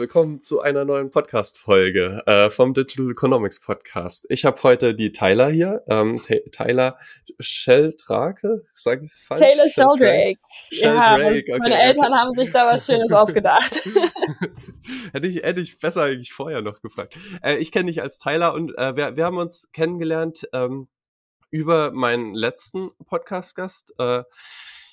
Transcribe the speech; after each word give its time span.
willkommen 0.00 0.40
zu 0.40 0.62
einer 0.62 0.86
neuen 0.86 1.10
Podcast-Folge 1.10 2.22
äh, 2.24 2.48
vom 2.48 2.72
Digital 2.72 3.10
Economics 3.10 3.60
Podcast. 3.60 4.24
Ich 4.30 4.46
habe 4.46 4.60
heute 4.62 4.94
die 4.94 5.12
Tyler 5.12 5.50
hier, 5.50 5.84
ähm, 5.88 6.18
Tyler 6.52 6.98
Sheldrake, 7.38 8.62
sag 8.72 9.02
ich 9.02 9.10
es 9.10 9.20
falsch? 9.20 9.40
Taylor 9.40 9.68
Sheldrake. 9.68 10.38
Ja, 10.70 11.16
okay, 11.16 11.44
meine 11.58 11.78
Eltern 11.82 12.14
haben 12.14 12.32
sich 12.32 12.50
da 12.50 12.72
was 12.72 12.86
Schönes 12.86 13.12
ausgedacht. 13.12 13.74
hätte, 15.12 15.26
ich, 15.26 15.42
hätte 15.42 15.60
ich 15.60 15.78
besser 15.78 16.04
eigentlich 16.04 16.32
vorher 16.32 16.62
noch 16.62 16.80
gefragt. 16.80 17.14
Äh, 17.42 17.56
ich 17.56 17.70
kenne 17.70 17.90
dich 17.90 18.00
als 18.00 18.16
Tyler 18.16 18.54
und 18.54 18.76
äh, 18.78 18.96
wir, 18.96 19.18
wir 19.18 19.26
haben 19.26 19.36
uns 19.36 19.70
kennengelernt 19.72 20.48
ähm, 20.54 20.88
über 21.50 21.90
meinen 21.90 22.34
letzten 22.34 22.90
Podcast-Gast. 23.04 23.96
Äh, 23.98 24.22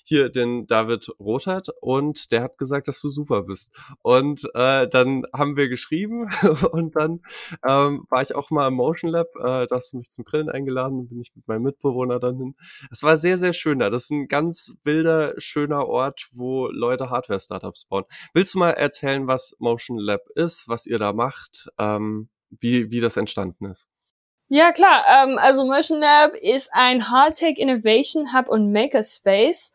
hier 0.07 0.29
den 0.29 0.67
David 0.67 1.09
Rothart 1.19 1.69
und 1.81 2.31
der 2.31 2.41
hat 2.41 2.57
gesagt, 2.57 2.87
dass 2.87 3.01
du 3.01 3.09
super 3.09 3.43
bist. 3.43 3.75
Und 4.01 4.49
äh, 4.53 4.87
dann 4.87 5.23
haben 5.33 5.57
wir 5.57 5.69
geschrieben 5.69 6.29
und 6.71 6.95
dann 6.95 7.21
ähm, 7.67 8.05
war 8.09 8.21
ich 8.21 8.35
auch 8.35 8.49
mal 8.49 8.69
im 8.69 8.75
Motion 8.75 9.11
Lab, 9.11 9.27
äh, 9.35 9.67
da 9.67 9.75
hast 9.75 9.93
du 9.93 9.97
mich 9.97 10.09
zum 10.09 10.23
Grillen 10.23 10.49
eingeladen, 10.49 11.09
bin 11.09 11.19
ich 11.19 11.35
mit 11.35 11.47
meinem 11.47 11.63
Mitbewohner 11.63 12.19
dann 12.19 12.37
hin. 12.37 12.55
Es 12.91 13.03
war 13.03 13.17
sehr, 13.17 13.37
sehr 13.37 13.53
schön 13.53 13.79
da. 13.79 13.89
Das 13.89 14.05
ist 14.05 14.11
ein 14.11 14.27
ganz 14.27 14.73
wilder, 14.83 15.33
schöner 15.37 15.87
Ort, 15.87 16.29
wo 16.31 16.67
Leute 16.67 17.09
Hardware-Startups 17.09 17.85
bauen. 17.85 18.05
Willst 18.33 18.53
du 18.53 18.59
mal 18.59 18.71
erzählen, 18.71 19.27
was 19.27 19.55
Motion 19.59 19.97
Lab 19.97 20.21
ist, 20.35 20.67
was 20.67 20.85
ihr 20.85 20.99
da 20.99 21.13
macht, 21.13 21.69
ähm, 21.77 22.29
wie, 22.49 22.91
wie 22.91 23.01
das 23.01 23.17
entstanden 23.17 23.65
ist? 23.65 23.89
Ja, 24.49 24.71
klar. 24.71 25.03
Ähm, 25.09 25.37
also 25.37 25.65
Motion 25.65 25.99
Lab 25.99 26.33
ist 26.35 26.69
ein 26.71 27.09
Hardtech 27.09 27.57
Innovation 27.57 28.33
Hub 28.33 28.47
und 28.47 28.71
Makerspace. 28.71 29.73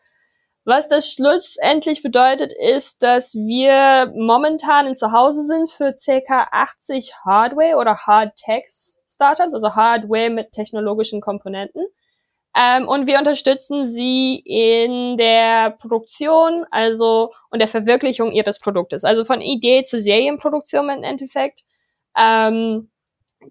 Was 0.65 0.89
das 0.89 1.11
schlussendlich 1.11 2.03
bedeutet, 2.03 2.53
ist, 2.53 3.03
dass 3.03 3.35
wir 3.35 4.13
momentan 4.15 4.87
in 4.87 4.95
Zuhause 4.95 5.45
sind 5.45 5.69
für 5.71 5.93
ca. 5.93 6.49
80 6.53 7.15
Hardware 7.25 7.77
oder 7.77 7.97
Hard-Tech 8.07 8.67
Startups, 9.11 9.55
also 9.55 9.75
Hardware 9.75 10.31
mit 10.31 10.53
technologischen 10.53 11.21
Komponenten. 11.21 11.85
Ähm, 12.55 12.87
und 12.87 13.09
wir 13.09 13.19
unterstützen 13.19 13.87
sie 13.89 14.37
in 14.45 15.17
der 15.17 15.71
Produktion, 15.71 16.65
also 16.71 17.33
und 17.51 17.59
der 17.59 17.69
Verwirklichung 17.69 18.31
ihres 18.31 18.61
Produktes. 18.61 19.03
Also 19.03 19.25
von 19.25 19.41
Idee 19.41 19.83
zur 19.83 20.01
Serienproduktion 20.01 20.91
im 20.91 21.03
Endeffekt. 21.03 21.65
Ähm, 22.17 22.92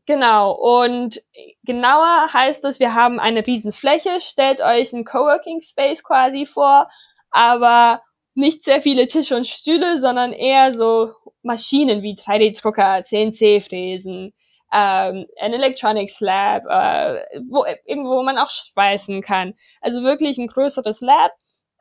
genau. 0.05 0.51
Und 0.53 1.21
genauer 1.63 2.33
heißt 2.33 2.65
es, 2.65 2.79
wir 2.79 2.93
haben 2.93 3.19
eine 3.19 3.45
Riesenfläche. 3.45 4.21
Stellt 4.21 4.61
euch 4.61 4.93
einen 4.93 5.05
Coworking 5.05 5.61
Space 5.61 6.03
quasi 6.03 6.45
vor, 6.45 6.89
aber 7.29 8.01
nicht 8.33 8.63
sehr 8.63 8.81
viele 8.81 9.07
Tische 9.07 9.35
und 9.35 9.47
Stühle, 9.47 9.99
sondern 9.99 10.33
eher 10.33 10.73
so 10.73 11.13
Maschinen 11.43 12.01
wie 12.01 12.15
3D-Drucker, 12.15 13.03
CNC-Fräsen, 13.03 14.33
ähm, 14.73 15.25
ein 15.39 15.53
Electronics 15.53 16.19
Lab, 16.21 16.63
äh, 16.65 17.23
wo, 17.49 17.65
irgendwo 17.85 18.23
man 18.23 18.37
auch 18.37 18.49
schweißen 18.49 19.21
kann. 19.21 19.53
Also 19.81 20.03
wirklich 20.03 20.37
ein 20.37 20.47
größeres 20.47 21.01
Lab, 21.01 21.31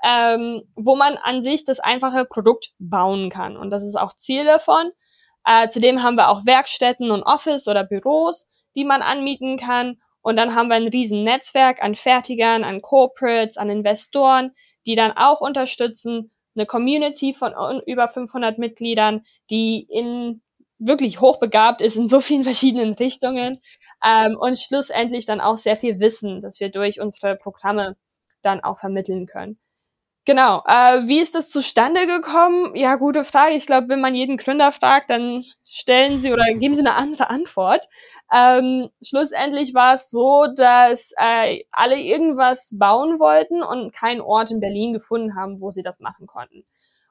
ähm, 0.03 0.63
wo 0.75 0.97
man 0.97 1.17
an 1.17 1.43
sich 1.43 1.65
das 1.65 1.79
einfache 1.79 2.25
Produkt 2.25 2.73
bauen 2.79 3.31
kann. 3.31 3.57
Und 3.57 3.71
das 3.71 3.85
ist 3.85 3.97
auch 3.97 4.15
Ziel 4.15 4.45
davon. 4.45 4.91
Äh, 5.45 5.69
zudem 5.69 6.03
haben 6.03 6.17
wir 6.17 6.29
auch 6.29 6.47
Werkstätten 6.47 7.11
und 7.11 7.23
Office 7.23 7.69
oder 7.69 7.85
Büros, 7.85 8.49
die 8.77 8.85
man 8.85 9.03
anmieten 9.03 9.57
kann. 9.57 10.01
Und 10.23 10.37
dann 10.37 10.55
haben 10.55 10.69
wir 10.69 10.77
ein 10.77 10.89
riesen 10.89 11.25
Netzwerk 11.25 11.83
an 11.83 11.95
Fertigern, 11.95 12.63
an 12.63 12.83
Corporates, 12.83 13.57
an 13.57 13.71
Investoren, 13.71 14.53
die 14.87 14.95
dann 14.95 15.13
auch 15.13 15.41
unterstützen, 15.41 16.31
eine 16.55 16.67
Community 16.67 17.33
von 17.33 17.55
über 17.87 18.09
500 18.09 18.59
Mitgliedern, 18.59 19.25
die 19.51 19.87
in 19.89 20.43
wirklich 20.79 21.21
hochbegabt 21.21 21.83
ist 21.83 21.97
in 21.97 22.09
so 22.09 22.21
vielen 22.21 22.45
verschiedenen 22.45 22.95
Richtungen 22.95 23.61
ähm, 24.05 24.37
und 24.39 24.59
schlussendlich 24.59 25.27
dann 25.27 25.41
auch 25.41 25.59
sehr 25.59 25.77
viel 25.77 26.01
Wissen, 26.01 26.41
das 26.41 26.59
wir 26.59 26.71
durch 26.71 27.01
unsere 27.01 27.37
Programme 27.37 27.97
dann 28.43 28.61
auch 28.61 28.79
vermitteln 28.79 29.27
können. 29.27 29.59
Genau. 30.27 30.63
Äh, 30.67 31.09
wie 31.09 31.19
ist 31.19 31.35
das 31.35 31.51
zustande 31.51 32.07
gekommen? 32.07 32.77
Ja, 32.77 32.97
gute 32.97 33.25
Frage. 33.25 33.55
Ich 33.55 33.67
glaube, 33.67 33.89
wenn 33.89 34.01
man 34.01 34.15
jeden 34.15 34.37
Gründer 34.37 34.71
fragt, 34.71 35.11
dann 35.11 35.45
stellen 35.65 36.19
sie 36.19 36.33
oder 36.33 36.45
geben 36.55 36.77
sie 36.77 36.83
eine 36.83 36.95
andere 36.95 37.31
Antwort. 37.31 37.89
Ähm, 38.33 38.91
schlussendlich 39.03 39.75
war 39.75 39.95
es 39.95 40.11
so, 40.11 40.47
dass 40.55 41.13
äh, 41.17 41.65
alle 41.73 41.99
irgendwas 41.99 42.77
bauen 42.79 43.19
wollten 43.19 43.63
und 43.63 43.93
keinen 43.95 44.21
Ort 44.21 44.51
in 44.51 44.61
Berlin 44.61 44.93
gefunden 44.93 45.35
haben, 45.37 45.61
wo 45.61 45.71
sie 45.71 45.83
das 45.83 46.01
machen 46.01 46.27
konnten. 46.27 46.65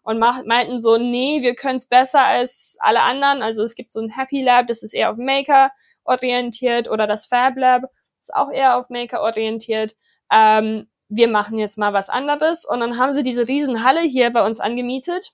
Und 0.04 0.20
meinten 0.20 0.80
so, 0.80 0.98
nee, 0.98 1.42
wir 1.42 1.56
können 1.56 1.76
es 1.78 1.88
besser 1.88 2.22
als 2.24 2.78
alle 2.80 3.02
anderen. 3.02 3.42
Also 3.42 3.64
es 3.64 3.76
gibt 3.76 3.92
so 3.92 4.00
ein 4.00 4.10
Happy 4.10 4.42
Lab, 4.42 4.68
das 4.68 4.82
ist 4.84 4.94
eher 4.94 5.12
auf 5.12 5.18
Maker 5.18 5.72
orientiert 6.04 6.90
oder 6.90 7.06
das 7.06 7.26
Fab 7.26 7.58
Lab 7.58 7.84
ist 8.22 8.34
auch 8.34 8.52
eher 8.52 8.78
auf 8.78 8.90
Maker 8.90 9.22
orientiert. 9.22 9.96
Ähm, 10.32 10.88
wir 11.10 11.28
machen 11.28 11.58
jetzt 11.58 11.78
mal 11.78 11.94
was 11.94 12.10
anderes. 12.10 12.66
Und 12.66 12.80
dann 12.80 12.98
haben 12.98 13.14
sie 13.14 13.24
diese 13.24 13.48
Riesenhalle 13.48 14.02
hier 14.02 14.32
bei 14.32 14.46
uns 14.46 14.60
angemietet 14.60 15.32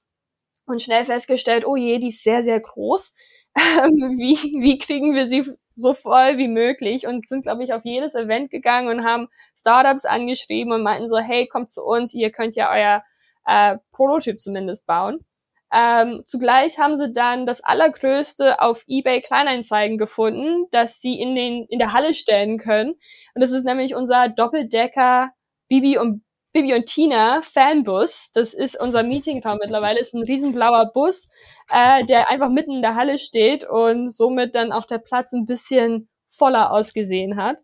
und 0.66 0.82
schnell 0.82 1.06
festgestellt, 1.06 1.66
oh 1.68 1.76
je, 1.76 2.00
die 2.00 2.08
ist 2.08 2.24
sehr, 2.24 2.44
sehr 2.44 2.60
groß. 2.60 3.14
wie, 3.56 4.62
wie 4.62 4.80
kriegen 4.80 5.14
wir 5.14 5.28
sie 5.28 5.46
so 5.76 5.94
voll 5.94 6.38
wie 6.38 6.48
möglich 6.48 7.06
und 7.06 7.28
sind, 7.28 7.44
glaube 7.44 7.64
ich, 7.64 7.74
auf 7.74 7.84
jedes 7.84 8.16
Event 8.16 8.50
gegangen 8.50 8.88
und 8.88 9.06
haben 9.06 9.28
Startups 9.58 10.06
angeschrieben 10.06 10.74
und 10.74 10.84
meinten 10.84 11.10
so, 11.10 11.18
hey, 11.18 11.48
kommt 11.48 11.72
zu 11.72 11.84
uns, 11.84 12.14
ihr 12.14 12.32
könnt 12.32 12.56
ja 12.56 12.72
euer 12.72 13.04
äh, 13.46 13.78
Prototyp 13.92 14.40
zumindest 14.40 14.88
bauen. 14.88 15.26
Ähm, 15.74 16.24
zugleich 16.26 16.80
haben 16.80 16.98
sie 16.98 17.12
dann 17.12 17.46
das 17.46 17.62
allergrößte 17.62 18.62
auf 18.62 18.84
eBay 18.88 19.22
Kleineinzeigen 19.22 19.98
gefunden, 19.98 20.68
das 20.72 21.02
sie 21.02 21.20
in 21.20 21.36
den 21.36 21.66
in 21.66 21.80
der 21.80 21.92
Halle 21.92 22.14
stellen 22.14 22.58
können. 22.58 22.92
Und 23.34 23.42
das 23.42 23.52
ist 23.52 23.66
nämlich 23.66 23.96
unser 23.96 24.30
Doppeldecker 24.30 25.32
Bibi 25.68 25.98
und 25.98 26.24
Bibi 26.54 26.74
und 26.74 26.86
Tina 26.86 27.42
Fanbus. 27.42 28.32
Das 28.34 28.54
ist 28.54 28.80
unser 28.80 29.04
Meetingraum 29.04 29.58
mittlerweile. 29.62 30.00
Ist 30.00 30.14
ein 30.14 30.24
riesenblauer 30.24 30.92
Bus, 30.94 31.28
äh, 31.70 32.06
der 32.06 32.30
einfach 32.30 32.50
mitten 32.50 32.72
in 32.72 32.82
der 32.82 32.96
Halle 32.96 33.18
steht 33.18 33.68
und 33.68 34.10
somit 34.10 34.56
dann 34.56 34.72
auch 34.72 34.86
der 34.86 35.00
Platz 35.00 35.34
ein 35.34 35.46
bisschen 35.46 36.08
voller 36.28 36.72
ausgesehen 36.72 37.36
hat. 37.36 37.58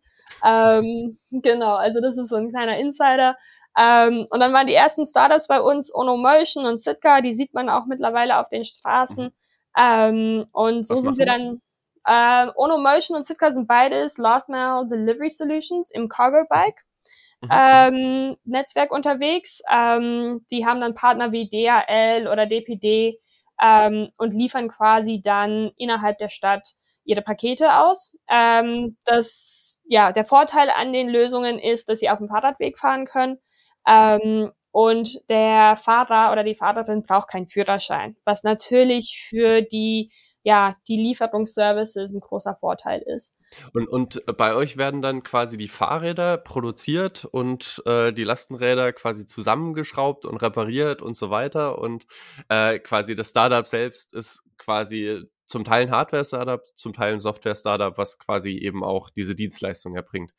Ähm, 0.46 1.18
genau, 1.32 1.76
also 1.76 2.02
das 2.02 2.18
ist 2.18 2.30
so 2.30 2.36
ein 2.36 2.50
kleiner 2.50 2.78
Insider. 2.78 3.38
Ähm, 3.78 4.26
und 4.30 4.40
dann 4.40 4.54
waren 4.54 4.68
die 4.68 4.74
ersten 4.74 5.06
Startups 5.06 5.48
bei 5.48 5.62
uns, 5.62 5.94
Ono 5.94 6.18
Motion 6.18 6.66
und 6.66 6.80
Sitka, 6.80 7.22
die 7.22 7.34
sieht 7.34 7.54
man 7.54 7.70
auch 7.70 7.86
mittlerweile 7.86 8.40
auf 8.40 8.50
den 8.50 8.66
Straßen. 8.66 9.32
Ähm, 9.78 10.46
und 10.54 10.86
so 10.86 10.96
Was 10.96 11.04
sind 11.04 11.18
wir 11.18 11.26
dann, 11.26 11.62
äh, 12.06 12.48
Ono 12.56 12.78
Motion 12.78 13.16
und 13.16 13.26
Sitka 13.26 13.52
sind 13.52 13.68
beides 13.68 14.18
Last 14.18 14.50
Mile 14.50 14.86
Delivery 14.90 15.30
Solutions 15.30 15.92
im 15.92 16.10
Cargo 16.10 16.44
Bike. 16.50 16.84
Mhm. 17.42 17.50
ähm, 17.52 18.36
Netzwerk 18.46 18.92
unterwegs. 18.92 19.62
Ähm, 19.72 20.46
die 20.52 20.66
haben 20.66 20.82
dann 20.82 20.96
Partner 20.96 21.32
wie 21.32 21.50
DHL 21.50 22.28
oder 22.28 22.46
DPD 22.46 23.20
ähm, 23.62 24.10
und 24.18 24.34
liefern 24.34 24.70
quasi 24.70 25.22
dann 25.22 25.72
innerhalb 25.78 26.18
der 26.20 26.30
Stadt 26.30 26.74
ihre 27.04 27.22
Pakete 27.22 27.78
aus. 27.78 28.16
Ähm, 28.30 28.98
das, 29.06 29.82
ja, 29.86 30.12
der 30.12 30.26
Vorteil 30.26 30.70
an 30.70 30.94
den 30.94 31.10
Lösungen 31.10 31.60
ist, 31.60 31.90
dass 31.90 32.00
sie 32.00 32.10
auf 32.10 32.20
dem 32.20 32.28
Fahrradweg 32.30 32.78
fahren 32.78 33.06
können. 33.06 33.38
Ähm, 33.88 34.52
und 34.72 35.30
der 35.30 35.76
Fahrer 35.76 36.32
oder 36.32 36.44
die 36.44 36.56
Fahrerin 36.56 37.04
braucht 37.04 37.28
keinen 37.28 37.48
Führerschein, 37.48 38.16
was 38.24 38.44
natürlich 38.44 39.26
für 39.30 39.62
die 39.62 40.12
ja, 40.44 40.76
die 40.88 40.98
Lieferungsservices 40.98 42.14
ein 42.14 42.20
großer 42.20 42.56
Vorteil 42.56 43.02
ist. 43.02 43.36
Und, 43.74 43.88
und 43.88 44.26
bei 44.38 44.56
euch 44.56 44.78
werden 44.78 45.02
dann 45.02 45.24
quasi 45.24 45.58
die 45.58 45.68
Fahrräder 45.68 46.38
produziert 46.38 47.26
und 47.26 47.82
äh, 47.86 48.12
die 48.12 48.24
Lastenräder 48.24 48.94
quasi 48.94 49.26
zusammengeschraubt 49.26 50.26
und 50.26 50.38
repariert 50.38 51.02
und 51.02 51.16
so 51.16 51.30
weiter. 51.30 51.80
Und 51.80 52.06
äh, 52.50 52.80
quasi 52.80 53.16
das 53.16 53.30
Startup 53.30 53.68
selbst 53.68 54.14
ist 54.14 54.44
quasi 54.58 55.24
zum 55.46 55.64
Teil 55.64 55.84
ein 55.84 55.92
Hardware-Startup, 55.92 56.66
zum 56.76 56.94
Teil 56.94 57.14
ein 57.14 57.20
Software-Startup, 57.20 57.98
was 57.98 58.18
quasi 58.18 58.52
eben 58.52 58.84
auch 58.84 59.10
diese 59.10 59.36
Dienstleistung 59.36 59.96
erbringt 59.96 60.34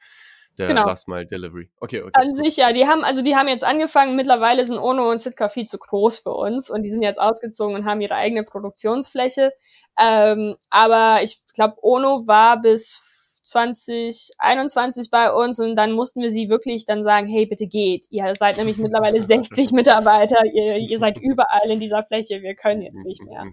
der 0.59 0.69
genau. 0.69 0.87
Last 0.87 1.09
Mile 1.09 1.27
Delivery. 1.27 1.71
Okay, 1.81 2.03
okay. 2.03 2.11
An 2.15 2.35
sich, 2.35 2.57
ja, 2.57 2.73
die 2.73 2.87
haben, 2.87 3.05
also 3.05 3.23
die 3.23 3.37
haben 3.37 3.49
jetzt 3.49 3.65
angefangen, 3.65 4.17
mittlerweile 4.17 4.65
sind 4.65 4.79
Ono 4.79 5.11
und 5.11 5.21
Sitka 5.21 5.49
viel 5.49 5.65
zu 5.65 5.79
groß 5.79 6.19
für 6.21 6.33
uns 6.33 6.71
und 6.71 6.83
die 6.83 6.91
sind 6.91 7.03
jetzt 7.03 7.21
ausgezogen 7.21 7.75
und 7.75 7.85
haben 7.85 8.01
ihre 8.01 8.15
eigene 8.15 8.45
Produktionsfläche. 8.45 9.53
Ähm, 9.99 10.57
aber 10.71 11.23
ich 11.23 11.43
glaube, 11.55 11.77
Ono 11.83 12.27
war 12.27 12.61
bis 12.61 13.09
2021 13.45 15.11
bei 15.11 15.33
uns 15.33 15.59
und 15.59 15.75
dann 15.77 15.93
mussten 15.93 16.21
wir 16.21 16.31
sie 16.31 16.49
wirklich 16.49 16.85
dann 16.87 17.03
sagen, 17.03 17.27
hey, 17.27 17.47
bitte 17.47 17.67
geht. 17.67 18.07
Ihr 18.11 18.35
seid 18.35 18.57
nämlich 18.57 18.79
mittlerweile 18.79 19.23
60 19.23 19.73
Mitarbeiter, 19.73 20.39
ihr, 20.53 20.77
ihr 20.77 20.99
seid 20.99 21.19
überall 21.21 21.71
in 21.71 21.81
dieser 21.81 22.05
Fläche, 22.05 22.43
wir 22.43 22.55
können 22.55 22.83
jetzt 22.83 23.03
nicht 23.05 23.23
mehr. 23.23 23.45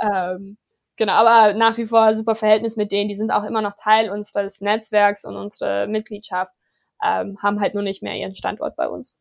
ähm, 0.00 0.58
Genau, 0.98 1.12
aber 1.14 1.54
nach 1.54 1.76
wie 1.78 1.86
vor 1.86 2.14
super 2.14 2.34
Verhältnis 2.34 2.76
mit 2.76 2.92
denen. 2.92 3.08
Die 3.08 3.14
sind 3.16 3.30
auch 3.30 3.44
immer 3.44 3.62
noch 3.62 3.74
Teil 3.76 4.10
unseres 4.10 4.60
Netzwerks 4.60 5.24
und 5.24 5.36
unsere 5.36 5.86
Mitgliedschaft 5.86 6.54
ähm, 7.02 7.38
haben 7.42 7.60
halt 7.60 7.74
nur 7.74 7.82
nicht 7.82 8.02
mehr 8.02 8.16
ihren 8.16 8.34
Standort 8.34 8.76
bei 8.76 8.88
uns. 8.88 9.16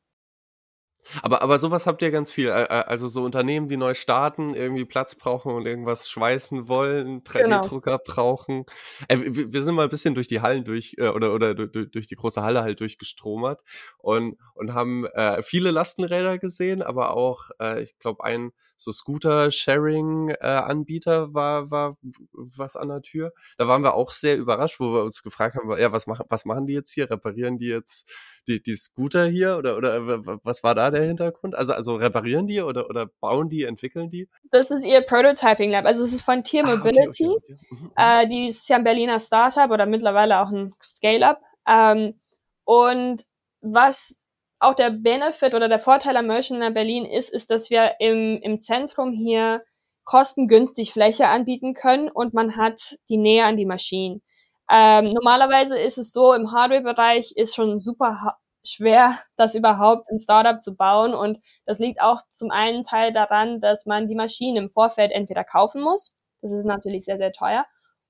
Aber, 1.21 1.42
aber 1.42 1.57
sowas 1.57 1.88
habt 1.88 2.01
ihr 2.01 2.12
ganz 2.12 2.31
viel. 2.31 2.51
Also 2.51 3.07
so 3.07 3.24
Unternehmen, 3.24 3.68
die 3.68 3.77
neu 3.77 3.94
starten, 3.94 4.53
irgendwie 4.53 4.86
Platz 4.86 5.15
brauchen 5.15 5.53
und 5.53 5.65
irgendwas 5.65 6.09
schweißen 6.09 6.68
wollen, 6.68 7.24
3D-Drucker 7.24 7.98
genau. 7.98 8.03
brauchen. 8.06 8.65
Äh, 9.07 9.18
wir 9.24 9.63
sind 9.63 9.75
mal 9.75 9.83
ein 9.83 9.89
bisschen 9.89 10.15
durch 10.15 10.27
die 10.27 10.42
Hallen 10.42 10.63
durch 10.63 10.95
äh, 10.98 11.07
oder 11.07 11.33
oder 11.33 11.53
durch 11.56 12.07
die 12.07 12.15
große 12.15 12.42
Halle 12.42 12.62
halt 12.62 12.80
durchgestromert 12.80 13.62
und 13.98 14.38
und 14.53 14.74
haben 14.74 15.06
äh, 15.06 15.42
viele 15.42 15.71
Lastenräder 15.71 16.38
gesehen, 16.38 16.83
aber 16.83 17.15
auch 17.15 17.50
äh, 17.59 17.81
ich 17.81 17.98
glaube 17.98 18.24
ein 18.24 18.51
so 18.75 18.92
Scooter-Sharing-Anbieter 18.92 21.24
äh, 21.24 21.33
war 21.33 21.71
war 21.71 21.98
was 22.31 22.75
an 22.75 22.89
der 22.89 23.01
Tür. 23.01 23.31
Da 23.57 23.68
waren 23.68 23.81
wir 23.83 23.95
auch 23.95 24.12
sehr 24.12 24.38
überrascht, 24.38 24.80
wo 24.80 24.94
wir 24.94 25.03
uns 25.03 25.24
gefragt 25.24 25.56
haben, 25.56 25.71
ja 25.80 25.92
was 25.92 26.06
machen 26.07 26.25
was 26.30 26.45
machen 26.45 26.68
die 26.68 26.74
jetzt 26.74 26.94
hier? 26.94 27.09
Reparieren 27.09 27.57
die 27.57 27.68
jetzt 27.68 28.09
die, 28.48 28.62
die 28.62 28.75
Scooter 28.75 29.27
hier 29.27 29.57
oder, 29.57 29.77
oder 29.77 30.06
was 30.44 30.63
war 30.63 30.75
da 30.75 30.91
der 30.92 31.04
Hintergrund? 31.04 31.56
Also, 31.56 31.74
also 31.74 31.96
reparieren 31.96 32.48
die 32.48 32.62
oder, 32.62 32.90
oder 32.90 33.08
bauen 33.20 33.50
die, 33.50 33.64
entwickeln 33.64 34.10
die? 34.10 34.30
Das 34.52 34.72
ist 34.72 34.86
ihr 34.86 35.02
Prototyping 35.02 35.72
Lab. 35.72 35.86
Also 35.86 36.04
es 36.04 36.14
ist 36.14 36.24
von 36.24 36.44
Tier 36.44 36.66
Mobility. 36.66 37.26
Ah, 37.26 37.32
okay, 37.32 37.54
okay, 37.54 37.54
okay. 37.54 37.76
Mhm. 37.76 37.92
Äh, 37.96 38.28
die 38.28 38.48
ist 38.48 38.70
ja 38.70 38.78
ein 38.78 38.84
Berliner 38.84 39.20
Startup 39.20 39.70
oder 39.72 39.86
mittlerweile 39.86 40.42
auch 40.42 40.50
ein 40.50 40.74
Scale-Up. 40.82 41.42
Ähm, 41.68 42.20
und 42.66 43.24
was 43.62 44.16
auch 44.60 44.76
der 44.76 44.92
Benefit 44.92 45.54
oder 45.56 45.68
der 45.68 45.80
Vorteil 45.80 46.16
am 46.18 46.28
Motion 46.28 46.60
Lab 46.60 46.74
Berlin 46.74 47.06
ist, 47.06 47.30
ist, 47.30 47.50
dass 47.50 47.70
wir 47.70 47.96
im, 48.00 48.40
im 48.42 48.60
Zentrum 48.60 49.12
hier 49.12 49.64
kostengünstig 50.04 50.94
Fläche 50.94 51.28
anbieten 51.28 51.74
können 51.74 52.10
und 52.10 52.34
man 52.34 52.58
hat 52.58 52.98
die 53.10 53.18
Nähe 53.18 53.46
an 53.46 53.58
die 53.58 53.66
Maschinen. 53.66 54.22
Ähm, 54.70 55.10
normalerweise 55.10 55.78
ist 55.78 55.98
es 55.98 56.14
so, 56.14 56.34
im 56.34 56.52
Hardware-Bereich 56.52 57.34
ist 57.36 57.56
schon 57.56 57.80
super 57.80 58.38
schwer, 58.66 59.18
das 59.38 59.56
überhaupt 59.56 60.10
in 60.10 60.19
Startup 60.19 60.60
zu 60.62 60.75
bauen. 60.75 61.13
Und 61.13 61.40
das 61.66 61.80
liegt 61.80 62.02
auch 62.02 62.22
zum 62.30 62.52
einen 62.52 62.84
Teil 62.84 63.13
daran, 63.13 63.62
dass 63.62 63.86
man 63.86 64.08
die 64.08 64.16
Maschinen 64.16 64.58
im 64.58 64.69
Vorfeld 64.69 65.12
entweder 65.12 65.44
kaufen 65.44 65.81
muss. 65.81 66.16
Das 66.42 66.52
ist 66.52 66.66
natürlich 66.66 67.06
sehr, 67.06 67.18
sehr 67.18 67.31
teuer. 67.31 67.66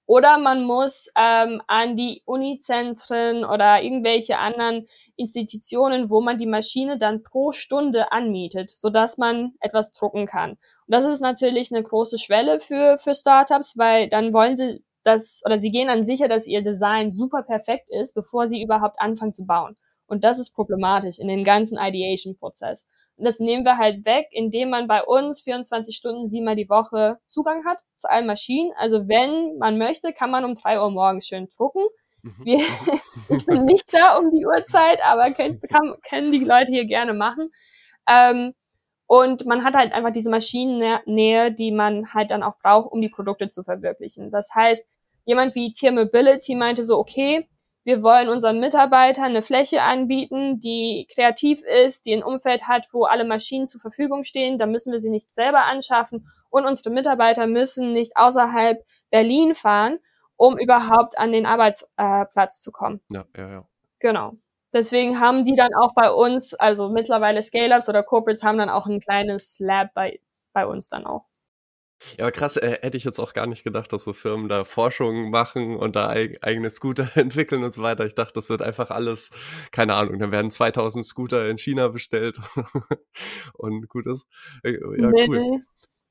Oder 0.06 0.38
man 0.40 0.64
muss 0.64 1.10
ähm, 1.18 1.62
an 1.68 1.96
die 1.96 2.22
Unizentren 2.26 3.46
oder 3.46 3.82
irgendwelche 3.82 4.40
anderen 4.40 4.88
Institutionen, 5.16 6.10
wo 6.10 6.20
man 6.20 6.38
die 6.38 6.48
Maschine 6.48 6.98
dann 6.98 7.24
pro 7.24 7.54
Stunde 7.54 8.12
anmietet, 8.12 8.72
sodass 8.72 9.18
man 9.18 9.54
etwas 9.62 9.94
drucken 9.94 10.26
kann. 10.26 10.52
Und 10.52 10.60
das 10.88 11.06
ist 11.06 11.22
natürlich 11.22 11.72
eine 11.72 11.84
große 11.84 12.18
Schwelle 12.18 12.60
für, 12.60 12.98
für 12.98 13.16
Startups, 13.16 13.78
weil 13.78 14.10
dann 14.10 14.34
wollen 14.34 14.58
sie 14.58 14.84
dass, 15.04 15.42
oder 15.46 15.60
sie 15.60 15.72
gehen 15.72 15.88
dann 15.88 16.04
sicher, 16.04 16.28
dass 16.28 16.48
ihr 16.48 16.62
Design 16.62 17.12
super 17.12 17.42
perfekt 17.44 17.90
ist, 17.90 18.14
bevor 18.14 18.48
sie 18.48 18.62
überhaupt 18.62 19.00
anfangen 19.00 19.34
zu 19.34 19.46
bauen. 19.46 19.76
Und 20.12 20.26
das 20.26 20.40
ist 20.40 20.52
problematisch 20.52 21.20
in 21.20 21.30
dem 21.30 21.46
ganzen 21.46 21.78
Ideation-Prozess. 21.78 22.90
Und 23.16 23.24
das 23.24 23.40
nehmen 23.40 23.64
wir 23.64 23.78
halt 23.78 24.06
weg, 24.06 24.28
indem 24.32 24.70
man 24.70 24.86
bei 24.86 25.02
uns 25.02 25.40
24 25.40 25.96
Stunden 25.96 26.28
siebenmal 26.28 26.58
die 26.58 26.68
Woche 26.68 27.18
Zugang 27.28 27.64
hat 27.64 27.78
zu 27.96 28.10
allen 28.10 28.28
Maschinen. 28.28 28.74
Also 28.76 29.08
wenn 29.08 29.58
man 29.58 29.78
möchte, 29.78 30.12
kann 30.12 30.30
man 30.30 30.44
um 30.44 30.54
drei 30.54 30.82
Uhr 30.82 30.92
morgens 30.92 31.28
schön 31.28 31.48
drucken. 31.56 31.84
Mhm. 32.24 32.36
Wir, 32.44 32.60
ich 33.30 33.46
bin 33.46 33.64
nicht 33.64 33.86
da 33.94 34.18
um 34.18 34.32
die 34.32 34.46
Uhrzeit, 34.46 35.00
aber 35.06 35.32
können, 35.32 35.62
kann, 35.62 35.96
können 36.06 36.34
die 36.34 36.44
Leute 36.44 36.74
hier 36.74 36.86
gerne 36.86 37.14
machen. 37.14 37.50
Ähm, 38.06 38.54
und 39.08 39.46
man 39.46 39.64
hat 39.64 39.76
halt 39.76 39.94
einfach 39.94 40.12
diese 40.12 40.30
Maschinennähe, 40.30 41.54
die 41.54 41.72
man 41.72 42.14
halt 42.14 42.32
dann 42.32 42.44
auch 42.44 42.58
braucht, 42.62 42.92
um 42.92 43.00
die 43.00 43.08
Produkte 43.08 43.48
zu 43.48 43.64
verwirklichen. 43.64 44.30
Das 44.30 44.50
heißt, 44.54 44.86
jemand 45.24 45.56
wie 45.56 45.72
Tier 45.72 45.94
Mobility 45.94 46.56
meinte 46.56 46.84
so, 46.84 46.98
okay, 47.00 47.48
wir 47.84 48.04
wollen 48.04 48.30
unseren 48.30 48.60
Mitarbeitern 48.60 49.26
eine 49.26 49.42
Fläche 49.42 49.82
anbieten, 49.82 50.60
die 50.60 51.08
kreativ 51.14 51.64
ist, 51.64 52.06
die 52.06 52.14
ein 52.14 52.24
Umfeld 52.24 52.68
hat, 52.68 52.88
wo 52.92 53.06
alle 53.06 53.26
Maschinen 53.26 53.66
zur 53.66 53.82
Verfügung 53.82 54.24
stehen. 54.24 54.60
Da 54.60 54.68
müssen 54.68 54.92
wir 54.92 55.00
sie 55.00 55.10
nicht 55.10 55.32
selber 55.32 55.66
anschaffen. 55.66 56.28
Und 56.50 56.66
unsere 56.66 56.92
Mitarbeiter 56.92 57.48
müssen 57.48 57.94
nicht 57.94 58.18
außerhalb 58.18 58.86
Berlin 59.10 59.56
fahren, 59.56 60.00
um 60.36 60.60
überhaupt 60.60 61.18
an 61.18 61.32
den 61.32 61.46
Arbeitsplatz 61.48 62.58
äh, 62.60 62.64
zu 62.64 62.72
kommen. 62.72 63.02
Ja, 63.10 63.26
ja, 63.36 63.50
ja. 63.50 63.68
Genau. 64.00 64.34
Deswegen 64.74 65.20
haben 65.20 65.44
die 65.44 65.56
dann 65.56 65.74
auch 65.76 65.94
bei 65.94 66.12
uns, 66.12 66.54
also 66.54 66.90
mittlerweile 66.90 67.42
Scale-Ups 67.42 67.90
oder 67.90 68.04
Corporates 68.04 68.44
haben 68.44 68.58
dann 68.58 68.70
auch 68.70 68.86
ein 68.86 69.00
kleines 69.00 69.58
Lab 69.60 69.94
bei, 69.94 70.20
bei 70.54 70.66
uns 70.66 70.88
dann 70.88 71.06
auch. 71.06 71.26
Ja, 72.18 72.26
aber 72.26 72.32
krass, 72.32 72.58
äh, 72.58 72.80
hätte 72.82 72.98
ich 72.98 73.04
jetzt 73.04 73.20
auch 73.20 73.34
gar 73.34 73.48
nicht 73.48 73.64
gedacht, 73.64 73.94
dass 73.94 74.04
so 74.04 74.14
Firmen 74.14 74.50
da 74.50 74.64
Forschung 74.64 75.30
machen 75.30 75.76
und 75.76 75.96
da 75.96 76.10
eig 76.10 76.40
eigene 76.42 76.70
Scooter 76.70 77.10
entwickeln 77.16 77.64
und 77.64 77.74
so 77.74 77.84
weiter. 77.84 78.06
Ich 78.06 78.16
dachte, 78.16 78.34
das 78.34 78.50
wird 78.50 78.62
einfach 78.62 78.90
alles, 78.90 79.32
keine 79.72 79.96
Ahnung, 79.96 80.20
dann 80.20 80.32
werden 80.32 80.52
2000 80.52 81.06
Scooter 81.06 81.50
in 81.50 81.58
China 81.58 81.90
bestellt 81.90 82.40
und 83.54 83.88
gut 83.90 84.08
ist. 84.08 84.28
Äh, 84.64 84.74
ja, 84.74 85.10
nee, 85.12 85.28
cool. 85.28 85.62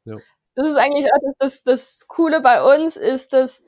Ja. 0.04 0.16
Das 0.54 0.68
ist 0.68 0.76
eigentlich 0.76 1.06
das, 1.06 1.34
das, 1.38 1.62
das 1.62 2.08
Coole 2.08 2.40
bei 2.40 2.62
uns, 2.62 2.96
ist, 2.96 3.32
dass 3.32 3.62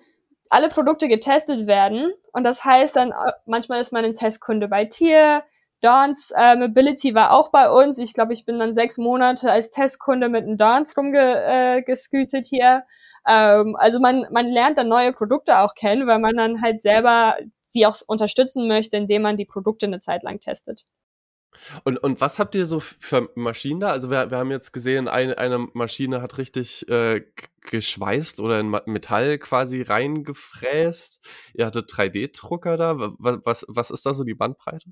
alle 0.48 0.68
Produkte 0.68 1.08
getestet 1.08 1.66
werden. 1.66 2.12
Und 2.32 2.44
das 2.44 2.64
heißt 2.64 2.96
dann, 2.96 3.12
manchmal 3.46 3.80
ist 3.80 3.92
man 3.92 4.04
ein 4.04 4.14
Testkunde 4.14 4.68
bei 4.68 4.84
Tier. 4.84 5.44
Dance 5.82 6.32
äh, 6.36 6.56
Mobility 6.56 7.14
war 7.14 7.32
auch 7.32 7.50
bei 7.50 7.70
uns. 7.70 7.98
Ich 7.98 8.14
glaube, 8.14 8.32
ich 8.32 8.44
bin 8.44 8.58
dann 8.58 8.72
sechs 8.72 8.98
Monate 8.98 9.50
als 9.50 9.70
Testkunde 9.70 10.28
mit 10.28 10.44
einem 10.44 10.56
Dance 10.56 10.94
rumgescootet 10.96 12.46
äh, 12.46 12.48
hier. 12.48 12.84
Ähm, 13.28 13.76
also 13.78 14.00
man, 14.00 14.26
man 14.30 14.48
lernt 14.48 14.78
dann 14.78 14.88
neue 14.88 15.12
Produkte 15.12 15.58
auch 15.58 15.74
kennen, 15.74 16.06
weil 16.06 16.20
man 16.20 16.36
dann 16.36 16.62
halt 16.62 16.80
selber 16.80 17.36
sie 17.64 17.86
auch 17.86 17.96
unterstützen 18.06 18.68
möchte, 18.68 18.96
indem 18.96 19.22
man 19.22 19.36
die 19.36 19.44
Produkte 19.44 19.86
eine 19.86 19.98
Zeit 19.98 20.22
lang 20.22 20.40
testet. 20.40 20.84
Und, 21.84 21.98
und 21.98 22.20
was 22.20 22.38
habt 22.38 22.54
ihr 22.54 22.64
so 22.64 22.80
für 22.80 23.30
Maschinen 23.34 23.80
da? 23.80 23.88
Also 23.88 24.10
wir, 24.10 24.30
wir 24.30 24.38
haben 24.38 24.50
jetzt 24.50 24.72
gesehen, 24.72 25.08
eine, 25.08 25.36
eine 25.36 25.58
Maschine 25.74 26.22
hat 26.22 26.38
richtig 26.38 26.88
äh, 26.88 27.22
geschweißt 27.62 28.40
oder 28.40 28.60
in 28.60 28.70
Metall 28.86 29.38
quasi 29.38 29.82
reingefräst. 29.82 31.20
Ihr 31.54 31.66
hattet 31.66 31.90
3D-Drucker 31.90 32.76
da. 32.76 32.96
Was, 33.18 33.38
was, 33.44 33.66
was 33.68 33.90
ist 33.90 34.06
da 34.06 34.14
so 34.14 34.24
die 34.24 34.34
Bandbreite? 34.34 34.90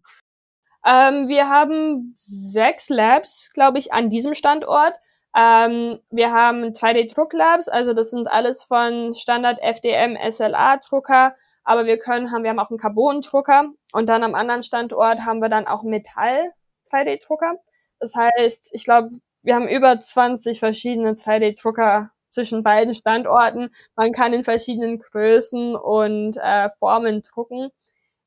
Ähm, 0.84 1.28
wir 1.28 1.48
haben 1.48 2.14
sechs 2.16 2.88
Labs, 2.88 3.50
glaube 3.52 3.78
ich, 3.78 3.92
an 3.92 4.10
diesem 4.10 4.34
Standort. 4.34 4.94
Ähm, 5.36 6.00
wir 6.10 6.32
haben 6.32 6.72
3D-Drucklabs, 6.72 7.68
also 7.68 7.92
das 7.92 8.10
sind 8.10 8.30
alles 8.30 8.64
von 8.64 9.14
Standard 9.14 9.58
FDM, 9.62 10.16
SLA-Drucker, 10.16 11.36
aber 11.62 11.86
wir 11.86 11.98
können 11.98 12.32
haben, 12.32 12.42
wir 12.42 12.50
haben 12.50 12.58
auch 12.58 12.70
einen 12.70 12.80
Carbon-Drucker 12.80 13.68
und 13.92 14.08
dann 14.08 14.24
am 14.24 14.34
anderen 14.34 14.62
Standort 14.64 15.24
haben 15.24 15.40
wir 15.40 15.48
dann 15.48 15.68
auch 15.68 15.84
Metall 15.84 16.52
3D-Drucker. 16.90 17.54
Das 18.00 18.14
heißt, 18.16 18.70
ich 18.72 18.84
glaube, 18.84 19.10
wir 19.42 19.54
haben 19.54 19.68
über 19.68 20.00
20 20.00 20.58
verschiedene 20.58 21.12
3D-Drucker 21.12 22.10
zwischen 22.30 22.62
beiden 22.62 22.94
Standorten. 22.94 23.70
Man 23.96 24.12
kann 24.12 24.32
in 24.32 24.44
verschiedenen 24.44 24.98
Größen 24.98 25.76
und 25.76 26.36
äh, 26.38 26.70
Formen 26.78 27.22
drucken. 27.22 27.70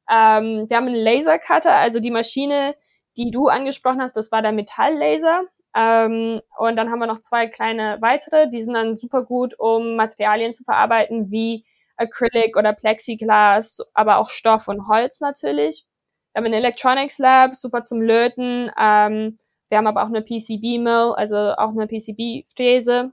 Ähm, 0.10 0.70
wir 0.70 0.78
haben 0.78 0.88
einen 0.88 0.96
Lasercutter, 0.96 1.74
also 1.74 2.00
die 2.00 2.12
Maschine, 2.12 2.76
die 3.18 3.32
du 3.32 3.48
angesprochen 3.48 4.02
hast, 4.02 4.18
das 4.18 4.32
war 4.32 4.42
der 4.42 4.52
Metalllaser. 4.52 5.44
Ähm, 5.76 6.42
und 6.58 6.76
dann 6.76 6.92
haben 6.92 7.00
wir 7.00 7.08
noch 7.08 7.22
zwei 7.22 7.48
kleine 7.48 7.98
weitere, 8.02 8.50
die 8.50 8.62
sind 8.62 8.74
dann 8.76 8.96
super 8.96 9.24
gut, 9.24 9.56
um 9.60 9.96
Materialien 9.96 10.54
zu 10.54 10.64
verarbeiten, 10.64 11.32
wie 11.32 11.66
Acrylic 11.98 12.58
oder 12.58 12.74
Plexiglas, 12.74 13.80
aber 13.94 14.18
auch 14.18 14.30
Stoff 14.30 14.68
und 14.68 14.88
Holz 14.88 15.22
natürlich. 15.22 15.86
Wir 16.34 16.40
haben 16.40 16.48
ein 16.48 16.54
Electronics 16.54 17.20
Lab, 17.20 17.56
super 17.56 17.84
zum 17.84 18.02
Löten. 18.02 18.72
Ähm, 18.80 19.40
wir 19.70 19.78
haben 19.78 19.88
aber 19.88 20.04
auch 20.04 20.08
eine 20.08 20.22
PCB-Mill, 20.22 21.14
also 21.16 21.38
auch 21.38 21.70
eine 21.70 21.88
PCB-Fräse. 21.88 23.12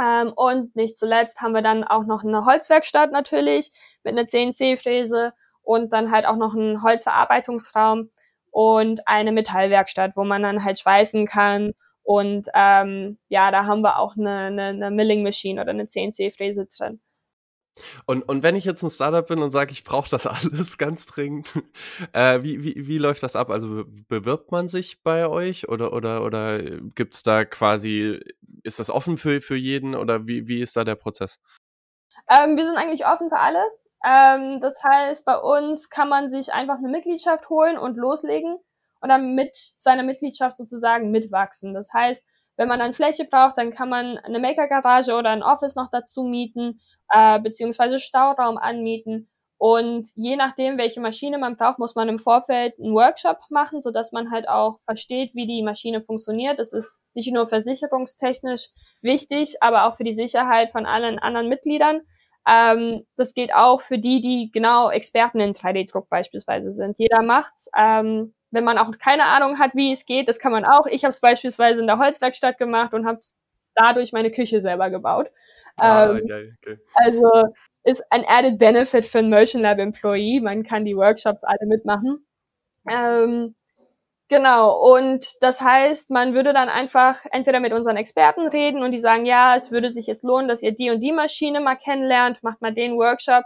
Ähm, 0.00 0.32
und 0.34 0.74
nicht 0.74 0.96
zuletzt 0.96 1.40
haben 1.40 1.52
wir 1.52 1.62
dann 1.62 1.84
auch 1.84 2.04
noch 2.04 2.24
eine 2.24 2.44
Holzwerkstatt 2.44 3.12
natürlich 3.12 3.70
mit 4.02 4.16
einer 4.16 4.26
CNC-Fräse 4.26 5.32
und 5.64 5.92
dann 5.92 6.10
halt 6.10 6.26
auch 6.26 6.36
noch 6.36 6.54
einen 6.54 6.82
Holzverarbeitungsraum 6.82 8.10
und 8.50 9.08
eine 9.08 9.32
Metallwerkstatt, 9.32 10.12
wo 10.16 10.24
man 10.24 10.42
dann 10.42 10.62
halt 10.62 10.78
schweißen 10.78 11.26
kann. 11.26 11.72
Und 12.02 12.48
ähm, 12.54 13.18
ja, 13.28 13.50
da 13.50 13.64
haben 13.64 13.80
wir 13.80 13.98
auch 13.98 14.16
eine, 14.16 14.30
eine, 14.30 14.64
eine 14.66 14.90
Milling 14.90 15.22
Machine 15.22 15.60
oder 15.60 15.70
eine 15.70 15.86
CNC-Fräse 15.86 16.66
drin. 16.66 17.00
Und, 18.06 18.22
und 18.22 18.42
wenn 18.42 18.54
ich 18.54 18.64
jetzt 18.64 18.82
ein 18.82 18.90
Startup 18.90 19.26
bin 19.26 19.42
und 19.42 19.50
sage, 19.50 19.72
ich 19.72 19.84
brauche 19.84 20.08
das 20.08 20.26
alles 20.26 20.78
ganz 20.78 21.06
dringend, 21.06 21.48
äh, 22.12 22.42
wie, 22.42 22.62
wie, 22.62 22.86
wie 22.86 22.98
läuft 22.98 23.22
das 23.22 23.36
ab? 23.36 23.50
Also 23.50 23.84
bewirbt 24.08 24.52
man 24.52 24.68
sich 24.68 25.02
bei 25.02 25.26
euch 25.26 25.68
oder, 25.68 25.92
oder, 25.92 26.24
oder 26.24 26.60
gibt's 26.94 27.22
da 27.22 27.44
quasi, 27.44 28.20
ist 28.62 28.78
das 28.78 28.90
offen 28.90 29.18
für, 29.18 29.40
für 29.40 29.56
jeden 29.56 29.94
oder 29.94 30.26
wie, 30.26 30.46
wie 30.46 30.60
ist 30.60 30.76
da 30.76 30.84
der 30.84 30.94
Prozess? 30.94 31.40
Ähm, 32.30 32.56
wir 32.56 32.64
sind 32.64 32.76
eigentlich 32.76 33.06
offen 33.06 33.28
für 33.28 33.38
alle. 33.38 33.64
Ähm, 34.04 34.60
das 34.60 34.82
heißt, 34.84 35.24
bei 35.24 35.38
uns 35.38 35.88
kann 35.88 36.08
man 36.08 36.28
sich 36.28 36.52
einfach 36.52 36.76
eine 36.78 36.88
Mitgliedschaft 36.88 37.48
holen 37.48 37.78
und 37.78 37.96
loslegen 37.96 38.58
und 39.00 39.08
dann 39.08 39.34
mit 39.34 39.56
seiner 39.78 40.02
Mitgliedschaft 40.02 40.56
sozusagen 40.56 41.10
mitwachsen. 41.10 41.74
Das 41.74 41.88
heißt, 41.92 42.24
wenn 42.56 42.68
man 42.68 42.78
dann 42.78 42.92
Fläche 42.92 43.24
braucht, 43.24 43.58
dann 43.58 43.70
kann 43.70 43.88
man 43.88 44.18
eine 44.18 44.38
Maker-Garage 44.38 45.14
oder 45.14 45.30
ein 45.30 45.42
Office 45.42 45.74
noch 45.74 45.90
dazu 45.90 46.22
mieten, 46.22 46.80
äh, 47.10 47.40
beziehungsweise 47.40 47.98
Stauraum 47.98 48.58
anmieten. 48.58 49.28
Und 49.56 50.08
je 50.14 50.36
nachdem, 50.36 50.78
welche 50.78 51.00
Maschine 51.00 51.38
man 51.38 51.56
braucht, 51.56 51.78
muss 51.78 51.94
man 51.94 52.08
im 52.08 52.18
Vorfeld 52.18 52.78
einen 52.78 52.94
Workshop 52.94 53.38
machen, 53.48 53.80
so 53.80 53.90
dass 53.90 54.12
man 54.12 54.30
halt 54.30 54.48
auch 54.48 54.78
versteht, 54.80 55.34
wie 55.34 55.46
die 55.46 55.62
Maschine 55.62 56.02
funktioniert. 56.02 56.58
Das 56.58 56.72
ist 56.72 57.02
nicht 57.14 57.32
nur 57.32 57.46
versicherungstechnisch 57.46 58.68
wichtig, 59.00 59.56
aber 59.62 59.86
auch 59.86 59.96
für 59.96 60.04
die 60.04 60.12
Sicherheit 60.12 60.70
von 60.70 60.86
allen 60.86 61.18
anderen 61.18 61.48
Mitgliedern. 61.48 62.02
Ähm, 62.46 63.06
das 63.16 63.34
gilt 63.34 63.54
auch 63.54 63.80
für 63.80 63.98
die, 63.98 64.20
die 64.20 64.50
genau 64.52 64.90
Experten 64.90 65.40
in 65.40 65.54
3D-Druck 65.54 66.08
beispielsweise 66.08 66.70
sind. 66.70 66.98
Jeder 66.98 67.22
macht's. 67.22 67.68
Ähm, 67.76 68.34
wenn 68.50 68.64
man 68.64 68.78
auch 68.78 68.90
keine 68.98 69.24
Ahnung 69.24 69.58
hat, 69.58 69.74
wie 69.74 69.92
es 69.92 70.06
geht, 70.06 70.28
das 70.28 70.38
kann 70.38 70.52
man 70.52 70.64
auch. 70.64 70.86
Ich 70.86 71.04
habe 71.04 71.10
es 71.10 71.20
beispielsweise 71.20 71.80
in 71.80 71.86
der 71.86 71.98
Holzwerkstatt 71.98 72.56
gemacht 72.58 72.94
und 72.94 73.06
habe 73.06 73.20
dadurch 73.74 74.12
meine 74.12 74.30
Küche 74.30 74.60
selber 74.60 74.90
gebaut. 74.90 75.30
Ah, 75.76 76.16
ähm, 76.16 76.26
geil, 76.26 76.56
okay. 76.62 76.78
Also 76.94 77.28
ist 77.82 78.02
ein 78.10 78.24
added 78.26 78.58
benefit 78.58 79.04
für 79.04 79.18
einen 79.18 79.30
Motion 79.30 79.62
Lab 79.62 79.78
Employee. 79.78 80.40
Man 80.40 80.62
kann 80.62 80.84
die 80.84 80.96
Workshops 80.96 81.44
alle 81.44 81.66
mitmachen. 81.66 82.24
Ähm, 82.88 83.54
genau. 84.28 84.94
Und 84.94 85.26
das 85.40 85.60
heißt, 85.60 86.10
man 86.10 86.34
würde 86.34 86.52
dann 86.52 86.68
einfach 86.68 87.18
entweder 87.30 87.60
mit 87.60 87.72
unseren 87.72 87.96
Experten 87.96 88.48
reden 88.48 88.82
und 88.82 88.92
die 88.92 88.98
sagen, 88.98 89.26
ja, 89.26 89.56
es 89.56 89.70
würde 89.70 89.90
sich 89.90 90.06
jetzt 90.06 90.24
lohnen, 90.24 90.48
dass 90.48 90.62
ihr 90.62 90.72
die 90.72 90.90
und 90.90 91.00
die 91.00 91.12
Maschine 91.12 91.60
mal 91.60 91.76
kennenlernt, 91.76 92.42
macht 92.42 92.60
mal 92.60 92.74
den 92.74 92.96
Workshop. 92.96 93.44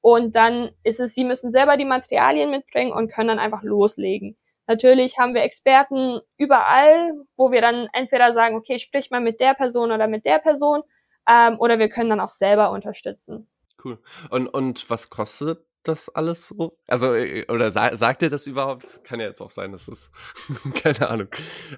Und 0.00 0.34
dann 0.34 0.70
ist 0.82 1.00
es, 1.00 1.14
sie 1.14 1.24
müssen 1.24 1.50
selber 1.50 1.76
die 1.76 1.84
Materialien 1.84 2.50
mitbringen 2.50 2.92
und 2.92 3.12
können 3.12 3.28
dann 3.28 3.38
einfach 3.38 3.62
loslegen. 3.62 4.36
Natürlich 4.66 5.18
haben 5.18 5.34
wir 5.34 5.42
Experten 5.42 6.20
überall, 6.36 7.12
wo 7.36 7.50
wir 7.50 7.60
dann 7.60 7.88
entweder 7.92 8.32
sagen, 8.32 8.56
okay, 8.56 8.78
sprich 8.78 9.10
mal 9.10 9.20
mit 9.20 9.40
der 9.40 9.54
Person 9.54 9.90
oder 9.90 10.06
mit 10.06 10.24
der 10.24 10.38
Person, 10.38 10.82
ähm, 11.28 11.58
oder 11.58 11.78
wir 11.78 11.88
können 11.88 12.10
dann 12.10 12.20
auch 12.20 12.30
selber 12.30 12.70
unterstützen. 12.70 13.48
Cool. 13.82 13.98
Und, 14.30 14.48
und 14.48 14.88
was 14.90 15.10
kostet 15.10 15.64
das 15.84 16.08
alles 16.14 16.48
so? 16.48 16.76
Also, 16.86 17.14
äh, 17.14 17.46
oder 17.48 17.70
sa 17.70 17.94
sagt 17.96 18.22
ihr 18.22 18.30
das 18.30 18.46
überhaupt? 18.46 18.84
Das 18.84 19.02
kann 19.02 19.20
ja 19.20 19.26
jetzt 19.26 19.40
auch 19.40 19.50
sein, 19.50 19.72
dass 19.72 19.88
es, 19.88 20.10
keine 20.82 21.08
Ahnung, 21.08 21.28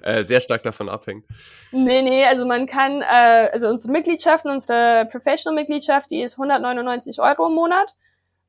äh, 0.01 0.23
sehr 0.23 0.41
stark 0.41 0.63
davon 0.63 0.89
abhängt. 0.89 1.25
Nee, 1.71 2.01
nee, 2.01 2.25
also 2.25 2.45
man 2.45 2.67
kann, 2.67 3.01
äh, 3.01 3.49
also 3.51 3.67
unsere 3.69 3.91
Mitgliedschaft, 3.91 4.45
unsere 4.45 5.07
Professional-Mitgliedschaft, 5.11 6.11
die 6.11 6.21
ist 6.21 6.37
199 6.37 7.19
Euro 7.19 7.47
im 7.47 7.53
Monat. 7.53 7.95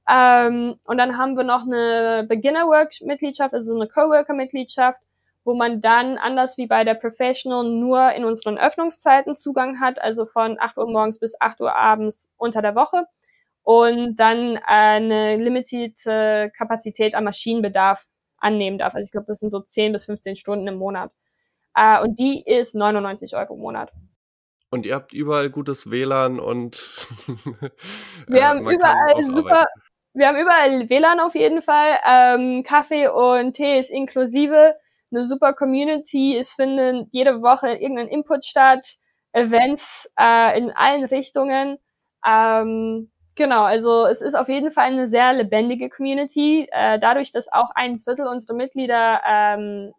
Ähm, 0.09 0.77
und 0.85 0.99
dann 0.99 1.17
haben 1.17 1.37
wir 1.37 1.45
noch 1.45 1.63
eine 1.63 2.27
Beginner-Work-Mitgliedschaft, 2.29 3.55
also 3.55 3.75
so 3.75 3.81
eine 3.81 3.89
Coworker-Mitgliedschaft, 3.89 5.01
wo 5.45 5.55
man 5.55 5.81
dann, 5.81 6.19
anders 6.19 6.59
wie 6.59 6.67
bei 6.67 6.85
der 6.85 6.95
Professional, 6.95 7.65
nur 7.65 8.13
in 8.13 8.25
unseren 8.25 8.59
Öffnungszeiten 8.59 9.37
Zugang 9.37 9.81
hat, 9.81 10.01
also 10.03 10.27
von 10.27 10.59
8 10.61 10.79
Uhr 10.79 10.91
morgens 10.91 11.19
bis 11.19 11.41
8 11.41 11.61
Uhr 11.61 11.75
abends 11.75 12.31
unter 12.37 12.61
der 12.61 12.75
Woche 12.75 13.07
und 13.65 14.17
dann 14.17 14.59
eine 14.65 15.37
limitierte 15.37 16.53
Kapazität 16.57 17.15
am 17.15 17.25
Maschinenbedarf 17.25 18.07
annehmen 18.39 18.79
darf. 18.79 18.95
Also 18.95 19.07
ich 19.07 19.13
glaube, 19.13 19.27
das 19.27 19.41
sind 19.41 19.51
so 19.51 19.61
10 19.61 19.93
bis 19.93 20.05
15 20.05 20.37
Stunden 20.37 20.69
im 20.69 20.77
Monat. 20.77 21.11
Äh, 21.75 22.01
und 22.01 22.19
die 22.19 22.43
ist 22.47 22.75
99 22.75 23.35
Euro 23.37 23.55
im 23.55 23.61
Monat. 23.61 23.93
Und 24.71 24.87
ihr 24.87 24.95
habt 24.95 25.13
überall 25.13 25.51
gutes 25.51 25.91
WLAN 25.91 26.41
und 26.41 27.07
wir 28.29 28.41
äh, 28.41 28.43
haben 28.43 28.69
überall 28.69 29.23
super, 29.31 29.67
wir 30.13 30.29
haben 30.29 30.37
überall 30.37 30.91
WLAN 30.91 31.21
auf 31.21 31.35
jeden 31.35 31.63
Fall. 31.63 31.97
Ähm, 32.07 32.63
Kaffee 32.65 33.09
und 33.09 33.55
Tee 33.55 33.79
ist 33.79 33.91
inklusive. 33.91 34.75
Eine 35.11 35.27
super 35.27 35.55
Community. 35.55 36.37
Es 36.37 36.53
finden 36.53 37.09
jede 37.13 37.41
Woche 37.41 37.69
irgendein 37.69 38.09
Input 38.09 38.45
statt. 38.45 38.97
Events 39.33 40.11
äh, 40.19 40.59
in 40.59 40.71
allen 40.71 41.05
Richtungen. 41.05 41.79
Ähm, 42.27 43.11
Genau, 43.37 43.65
also 43.65 44.07
es 44.07 44.23
ist 44.23 44.37
auf 44.37 44.49
jeden 44.49 44.71
Fall 44.71 44.85
eine 44.85 45.07
sehr 45.09 45.33
lebendige 45.33 45.89
Community. 45.91 46.69
Äh, 46.71 47.01
dadurch, 47.01 47.33
dass 47.33 47.53
auch 47.53 47.71
ein 47.75 47.97
Drittel 47.97 48.27
unserer 48.29 48.55
Mitglieder 48.55 49.21
ähm, 49.29 49.93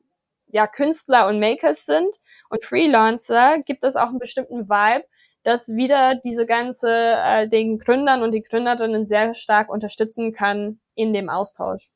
ja 0.47 0.67
Künstler 0.67 1.27
und 1.27 1.39
Makers 1.39 1.85
sind 1.85 2.15
und 2.49 2.63
Freelancer, 2.63 3.59
gibt 3.65 3.83
es 3.83 3.97
auch 3.97 4.07
einen 4.09 4.19
bestimmten 4.19 4.69
Vibe, 4.69 5.05
das 5.43 5.69
wieder 5.75 6.15
diese 6.15 6.45
ganze 6.45 6.89
äh, 6.89 7.47
den 7.49 7.77
Gründern 7.77 8.23
und 8.23 8.31
die 8.31 8.41
Gründerinnen 8.41 9.05
sehr 9.05 9.33
stark 9.35 9.69
unterstützen 9.69 10.31
kann 10.31 10.79
in 10.95 11.11
dem 11.13 11.29
Austausch. 11.29 11.89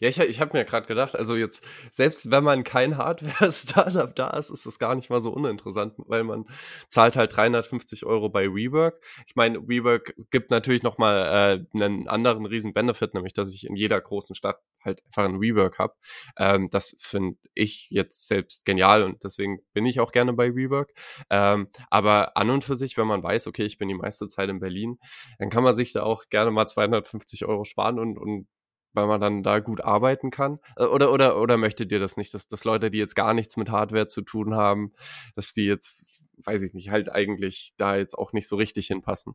Ja, 0.00 0.08
ich, 0.08 0.18
ich 0.18 0.40
habe 0.40 0.56
mir 0.56 0.64
gerade 0.64 0.86
gedacht, 0.86 1.14
also 1.16 1.36
jetzt, 1.36 1.66
selbst 1.90 2.30
wenn 2.30 2.42
man 2.42 2.64
kein 2.64 2.96
Hardware-Startup 2.96 4.14
da 4.14 4.30
ist, 4.30 4.48
ist 4.50 4.64
es 4.64 4.78
gar 4.78 4.94
nicht 4.94 5.10
mal 5.10 5.20
so 5.20 5.30
uninteressant, 5.30 5.94
weil 5.98 6.24
man 6.24 6.46
zahlt 6.88 7.16
halt 7.16 7.36
350 7.36 8.06
Euro 8.06 8.30
bei 8.30 8.46
WeWork. 8.46 9.04
Ich 9.26 9.36
meine, 9.36 9.68
WeWork 9.68 10.14
gibt 10.30 10.50
natürlich 10.50 10.82
nochmal 10.82 11.66
äh, 11.74 11.78
einen 11.78 12.08
anderen 12.08 12.46
riesen 12.46 12.72
Benefit, 12.72 13.12
nämlich, 13.12 13.34
dass 13.34 13.52
ich 13.52 13.66
in 13.66 13.76
jeder 13.76 14.00
großen 14.00 14.34
Stadt 14.34 14.60
halt 14.82 15.04
einfach 15.04 15.24
ein 15.24 15.42
WeWork 15.42 15.78
habe. 15.78 15.94
Ähm, 16.38 16.70
das 16.70 16.96
finde 16.98 17.36
ich 17.52 17.88
jetzt 17.90 18.28
selbst 18.28 18.64
genial 18.64 19.02
und 19.02 19.22
deswegen 19.24 19.58
bin 19.74 19.84
ich 19.84 20.00
auch 20.00 20.12
gerne 20.12 20.32
bei 20.32 20.54
WeWork. 20.54 20.92
Ähm, 21.28 21.68
aber 21.90 22.34
an 22.36 22.48
und 22.48 22.64
für 22.64 22.76
sich, 22.76 22.96
wenn 22.96 23.06
man 23.06 23.22
weiß, 23.22 23.46
okay, 23.46 23.64
ich 23.64 23.76
bin 23.76 23.88
die 23.88 23.94
meiste 23.94 24.26
Zeit 24.28 24.48
in 24.48 24.60
Berlin, 24.60 24.98
dann 25.38 25.50
kann 25.50 25.64
man 25.64 25.74
sich 25.74 25.92
da 25.92 26.02
auch 26.02 26.30
gerne 26.30 26.50
mal 26.50 26.66
250 26.66 27.44
Euro 27.44 27.64
sparen 27.64 27.98
und, 27.98 28.16
und 28.16 28.46
weil 28.96 29.06
man 29.06 29.20
dann 29.20 29.42
da 29.42 29.60
gut 29.60 29.82
arbeiten 29.82 30.30
kann? 30.30 30.58
Äh, 30.76 30.84
oder, 30.84 31.12
oder, 31.12 31.40
oder 31.40 31.56
möchtet 31.56 31.92
ihr 31.92 32.00
das 32.00 32.16
nicht, 32.16 32.34
dass, 32.34 32.48
dass 32.48 32.64
Leute, 32.64 32.90
die 32.90 32.98
jetzt 32.98 33.14
gar 33.14 33.34
nichts 33.34 33.56
mit 33.56 33.70
Hardware 33.70 34.08
zu 34.08 34.22
tun 34.22 34.56
haben, 34.56 34.92
dass 35.36 35.52
die 35.52 35.66
jetzt, 35.66 36.10
weiß 36.38 36.62
ich 36.62 36.72
nicht, 36.74 36.90
halt 36.90 37.12
eigentlich 37.12 37.74
da 37.76 37.96
jetzt 37.96 38.18
auch 38.18 38.32
nicht 38.32 38.48
so 38.48 38.56
richtig 38.56 38.88
hinpassen? 38.88 39.34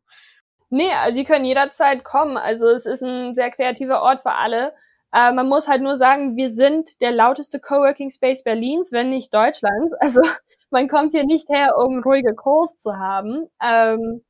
Nee, 0.69 0.91
also 0.93 1.15
sie 1.15 1.23
können 1.25 1.45
jederzeit 1.45 2.03
kommen. 2.03 2.37
Also 2.37 2.67
es 2.67 2.85
ist 2.85 3.03
ein 3.03 3.33
sehr 3.33 3.51
kreativer 3.51 4.01
Ort 4.01 4.21
für 4.21 4.33
alle. 4.33 4.73
Äh, 5.13 5.33
man 5.33 5.47
muss 5.47 5.67
halt 5.67 5.81
nur 5.81 5.97
sagen, 5.97 6.37
wir 6.37 6.49
sind 6.49 7.01
der 7.01 7.11
lauteste 7.11 7.59
Coworking 7.59 8.09
Space 8.09 8.43
Berlins, 8.43 8.91
wenn 8.91 9.09
nicht 9.09 9.33
Deutschlands. 9.33 9.93
Also 9.99 10.21
man 10.69 10.87
kommt 10.87 11.13
hier 11.13 11.25
nicht 11.25 11.49
her, 11.49 11.75
um 11.77 12.01
ruhige 12.01 12.33
Calls 12.35 12.77
zu 12.77 12.97
haben. 12.97 13.47
Ähm, 13.61 14.23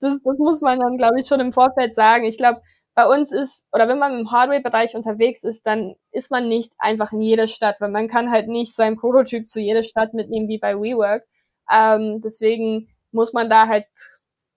das, 0.00 0.18
das 0.22 0.38
muss 0.38 0.60
man 0.60 0.80
dann, 0.80 0.98
glaube 0.98 1.20
ich, 1.20 1.26
schon 1.28 1.40
im 1.40 1.52
Vorfeld 1.52 1.94
sagen. 1.94 2.24
Ich 2.24 2.36
glaube, 2.36 2.60
bei 2.94 3.06
uns 3.06 3.32
ist, 3.32 3.66
oder 3.72 3.88
wenn 3.88 3.98
man 3.98 4.18
im 4.18 4.30
Hardware-Bereich 4.30 4.94
unterwegs 4.94 5.42
ist, 5.42 5.66
dann 5.66 5.96
ist 6.12 6.30
man 6.30 6.48
nicht 6.48 6.74
einfach 6.78 7.12
in 7.12 7.22
jeder 7.22 7.48
Stadt, 7.48 7.80
weil 7.80 7.90
man 7.90 8.08
kann 8.08 8.30
halt 8.30 8.48
nicht 8.48 8.74
sein 8.74 8.96
Prototyp 8.96 9.48
zu 9.48 9.60
jeder 9.60 9.82
Stadt 9.82 10.14
mitnehmen 10.14 10.48
wie 10.48 10.58
bei 10.58 10.74
WeWork. 10.74 11.24
Ähm, 11.70 12.20
deswegen 12.22 12.88
muss 13.10 13.32
man 13.32 13.50
da 13.50 13.66
halt 13.66 13.86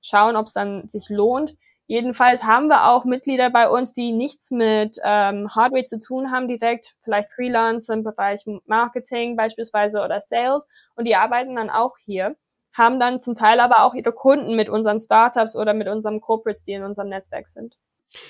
schauen, 0.02 0.36
ob 0.36 0.48
es 0.48 0.54
dann 0.54 0.88
sich 0.88 1.10
lohnt. 1.10 1.56
Jedenfalls 1.88 2.44
haben 2.44 2.68
wir 2.68 2.90
auch 2.90 3.06
Mitglieder 3.06 3.50
bei 3.50 3.70
uns, 3.70 3.94
die 3.94 4.12
nichts 4.12 4.52
mit 4.52 4.98
ähm, 5.04 5.56
Hardware 5.56 5.86
zu 5.86 6.00
tun 6.00 6.32
haben 6.32 6.50
direkt, 6.50 6.96
vielleicht 7.02 7.32
Freelancer 7.32 7.94
im 7.94 8.04
Bereich 8.04 8.44
Marketing 8.66 9.38
beispielsweise 9.38 10.02
oder 10.02 10.20
Sales 10.20 10.68
und 10.96 11.06
die 11.06 11.16
arbeiten 11.16 11.56
dann 11.56 11.70
auch 11.70 11.96
hier, 12.04 12.36
haben 12.74 13.00
dann 13.00 13.22
zum 13.22 13.36
Teil 13.36 13.62
aber 13.62 13.84
auch 13.84 13.94
ihre 13.94 14.12
Kunden 14.12 14.56
mit 14.56 14.68
unseren 14.68 15.00
Startups 15.00 15.56
oder 15.56 15.74
mit 15.74 15.88
unseren 15.88 16.20
Corporates, 16.20 16.66
die 16.66 16.74
in 16.74 16.84
unserem 16.84 17.08
Netzwerk 17.08 17.48
sind. 17.48 17.78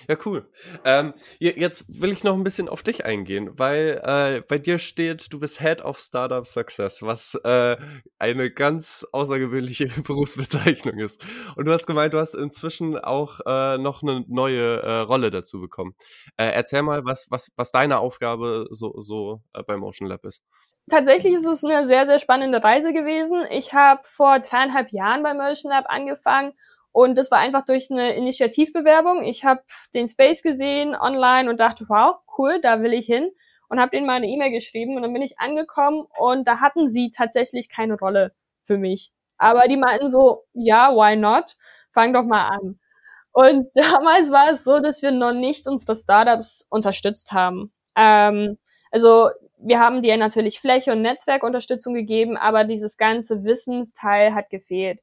Ja, 0.07 0.15
cool. 0.25 0.49
Ähm, 0.85 1.13
jetzt 1.39 2.01
will 2.01 2.11
ich 2.11 2.23
noch 2.23 2.33
ein 2.33 2.43
bisschen 2.43 2.67
auf 2.67 2.81
dich 2.81 3.05
eingehen, 3.05 3.51
weil 3.57 4.01
äh, 4.03 4.41
bei 4.41 4.57
dir 4.57 4.79
steht, 4.79 5.31
du 5.31 5.39
bist 5.39 5.61
Head 5.61 5.81
of 5.83 5.99
Startup 5.99 6.45
Success, 6.45 7.03
was 7.03 7.35
äh, 7.43 7.77
eine 8.17 8.49
ganz 8.51 9.05
außergewöhnliche 9.11 9.87
Berufsbezeichnung 10.03 10.97
ist. 10.97 11.23
Und 11.55 11.65
du 11.65 11.71
hast 11.71 11.85
gemeint, 11.85 12.13
du 12.13 12.19
hast 12.19 12.33
inzwischen 12.33 12.97
auch 12.97 13.39
äh, 13.45 13.77
noch 13.77 14.01
eine 14.01 14.25
neue 14.27 14.81
äh, 14.81 14.99
Rolle 14.99 15.29
dazu 15.29 15.61
bekommen. 15.61 15.95
Äh, 16.37 16.51
erzähl 16.51 16.81
mal, 16.81 17.05
was, 17.05 17.27
was, 17.29 17.51
was 17.55 17.71
deine 17.71 17.99
Aufgabe 17.99 18.67
so, 18.71 18.99
so 18.99 19.41
äh, 19.53 19.61
bei 19.61 19.77
Motion 19.77 20.07
Lab 20.07 20.25
ist. 20.25 20.41
Tatsächlich 20.89 21.33
ist 21.33 21.45
es 21.45 21.63
eine 21.63 21.85
sehr, 21.85 22.05
sehr 22.07 22.17
spannende 22.17 22.63
Reise 22.63 22.93
gewesen. 22.93 23.45
Ich 23.51 23.73
habe 23.73 24.01
vor 24.05 24.39
dreieinhalb 24.39 24.91
Jahren 24.91 25.21
bei 25.21 25.33
Motion 25.33 25.71
Lab 25.71 25.85
angefangen 25.87 26.53
und 26.91 27.17
das 27.17 27.31
war 27.31 27.39
einfach 27.39 27.63
durch 27.65 27.91
eine 27.91 28.15
Initiativbewerbung. 28.15 29.23
Ich 29.23 29.45
habe 29.45 29.61
den 29.93 30.07
Space 30.07 30.41
gesehen 30.41 30.95
online 30.95 31.49
und 31.49 31.59
dachte, 31.59 31.85
wow, 31.89 32.15
cool, 32.37 32.59
da 32.61 32.81
will 32.81 32.93
ich 32.93 33.05
hin. 33.05 33.31
Und 33.69 33.79
habe 33.81 33.91
denen 33.91 34.07
mal 34.07 34.13
eine 34.13 34.27
E-Mail 34.27 34.51
geschrieben 34.51 34.95
und 34.95 35.01
dann 35.01 35.11
bin 35.11 35.21
ich 35.21 35.39
angekommen 35.39 36.05
und 36.17 36.47
da 36.47 36.61
hatten 36.61 36.87
sie 36.87 37.11
tatsächlich 37.11 37.69
keine 37.69 37.97
Rolle 37.99 38.33
für 38.63 38.77
mich. 38.77 39.11
Aber 39.37 39.67
die 39.67 39.77
meinten 39.77 40.07
so, 40.07 40.45
ja, 40.53 40.91
why 40.95 41.15
not? 41.17 41.57
Fang 41.91 42.13
doch 42.13 42.23
mal 42.23 42.47
an. 42.47 42.79
Und 43.33 43.67
damals 43.75 44.31
war 44.31 44.49
es 44.51 44.63
so, 44.63 44.79
dass 44.79 45.01
wir 45.01 45.11
noch 45.11 45.33
nicht 45.33 45.67
unsere 45.67 45.95
Startups 45.95 46.65
unterstützt 46.69 47.33
haben. 47.33 47.73
Ähm, 47.95 48.57
also 48.91 49.29
wir 49.59 49.79
haben 49.79 50.01
dir 50.01 50.17
natürlich 50.17 50.59
Fläche 50.59 50.91
und 50.91 51.01
Netzwerkunterstützung 51.01 51.93
gegeben, 51.93 52.37
aber 52.37 52.63
dieses 52.63 52.97
ganze 52.97 53.43
Wissensteil 53.43 54.33
hat 54.33 54.49
gefehlt. 54.49 55.01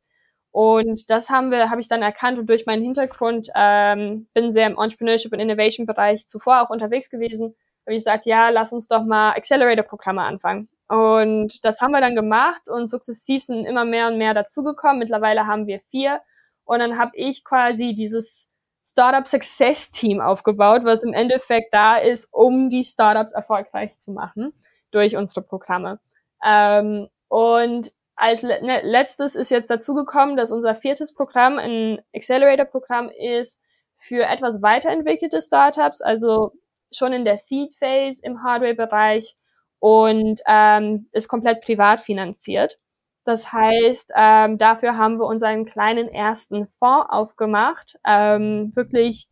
Und 0.55 1.11
das 1.11 1.31
haben 1.31 1.51
wir, 1.51 1.69
habe 1.69 1.81
ich 1.81 1.89
dann 1.89 2.03
erkannt 2.03 2.39
und 2.39 2.47
durch 2.49 2.65
meinen 2.65 2.85
Hintergrund 2.85 3.49
ähm, 3.57 4.29
bin 4.35 4.53
sehr 4.53 4.69
im 4.69 4.79
Entrepreneurship 4.79 5.33
und 5.33 5.41
Innovation 5.41 5.85
Bereich 5.85 6.29
zuvor 6.29 6.63
auch 6.63 6.71
unterwegs 6.71 7.11
gewesen. 7.11 7.57
Habe 7.85 7.97
ich 7.97 8.05
gesagt, 8.05 8.25
ja, 8.25 8.51
lass 8.51 8.73
uns 8.73 8.87
doch 8.87 9.03
mal 9.03 9.33
Accelerator-Programme 9.33 10.23
anfangen. 10.23 10.69
Und 10.87 11.65
das 11.65 11.81
haben 11.81 11.91
wir 11.91 12.01
dann 12.01 12.15
gemacht 12.15 12.69
und 12.69 12.87
sukzessiv 12.87 13.43
sind 13.43 13.65
immer 13.65 13.85
mehr 13.85 14.07
und 14.07 14.17
mehr 14.17 14.33
dazugekommen. 14.33 15.01
Mittlerweile 15.01 15.49
haben 15.49 15.67
wir 15.67 15.81
vier. 15.91 16.21
Und 16.65 16.79
dann 16.79 16.99
habe 17.01 17.17
ich 17.17 17.43
quasi 17.43 17.93
dieses 17.93 18.49
Startup 18.87 19.27
Success 19.27 19.91
Team 19.91 20.21
aufgebaut, 20.21 20.83
was 20.85 21.03
im 21.03 21.15
Endeffekt 21.15 21.75
da 21.75 21.97
ist, 21.97 22.29
um 22.31 22.71
die 22.71 22.85
Startups 22.85 23.33
erfolgreich 23.33 23.99
zu 23.99 24.13
machen 24.13 24.53
durch 24.93 25.17
unsere 25.17 25.43
Programme. 25.43 25.99
Ähm, 26.47 27.09
und 27.27 27.91
als 28.17 28.43
ne, 28.43 28.81
letztes 28.83 29.35
ist 29.35 29.51
jetzt 29.51 29.71
dazu 29.71 29.95
gekommen, 29.95 30.37
dass 30.37 30.53
unser 30.53 30.75
viertes 30.75 31.15
Programm 31.15 31.59
ein 31.59 32.01
Accelerator-Programm 32.15 33.11
ist 33.11 33.61
für 33.97 34.25
etwas 34.25 34.63
weiterentwickelte 34.63 35.41
Startups, 35.41 36.01
also 36.01 36.53
schon 36.93 37.13
in 37.13 37.25
der 37.25 37.37
Seed 37.37 37.75
Phase 37.75 38.21
im 38.23 38.43
Hardware-Bereich 38.43 39.37
und 39.79 40.41
ähm, 40.47 41.09
ist 41.13 41.29
komplett 41.29 41.63
privat 41.63 42.01
finanziert. 42.01 42.79
Das 43.25 43.53
heißt, 43.53 44.13
ähm, 44.15 44.59
dafür 44.59 44.97
haben 44.99 45.19
wir 45.19 45.27
unseren 45.27 45.65
kleinen 45.65 46.09
ersten 46.09 46.67
Fonds 46.67 47.07
aufgemacht. 47.09 47.99
Ähm, 48.07 48.75
wirklich 48.77 49.29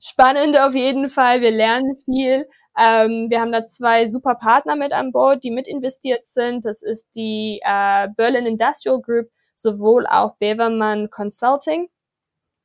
spannend 0.00 0.58
auf 0.58 0.74
jeden 0.74 1.08
Fall. 1.08 1.40
Wir 1.40 1.50
lernen 1.50 1.96
viel. 2.04 2.46
Ähm, 2.78 3.26
wir 3.28 3.40
haben 3.40 3.52
da 3.52 3.64
zwei 3.64 4.06
super 4.06 4.34
Partner 4.36 4.76
mit 4.76 4.92
an 4.92 5.12
Bord, 5.12 5.42
die 5.44 5.50
mit 5.50 5.68
investiert 5.68 6.24
sind. 6.24 6.64
Das 6.64 6.82
ist 6.82 7.14
die 7.16 7.60
äh, 7.64 8.08
Berlin 8.16 8.46
Industrial 8.46 9.00
Group, 9.00 9.28
sowohl 9.54 10.06
auch 10.06 10.36
Beverman 10.38 11.10
Consulting. 11.10 11.88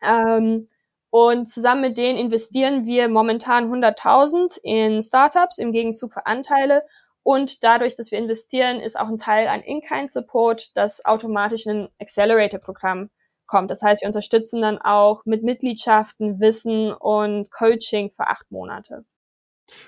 Ähm, 0.03 0.69
und 1.09 1.47
zusammen 1.47 1.81
mit 1.81 1.97
denen 1.97 2.17
investieren 2.17 2.85
wir 2.85 3.07
momentan 3.07 3.71
100.000 3.71 4.59
in 4.63 5.01
Startups 5.01 5.57
im 5.57 5.71
Gegenzug 5.71 6.13
für 6.13 6.25
Anteile 6.25 6.83
und 7.23 7.63
dadurch, 7.63 7.95
dass 7.95 8.11
wir 8.11 8.19
investieren, 8.19 8.81
ist 8.81 8.99
auch 8.99 9.07
ein 9.07 9.17
Teil 9.17 9.47
an 9.47 9.61
In-Kind-Support, 9.61 10.75
das 10.75 11.05
automatisch 11.05 11.65
in 11.65 11.83
ein 11.83 11.89
Accelerator-Programm 11.99 13.09
kommt. 13.47 13.71
Das 13.71 13.81
heißt, 13.81 14.01
wir 14.01 14.07
unterstützen 14.07 14.61
dann 14.61 14.77
auch 14.77 15.23
mit 15.25 15.43
Mitgliedschaften, 15.43 16.39
Wissen 16.39 16.91
und 16.93 17.51
Coaching 17.51 18.11
für 18.11 18.27
acht 18.27 18.51
Monate. 18.51 19.05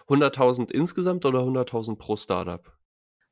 100.000 0.07 0.71
insgesamt 0.71 1.25
oder 1.25 1.39
100.000 1.39 1.97
pro 1.97 2.15
Startup? 2.15 2.71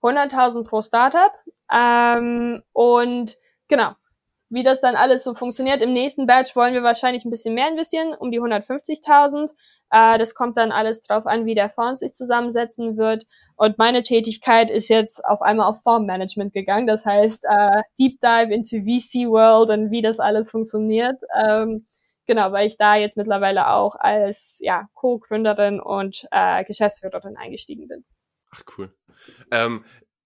100.000 0.02 0.64
pro 0.64 0.82
Startup. 0.82 1.32
Ähm, 1.72 2.62
und 2.74 3.38
genau, 3.68 3.94
wie 4.54 4.64
das 4.64 4.82
dann 4.82 4.96
alles 4.96 5.24
so 5.24 5.34
funktioniert. 5.34 5.82
Im 5.82 5.94
nächsten 5.94 6.28
Batch 6.28 6.56
wollen 6.56 6.74
wir 6.74 6.84
wahrscheinlich 6.84 7.26
ein 7.26 7.32
bisschen 7.32 7.56
mehr 7.56 7.70
investieren, 7.70 8.14
um 8.14 8.32
die 8.32 8.40
150.000. 8.40 9.52
Äh, 9.90 10.18
das 10.18 10.36
kommt 10.36 10.58
dann 10.58 10.72
alles 10.72 11.02
drauf 11.02 11.26
an, 11.26 11.46
wie 11.46 11.56
der 11.56 11.70
Fonds 11.70 12.02
sich 12.02 12.14
zusammensetzen 12.14 12.98
wird. 12.98 13.26
Und 13.56 13.78
meine 13.78 14.04
Tätigkeit 14.04 14.70
ist 14.70 14.90
jetzt 14.90 15.26
auf 15.26 15.42
einmal 15.42 15.68
auf 15.68 15.82
Fondsmanagement 15.82 16.54
gegangen. 16.54 16.86
Das 16.86 17.06
heißt, 17.06 17.46
äh, 17.50 17.82
Deep 18.00 18.20
Dive 18.22 18.54
into 18.54 18.78
VC 18.84 19.30
World 19.30 19.72
und 19.72 19.92
wie 19.92 20.02
das 20.02 20.20
alles 20.20 20.52
funktioniert. 20.52 21.20
Ähm, 21.44 21.88
genau, 22.28 22.52
weil 22.52 22.68
ich 22.68 22.78
da 22.78 22.96
jetzt 22.96 23.18
mittlerweile 23.18 23.70
auch 23.70 23.96
als 23.96 24.60
ja, 24.62 24.88
Co-Gründerin 24.94 25.80
und 25.80 26.28
äh, 26.32 26.64
Geschäftsführerin 26.64 27.38
eingestiegen 27.38 27.88
bin. 27.88 28.06
Ach 28.52 28.62
cool. 28.78 28.94
Ähm, 29.52 29.84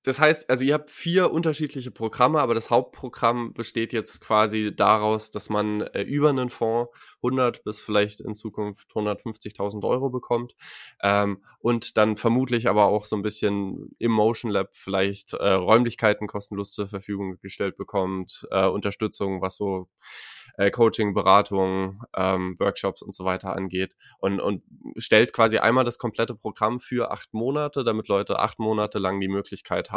das 0.08 0.20
heißt, 0.20 0.50
also 0.50 0.64
ihr 0.64 0.74
habt 0.74 0.90
vier 0.90 1.32
unterschiedliche 1.32 1.92
Programme, 1.92 2.40
aber 2.40 2.54
das 2.54 2.70
Hauptprogramm 2.70 3.54
besteht 3.54 3.92
jetzt 3.92 4.22
quasi 4.22 4.74
daraus, 4.76 5.32
dass 5.32 5.50
man 5.50 5.82
äh, 5.82 6.04
über 6.04 6.30
einen 6.30 6.50
Fonds 6.50 6.92
100 7.18 7.64
bis 7.64 7.82
vielleicht 7.82 8.22
in 8.22 8.34
Zukunft 8.34 8.90
150.000 8.92 9.86
Euro 9.86 10.10
bekommt. 10.10 10.56
Ähm, 11.04 11.44
und 11.60 11.98
dann 11.98 12.16
vermutlich 12.16 12.70
aber 12.70 12.86
auch 12.86 13.06
so 13.06 13.16
ein 13.16 13.22
bisschen 13.22 13.96
im 14.00 14.12
Motion 14.12 14.52
Lab 14.52 14.70
vielleicht 14.74 15.34
äh, 15.34 15.52
Räumlichkeiten 15.52 16.28
kostenlos 16.28 16.72
zur 16.72 16.88
Verfügung 16.88 17.38
gestellt 17.42 17.76
bekommt, 17.76 18.48
äh, 18.52 18.66
Unterstützung, 18.66 19.42
was 19.42 19.58
so 19.58 19.90
äh, 20.58 20.72
Coaching, 20.72 21.14
Beratung, 21.14 22.04
ähm, 22.16 22.56
Workshops 22.60 23.02
und 23.02 23.14
so 23.14 23.26
weiter 23.26 23.56
angeht. 23.56 23.96
Und, 24.20 24.40
und 24.40 24.64
stellt 24.98 25.34
quasi 25.34 25.60
einmal 25.60 25.86
das 25.86 25.98
komplette 25.98 26.36
Programm 26.36 26.80
für 26.80 27.12
acht 27.12 27.34
Monate, 27.34 27.84
damit 27.84 28.08
Leute 28.08 28.40
acht 28.40 28.60
Monate 28.60 29.00
lang 29.00 29.20
die 29.20 29.28
Möglichkeit 29.28 29.92
haben, 29.92 29.97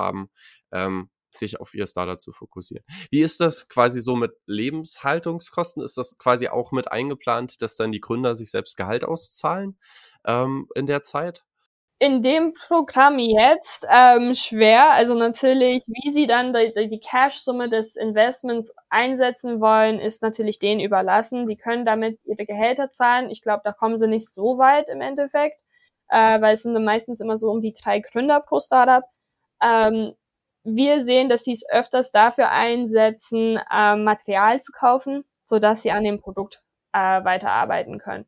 ähm, 0.73 1.11
sich 1.33 1.61
auf 1.61 1.75
ihr 1.75 1.87
Startup 1.87 2.21
zu 2.21 2.33
fokussieren. 2.33 2.85
Wie 3.11 3.21
ist 3.21 3.41
das 3.41 3.69
quasi 3.69 4.01
so 4.01 4.17
mit 4.17 4.33
Lebenshaltungskosten? 4.47 5.83
Ist 5.83 5.97
das 5.97 6.19
quasi 6.19 6.49
auch 6.49 6.73
mit 6.73 6.91
eingeplant, 6.91 7.63
dass 7.63 7.77
dann 7.77 7.93
die 7.93 8.01
Gründer 8.01 8.35
sich 8.35 8.51
selbst 8.51 8.77
Gehalt 8.77 9.05
auszahlen 9.05 9.79
ähm, 10.27 10.67
in 10.75 10.87
der 10.87 11.03
Zeit? 11.03 11.45
in 12.03 12.23
dem 12.23 12.55
Programm 12.55 13.19
jetzt 13.19 13.87
ähm, 13.95 14.35
schwer. 14.35 14.93
Also 14.93 15.15
natürlich, 15.15 15.85
wie 15.87 16.11
sie 16.11 16.27
dann 16.27 16.55
die, 16.55 16.89
die 16.89 16.99
Cash-Summe 16.99 17.69
des 17.69 17.95
Investments 17.95 18.75
einsetzen 18.89 19.61
wollen, 19.61 19.99
ist 20.01 20.23
natürlich 20.23 20.59
denen 20.59 20.81
überlassen. 20.81 21.47
Die 21.47 21.59
können 21.59 21.85
damit 21.85 22.19
ihre 22.25 22.47
Gehälter 22.47 22.91
zahlen. 22.91 23.29
Ich 23.29 23.43
glaube, 23.43 23.61
da 23.65 23.73
kommen 23.73 23.99
sie 23.99 24.09
nicht 24.09 24.31
so 24.31 24.57
weit 24.57 24.89
im 24.89 25.03
Endeffekt, 25.03 25.61
äh, 26.09 26.41
weil 26.41 26.55
es 26.55 26.63
sind 26.63 26.73
dann 26.73 26.85
meistens 26.85 27.21
immer 27.21 27.37
so 27.37 27.51
um 27.51 27.61
die 27.61 27.75
drei 27.75 28.01
Gründer 28.01 28.41
pro 28.41 28.61
Startup. 28.61 29.05
Ähm, 29.63 30.15
wir 30.65 31.03
sehen, 31.03 31.29
dass 31.29 31.45
sie 31.45 31.53
es 31.53 31.69
öfters 31.69 32.13
dafür 32.13 32.51
einsetzen, 32.51 33.59
äh, 33.71 33.97
Material 33.97 34.61
zu 34.61 34.73
kaufen, 34.73 35.25
so 35.45 35.59
dass 35.59 35.83
sie 35.83 35.91
an 35.93 36.05
dem 36.05 36.21
Produkt 36.21 36.63
äh, 36.93 37.25
weiterarbeiten 37.25 37.99
können. 37.99 38.27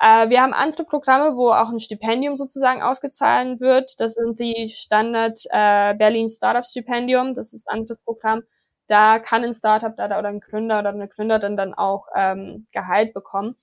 Äh, 0.00 0.28
wir 0.28 0.42
haben 0.42 0.52
andere 0.52 0.84
Programme, 0.84 1.36
wo 1.36 1.50
auch 1.50 1.70
ein 1.70 1.80
Stipendium 1.80 2.36
sozusagen 2.36 2.82
ausgezahlt 2.82 3.60
wird. 3.60 4.00
Das 4.00 4.14
sind 4.14 4.38
die 4.40 4.68
Standard 4.68 5.38
äh, 5.50 5.94
Berlin 5.94 6.28
Startup 6.28 6.64
Stipendium. 6.64 7.34
Das 7.34 7.52
ist 7.54 7.68
ein 7.68 7.80
anderes 7.80 8.02
Programm. 8.02 8.42
Da 8.88 9.18
kann 9.18 9.44
ein 9.44 9.54
Startup 9.54 9.94
oder 9.94 10.28
ein 10.28 10.40
Gründer 10.40 10.78
oder 10.80 10.90
eine 10.90 11.08
Gründerin 11.08 11.56
dann 11.56 11.74
auch 11.74 12.06
ähm, 12.14 12.66
Gehalt 12.72 13.14
bekommen. 13.14 13.56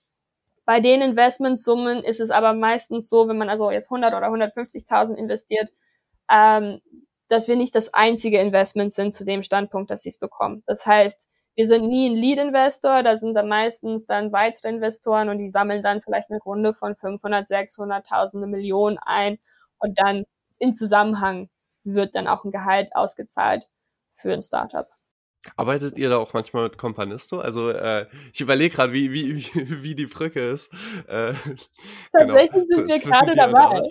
Bei 0.65 0.79
den 0.79 1.01
Investmentsummen 1.01 2.03
ist 2.03 2.19
es 2.21 2.31
aber 2.31 2.53
meistens 2.53 3.09
so, 3.09 3.27
wenn 3.27 3.37
man 3.37 3.49
also 3.49 3.71
jetzt 3.71 3.87
100 3.91 4.13
oder 4.13 4.27
150.000 4.29 5.15
investiert, 5.15 5.69
ähm, 6.31 6.81
dass 7.29 7.47
wir 7.47 7.55
nicht 7.55 7.75
das 7.75 7.93
einzige 7.93 8.39
Investment 8.39 8.91
sind 8.93 9.13
zu 9.13 9.25
dem 9.25 9.43
Standpunkt, 9.43 9.89
dass 9.91 10.03
sie 10.03 10.09
es 10.09 10.17
bekommen. 10.17 10.63
Das 10.67 10.85
heißt, 10.85 11.27
wir 11.55 11.67
sind 11.67 11.87
nie 11.87 12.09
ein 12.09 12.15
Lead-Investor, 12.15 13.03
da 13.03 13.15
sind 13.15 13.35
dann 13.35 13.47
meistens 13.47 14.07
dann 14.07 14.31
weitere 14.31 14.69
Investoren 14.69 15.29
und 15.29 15.37
die 15.37 15.49
sammeln 15.49 15.83
dann 15.83 16.01
vielleicht 16.01 16.29
eine 16.31 16.39
Runde 16.39 16.73
von 16.73 16.95
500, 16.95 17.47
600, 17.47 18.05
tausende 18.07 18.47
Millionen 18.47 18.97
ein 18.99 19.37
und 19.79 19.99
dann 19.99 20.25
in 20.59 20.73
Zusammenhang 20.73 21.49
wird 21.83 22.15
dann 22.15 22.27
auch 22.27 22.43
ein 22.43 22.51
Gehalt 22.51 22.95
ausgezahlt 22.95 23.67
für 24.11 24.33
ein 24.33 24.41
Startup. 24.41 24.87
Arbeitet 25.55 25.97
ihr 25.97 26.09
da 26.09 26.17
auch 26.17 26.33
manchmal 26.33 26.63
mit 26.63 26.77
Companisto? 26.77 27.39
Also 27.39 27.69
äh, 27.69 28.07
ich 28.33 28.41
überlege 28.41 28.75
gerade, 28.75 28.93
wie, 28.93 29.11
wie, 29.11 29.37
wie, 29.37 29.43
wie 29.83 29.95
die 29.95 30.05
Brücke 30.05 30.39
ist. 30.39 30.73
Äh, 31.07 31.33
genau, 32.13 32.35
Tatsächlich 32.35 32.67
genau, 32.69 32.75
sind 32.75 32.87
wir 32.87 32.99
gerade 32.99 33.35
dabei. 33.35 33.81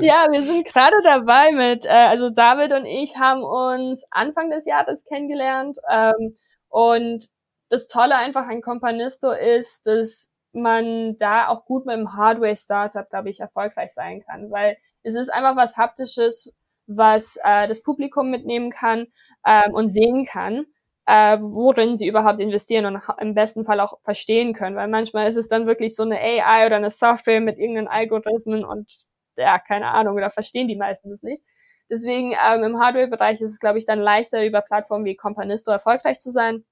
ja, 0.00 0.26
wir 0.30 0.42
sind 0.42 0.66
gerade 0.66 0.96
dabei 1.04 1.52
mit, 1.52 1.86
äh, 1.86 1.90
also 1.90 2.30
David 2.30 2.72
und 2.72 2.84
ich 2.84 3.16
haben 3.16 3.42
uns 3.42 4.04
Anfang 4.10 4.50
des 4.50 4.66
Jahres 4.66 5.04
kennengelernt. 5.04 5.78
Ähm, 5.88 6.34
und 6.68 7.28
das 7.68 7.86
Tolle 7.86 8.16
einfach 8.16 8.48
an 8.48 8.60
Companisto 8.60 9.30
ist, 9.30 9.86
dass 9.86 10.32
man 10.52 11.16
da 11.16 11.48
auch 11.48 11.64
gut 11.64 11.86
mit 11.86 11.96
dem 11.96 12.16
Hardware-Startup, 12.16 13.08
glaube 13.08 13.30
ich, 13.30 13.40
erfolgreich 13.40 13.92
sein 13.92 14.22
kann, 14.22 14.50
weil 14.50 14.76
es 15.02 15.14
ist 15.14 15.32
einfach 15.32 15.56
was 15.56 15.76
Haptisches, 15.76 16.52
was 16.86 17.38
äh, 17.44 17.68
das 17.68 17.82
Publikum 17.82 18.30
mitnehmen 18.30 18.70
kann 18.70 19.06
ähm, 19.46 19.72
und 19.74 19.88
sehen 19.88 20.24
kann, 20.24 20.66
äh, 21.10 21.38
worin 21.40 21.96
sie 21.96 22.06
überhaupt 22.06 22.38
investieren 22.38 22.86
und 22.86 23.02
im 23.18 23.34
besten 23.34 23.64
Fall 23.64 23.80
auch 23.80 23.98
verstehen 24.02 24.52
können, 24.54 24.76
weil 24.76 24.86
manchmal 24.86 25.28
ist 25.28 25.36
es 25.36 25.48
dann 25.48 25.66
wirklich 25.66 25.96
so 25.96 26.04
eine 26.04 26.20
AI 26.20 26.66
oder 26.66 26.76
eine 26.76 26.90
Software 26.90 27.40
mit 27.40 27.58
irgendeinen 27.58 27.88
Algorithmen 27.88 28.64
und 28.64 28.94
ja, 29.36 29.58
keine 29.58 29.88
Ahnung, 29.88 30.14
oder 30.14 30.30
verstehen 30.30 30.68
die 30.68 30.76
meisten 30.76 31.10
das 31.10 31.24
nicht. 31.24 31.42
Deswegen 31.90 32.32
ähm, 32.32 32.62
im 32.62 32.78
Hardware-Bereich 32.78 33.40
ist 33.40 33.50
es, 33.50 33.58
glaube 33.58 33.78
ich, 33.78 33.86
dann 33.86 33.98
leichter, 33.98 34.46
über 34.46 34.60
Plattformen 34.60 35.04
wie 35.04 35.16
Companisto 35.16 35.72
erfolgreich 35.72 36.20
zu 36.20 36.30
sein. 36.30 36.64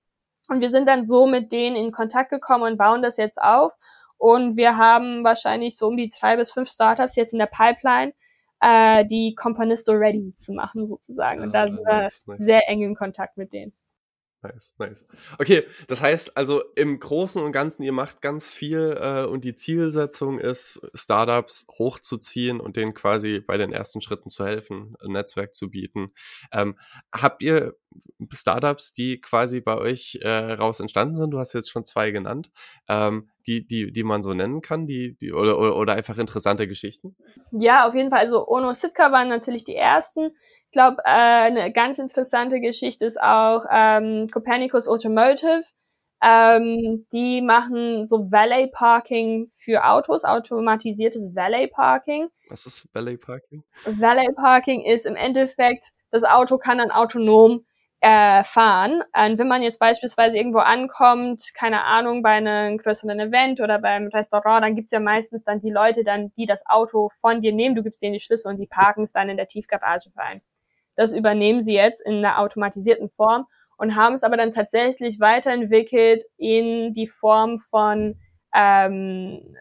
Und 0.46 0.60
wir 0.60 0.70
sind 0.70 0.88
dann 0.88 1.04
so 1.04 1.26
mit 1.26 1.50
denen 1.50 1.74
in 1.74 1.90
Kontakt 1.90 2.30
gekommen 2.30 2.62
und 2.62 2.78
bauen 2.78 3.02
das 3.02 3.16
jetzt 3.16 3.42
auf. 3.42 3.72
Und 4.18 4.56
wir 4.56 4.76
haben 4.76 5.24
wahrscheinlich 5.24 5.76
so 5.76 5.88
um 5.88 5.96
die 5.96 6.10
drei 6.10 6.36
bis 6.36 6.52
fünf 6.52 6.68
Startups 6.68 7.16
jetzt 7.16 7.32
in 7.32 7.40
der 7.40 7.46
Pipeline, 7.46 8.12
äh, 8.60 9.04
die 9.04 9.34
Companisto 9.34 9.92
ready 9.94 10.32
zu 10.36 10.52
machen 10.52 10.86
sozusagen. 10.86 11.42
Und 11.42 11.52
da 11.52 11.64
ah, 11.64 11.70
sind 11.70 11.84
wir 11.84 12.38
sehr 12.38 12.68
eng 12.68 12.82
in 12.82 12.94
Kontakt 12.94 13.36
mit 13.36 13.52
denen. 13.52 13.72
Nice, 14.40 14.74
nice. 14.78 15.06
Okay, 15.38 15.64
das 15.88 16.00
heißt 16.00 16.36
also 16.36 16.62
im 16.76 17.00
Großen 17.00 17.42
und 17.42 17.50
Ganzen, 17.50 17.82
ihr 17.82 17.92
macht 17.92 18.22
ganz 18.22 18.50
viel 18.50 18.96
äh, 19.00 19.24
und 19.24 19.42
die 19.42 19.56
Zielsetzung 19.56 20.38
ist, 20.38 20.80
Startups 20.94 21.66
hochzuziehen 21.76 22.60
und 22.60 22.76
denen 22.76 22.94
quasi 22.94 23.40
bei 23.40 23.56
den 23.56 23.72
ersten 23.72 24.00
Schritten 24.00 24.30
zu 24.30 24.46
helfen, 24.46 24.94
ein 25.04 25.10
Netzwerk 25.10 25.56
zu 25.56 25.70
bieten. 25.70 26.12
Ähm, 26.52 26.78
habt 27.12 27.42
ihr 27.42 27.74
Startups, 28.32 28.92
die 28.92 29.20
quasi 29.20 29.60
bei 29.60 29.76
euch 29.76 30.20
äh, 30.22 30.28
raus 30.28 30.78
entstanden 30.78 31.16
sind? 31.16 31.30
Du 31.32 31.38
hast 31.38 31.52
jetzt 31.54 31.70
schon 31.70 31.84
zwei 31.84 32.12
genannt, 32.12 32.52
ähm, 32.88 33.30
die, 33.46 33.66
die, 33.66 33.92
die 33.92 34.04
man 34.04 34.22
so 34.22 34.34
nennen 34.34 34.60
kann, 34.60 34.86
die, 34.86 35.16
die 35.18 35.32
oder, 35.32 35.58
oder, 35.58 35.74
oder 35.76 35.94
einfach 35.94 36.18
interessante 36.18 36.68
Geschichten? 36.68 37.16
Ja, 37.50 37.88
auf 37.88 37.94
jeden 37.94 38.10
Fall. 38.10 38.20
Also 38.20 38.46
Ono 38.46 38.72
Sitka 38.72 39.10
waren 39.10 39.28
natürlich 39.28 39.64
die 39.64 39.74
ersten. 39.74 40.30
Ich 40.70 40.72
glaube, 40.72 40.98
äh, 41.04 41.08
eine 41.08 41.72
ganz 41.72 41.98
interessante 41.98 42.60
Geschichte 42.60 43.06
ist 43.06 43.18
auch 43.18 43.64
ähm, 43.72 44.26
Copernicus 44.30 44.86
Automotive. 44.86 45.64
Ähm, 46.22 47.06
die 47.10 47.40
machen 47.40 48.04
so 48.04 48.30
Valet 48.30 48.70
Parking 48.72 49.50
für 49.54 49.86
Autos, 49.86 50.24
automatisiertes 50.24 51.34
Valet 51.34 51.72
Parking. 51.72 52.28
Was 52.50 52.66
ist 52.66 52.86
Valet 52.92 53.18
Parking? 53.18 53.64
Valet 53.86 54.34
Parking 54.36 54.84
ist 54.84 55.06
im 55.06 55.16
Endeffekt, 55.16 55.86
das 56.10 56.22
Auto 56.24 56.58
kann 56.58 56.78
dann 56.78 56.90
autonom 56.90 57.64
äh, 58.00 58.44
fahren. 58.44 59.02
Und 59.14 59.38
wenn 59.38 59.48
man 59.48 59.62
jetzt 59.62 59.78
beispielsweise 59.78 60.36
irgendwo 60.36 60.58
ankommt, 60.58 61.50
keine 61.54 61.84
Ahnung, 61.84 62.22
bei 62.22 62.32
einem 62.32 62.76
größeren 62.76 63.18
Event 63.18 63.60
oder 63.60 63.78
beim 63.78 64.08
Restaurant, 64.08 64.64
dann 64.64 64.74
gibt's 64.74 64.92
ja 64.92 65.00
meistens 65.00 65.44
dann 65.44 65.60
die 65.60 65.70
Leute 65.70 66.04
dann, 66.04 66.30
die 66.36 66.46
das 66.46 66.64
Auto 66.66 67.10
von 67.20 67.40
dir 67.40 67.52
nehmen, 67.52 67.74
du 67.74 67.82
gibst 67.82 68.02
denen 68.02 68.12
die 68.12 68.20
Schlüssel 68.20 68.50
und 68.50 68.58
die 68.58 68.66
parken 68.66 69.04
es 69.04 69.12
dann 69.12 69.28
in 69.28 69.38
der 69.38 69.48
Tiefgarage 69.48 70.10
rein. 70.16 70.42
Das 70.98 71.12
übernehmen 71.12 71.62
sie 71.62 71.74
jetzt 71.74 72.02
in 72.02 72.16
einer 72.16 72.40
automatisierten 72.40 73.08
Form 73.08 73.46
und 73.76 73.94
haben 73.94 74.14
es 74.14 74.24
aber 74.24 74.36
dann 74.36 74.50
tatsächlich 74.50 75.20
weiterentwickelt 75.20 76.24
in 76.36 76.92
die 76.92 77.06
Form 77.06 77.60
von 77.60 78.18
ähm, 78.52 79.54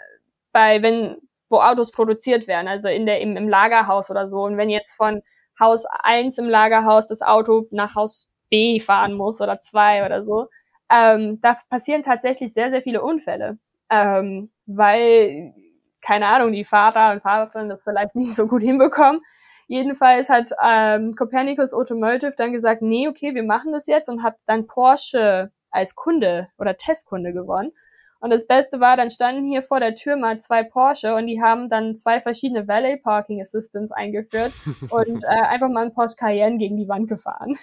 bei 0.52 0.82
wenn 0.82 1.18
wo 1.50 1.60
Autos 1.60 1.92
produziert 1.92 2.48
werden, 2.48 2.68
also 2.68 2.90
in 2.90 3.06
der 3.06 3.22
im, 3.22 3.38
im 3.38 3.48
Lagerhaus 3.48 4.10
oder 4.10 4.28
so. 4.28 4.44
Und 4.44 4.58
wenn 4.58 4.70
jetzt 4.70 4.96
von 4.96 5.22
Haus 5.60 5.86
1 6.04 6.40
im 6.40 6.50
Lagerhaus 6.50 7.08
das 7.08 7.22
Auto 7.22 7.68
nach 7.72 7.96
Haus 7.96 8.30
B 8.50 8.80
fahren 8.80 9.14
muss 9.14 9.40
oder 9.40 9.60
2 9.60 10.06
oder 10.06 10.24
so, 10.24 10.48
ähm, 10.92 11.40
da 11.42 11.56
passieren 11.70 12.04
tatsächlich 12.04 12.52
sehr, 12.52 12.70
sehr 12.70 12.82
viele 12.82 13.02
Unfälle. 13.02 13.60
Ähm, 13.90 14.50
weil, 14.66 15.54
keine 16.02 16.28
Ahnung, 16.28 16.52
die 16.52 16.66
Fahrer 16.66 17.14
und 17.14 17.22
Fahrerinnen 17.22 17.70
das 17.70 17.84
vielleicht 17.84 18.16
nicht 18.16 18.36
so 18.36 18.48
gut 18.48 18.64
hinbekommen. 18.64 19.22
Jedenfalls 19.68 20.30
hat 20.30 20.52
ähm, 20.64 21.12
Copernicus 21.16 21.74
Automotive 21.74 22.34
dann 22.38 22.54
gesagt, 22.54 22.82
nee, 22.82 23.08
okay, 23.08 23.36
wir 23.36 23.44
machen 23.44 23.74
das 23.74 23.88
jetzt 23.88 24.08
und 24.10 24.24
hat 24.24 24.36
dann 24.46 24.66
Porsche 24.68 25.52
als 25.72 25.96
Kunde 25.96 26.48
oder 26.58 26.78
Testkunde 26.78 27.34
gewonnen. 27.34 27.72
Und 28.20 28.34
das 28.34 28.48
Beste 28.48 28.80
war, 28.80 28.98
dann 28.98 29.12
standen 29.12 29.46
hier 29.46 29.62
vor 29.62 29.80
der 29.80 29.94
Tür 29.94 30.16
mal 30.16 30.40
zwei 30.40 30.64
Porsche 30.64 31.14
und 31.14 31.28
die 31.28 31.42
haben 31.42 31.70
dann 31.70 31.96
zwei 31.96 32.20
verschiedene 32.20 32.68
Valet 32.68 33.04
Parking 33.04 33.40
Assistants 33.40 33.92
eingeführt 33.92 34.54
und 34.90 35.24
äh, 35.24 35.28
einfach 35.28 35.70
mal 35.70 35.82
einen 35.82 35.94
Porsche 35.94 36.16
Cayenne 36.16 36.58
gegen 36.58 36.78
die 36.78 36.88
Wand 36.88 37.10
gefahren. 37.10 37.56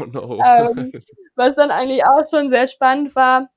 Oh 0.00 0.04
no. 0.06 0.40
ähm, 0.44 0.92
was 1.36 1.56
dann 1.56 1.70
eigentlich 1.70 2.02
auch 2.04 2.24
schon 2.28 2.48
sehr 2.48 2.66
spannend 2.66 3.14
war. 3.14 3.48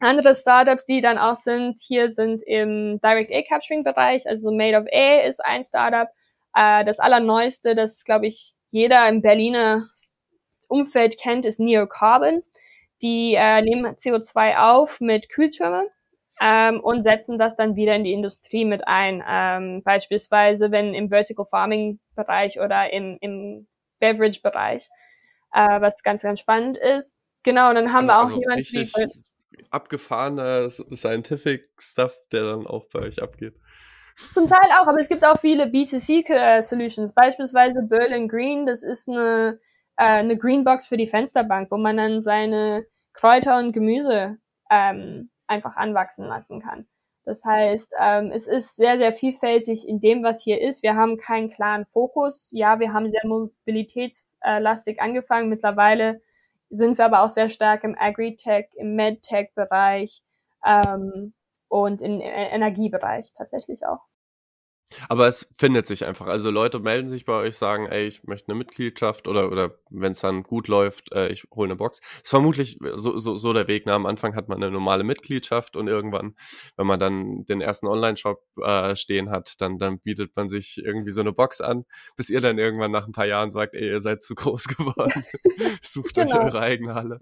Andere 0.00 0.34
Startups, 0.34 0.86
die 0.86 1.00
dann 1.00 1.18
auch 1.18 1.36
sind, 1.36 1.78
hier 1.80 2.10
sind 2.10 2.42
im 2.42 3.00
Direct 3.02 3.32
A 3.32 3.42
Capturing 3.42 3.84
Bereich, 3.84 4.26
also 4.28 4.52
Made 4.52 4.78
of 4.78 4.86
A 4.92 5.20
ist 5.26 5.44
ein 5.44 5.64
Startup. 5.64 6.08
Äh, 6.54 6.84
das 6.84 6.98
allerneueste, 6.98 7.74
das 7.74 8.04
glaube 8.04 8.26
ich 8.26 8.54
jeder 8.70 9.08
im 9.08 9.22
Berliner 9.22 9.88
Umfeld 10.68 11.18
kennt, 11.18 11.46
ist 11.46 11.60
Neocarbon. 11.60 12.42
Die 13.02 13.34
äh, 13.34 13.62
nehmen 13.62 13.94
CO2 13.94 14.56
auf 14.56 15.00
mit 15.00 15.28
Kühltürmen 15.28 15.86
ähm, 16.40 16.80
und 16.80 17.02
setzen 17.02 17.38
das 17.38 17.56
dann 17.56 17.76
wieder 17.76 17.94
in 17.94 18.04
die 18.04 18.12
Industrie 18.12 18.64
mit 18.64 18.86
ein. 18.86 19.22
Ähm, 19.26 19.82
beispielsweise, 19.84 20.70
wenn 20.70 20.94
im 20.94 21.08
Vertical 21.08 21.44
Farming 21.44 22.00
Bereich 22.14 22.60
oder 22.60 22.92
im, 22.92 23.18
im 23.20 23.66
Beverage 24.00 24.40
Bereich, 24.42 24.88
äh, 25.52 25.80
was 25.80 26.02
ganz, 26.02 26.22
ganz 26.22 26.40
spannend 26.40 26.76
ist. 26.76 27.18
Genau, 27.42 27.68
und 27.68 27.76
dann 27.76 27.92
haben 27.92 28.08
also, 28.08 28.36
wir 28.36 28.46
auch 28.48 28.56
also 28.56 28.74
jemanden 28.80 29.24
wie 29.50 29.64
abgefahrener 29.70 30.70
Scientific 30.70 31.68
Stuff, 31.78 32.16
der 32.32 32.44
dann 32.44 32.66
auch 32.66 32.86
bei 32.86 33.00
euch 33.00 33.22
abgeht. 33.22 33.54
Zum 34.32 34.48
Teil 34.48 34.70
auch, 34.80 34.86
aber 34.86 34.98
es 34.98 35.08
gibt 35.08 35.24
auch 35.24 35.38
viele 35.38 35.64
B2C-Solutions, 35.64 37.14
beispielsweise 37.14 37.82
Berlin 37.82 38.28
Green, 38.28 38.66
das 38.66 38.82
ist 38.82 39.08
eine, 39.08 39.58
äh, 39.96 40.04
eine 40.04 40.36
Greenbox 40.36 40.86
für 40.86 40.96
die 40.96 41.08
Fensterbank, 41.08 41.70
wo 41.70 41.76
man 41.76 41.96
dann 41.96 42.22
seine 42.22 42.86
Kräuter 43.12 43.58
und 43.58 43.72
Gemüse 43.72 44.38
ähm, 44.70 45.30
einfach 45.46 45.76
anwachsen 45.76 46.26
lassen 46.26 46.60
kann. 46.60 46.86
Das 47.24 47.44
heißt, 47.44 47.94
ähm, 47.98 48.30
es 48.32 48.46
ist 48.46 48.76
sehr, 48.76 48.98
sehr 48.98 49.12
vielfältig 49.12 49.88
in 49.88 50.00
dem, 50.00 50.22
was 50.22 50.42
hier 50.42 50.60
ist. 50.60 50.82
Wir 50.82 50.94
haben 50.94 51.16
keinen 51.16 51.50
klaren 51.50 51.86
Fokus. 51.86 52.50
Ja, 52.52 52.80
wir 52.80 52.92
haben 52.92 53.08
sehr 53.08 53.26
mobilitätslastig 53.26 55.00
angefangen. 55.00 55.48
Mittlerweile 55.48 56.20
sind 56.68 56.98
wir 56.98 57.06
aber 57.06 57.22
auch 57.22 57.30
sehr 57.30 57.48
stark 57.48 57.82
im 57.84 57.96
Agri-Tech, 57.98 58.66
im 58.74 58.94
Med-Tech-Bereich 58.94 60.22
ähm, 60.66 61.32
und 61.68 62.02
im 62.02 62.20
Energiebereich 62.20 63.32
tatsächlich 63.32 63.86
auch. 63.86 64.00
Aber 65.08 65.26
es 65.26 65.50
findet 65.56 65.86
sich 65.86 66.06
einfach. 66.06 66.26
Also 66.26 66.50
Leute 66.50 66.78
melden 66.78 67.08
sich 67.08 67.24
bei 67.24 67.34
euch, 67.34 67.56
sagen, 67.56 67.86
ey, 67.86 68.06
ich 68.06 68.24
möchte 68.24 68.48
eine 68.48 68.58
Mitgliedschaft 68.58 69.28
oder, 69.28 69.50
oder 69.50 69.78
wenn 69.90 70.12
es 70.12 70.20
dann 70.20 70.42
gut 70.42 70.68
läuft, 70.68 71.12
äh, 71.12 71.28
ich 71.28 71.44
hole 71.54 71.68
eine 71.68 71.76
Box. 71.76 72.00
Das 72.00 72.22
ist 72.24 72.30
vermutlich 72.30 72.78
so, 72.94 73.16
so, 73.18 73.36
so 73.36 73.52
der 73.52 73.68
Weg. 73.68 73.84
Na, 73.86 73.94
am 73.94 74.06
Anfang 74.06 74.34
hat 74.34 74.48
man 74.48 74.62
eine 74.62 74.70
normale 74.70 75.04
Mitgliedschaft 75.04 75.76
und 75.76 75.88
irgendwann, 75.88 76.34
wenn 76.76 76.86
man 76.86 76.98
dann 76.98 77.44
den 77.44 77.60
ersten 77.60 77.86
Online-Shop 77.86 78.42
äh, 78.62 78.96
stehen 78.96 79.30
hat, 79.30 79.60
dann, 79.60 79.78
dann 79.78 80.00
bietet 80.00 80.34
man 80.36 80.48
sich 80.48 80.78
irgendwie 80.84 81.10
so 81.10 81.20
eine 81.20 81.32
Box 81.32 81.60
an, 81.60 81.84
bis 82.16 82.30
ihr 82.30 82.40
dann 82.40 82.58
irgendwann 82.58 82.90
nach 82.90 83.06
ein 83.06 83.12
paar 83.12 83.26
Jahren 83.26 83.50
sagt, 83.50 83.74
ey, 83.74 83.88
ihr 83.88 84.00
seid 84.00 84.22
zu 84.22 84.34
groß 84.34 84.68
geworden. 84.76 85.24
Sucht 85.80 86.14
genau. 86.14 86.38
euch 86.38 86.44
eure 86.44 86.60
eigene 86.60 86.94
Halle. 86.94 87.20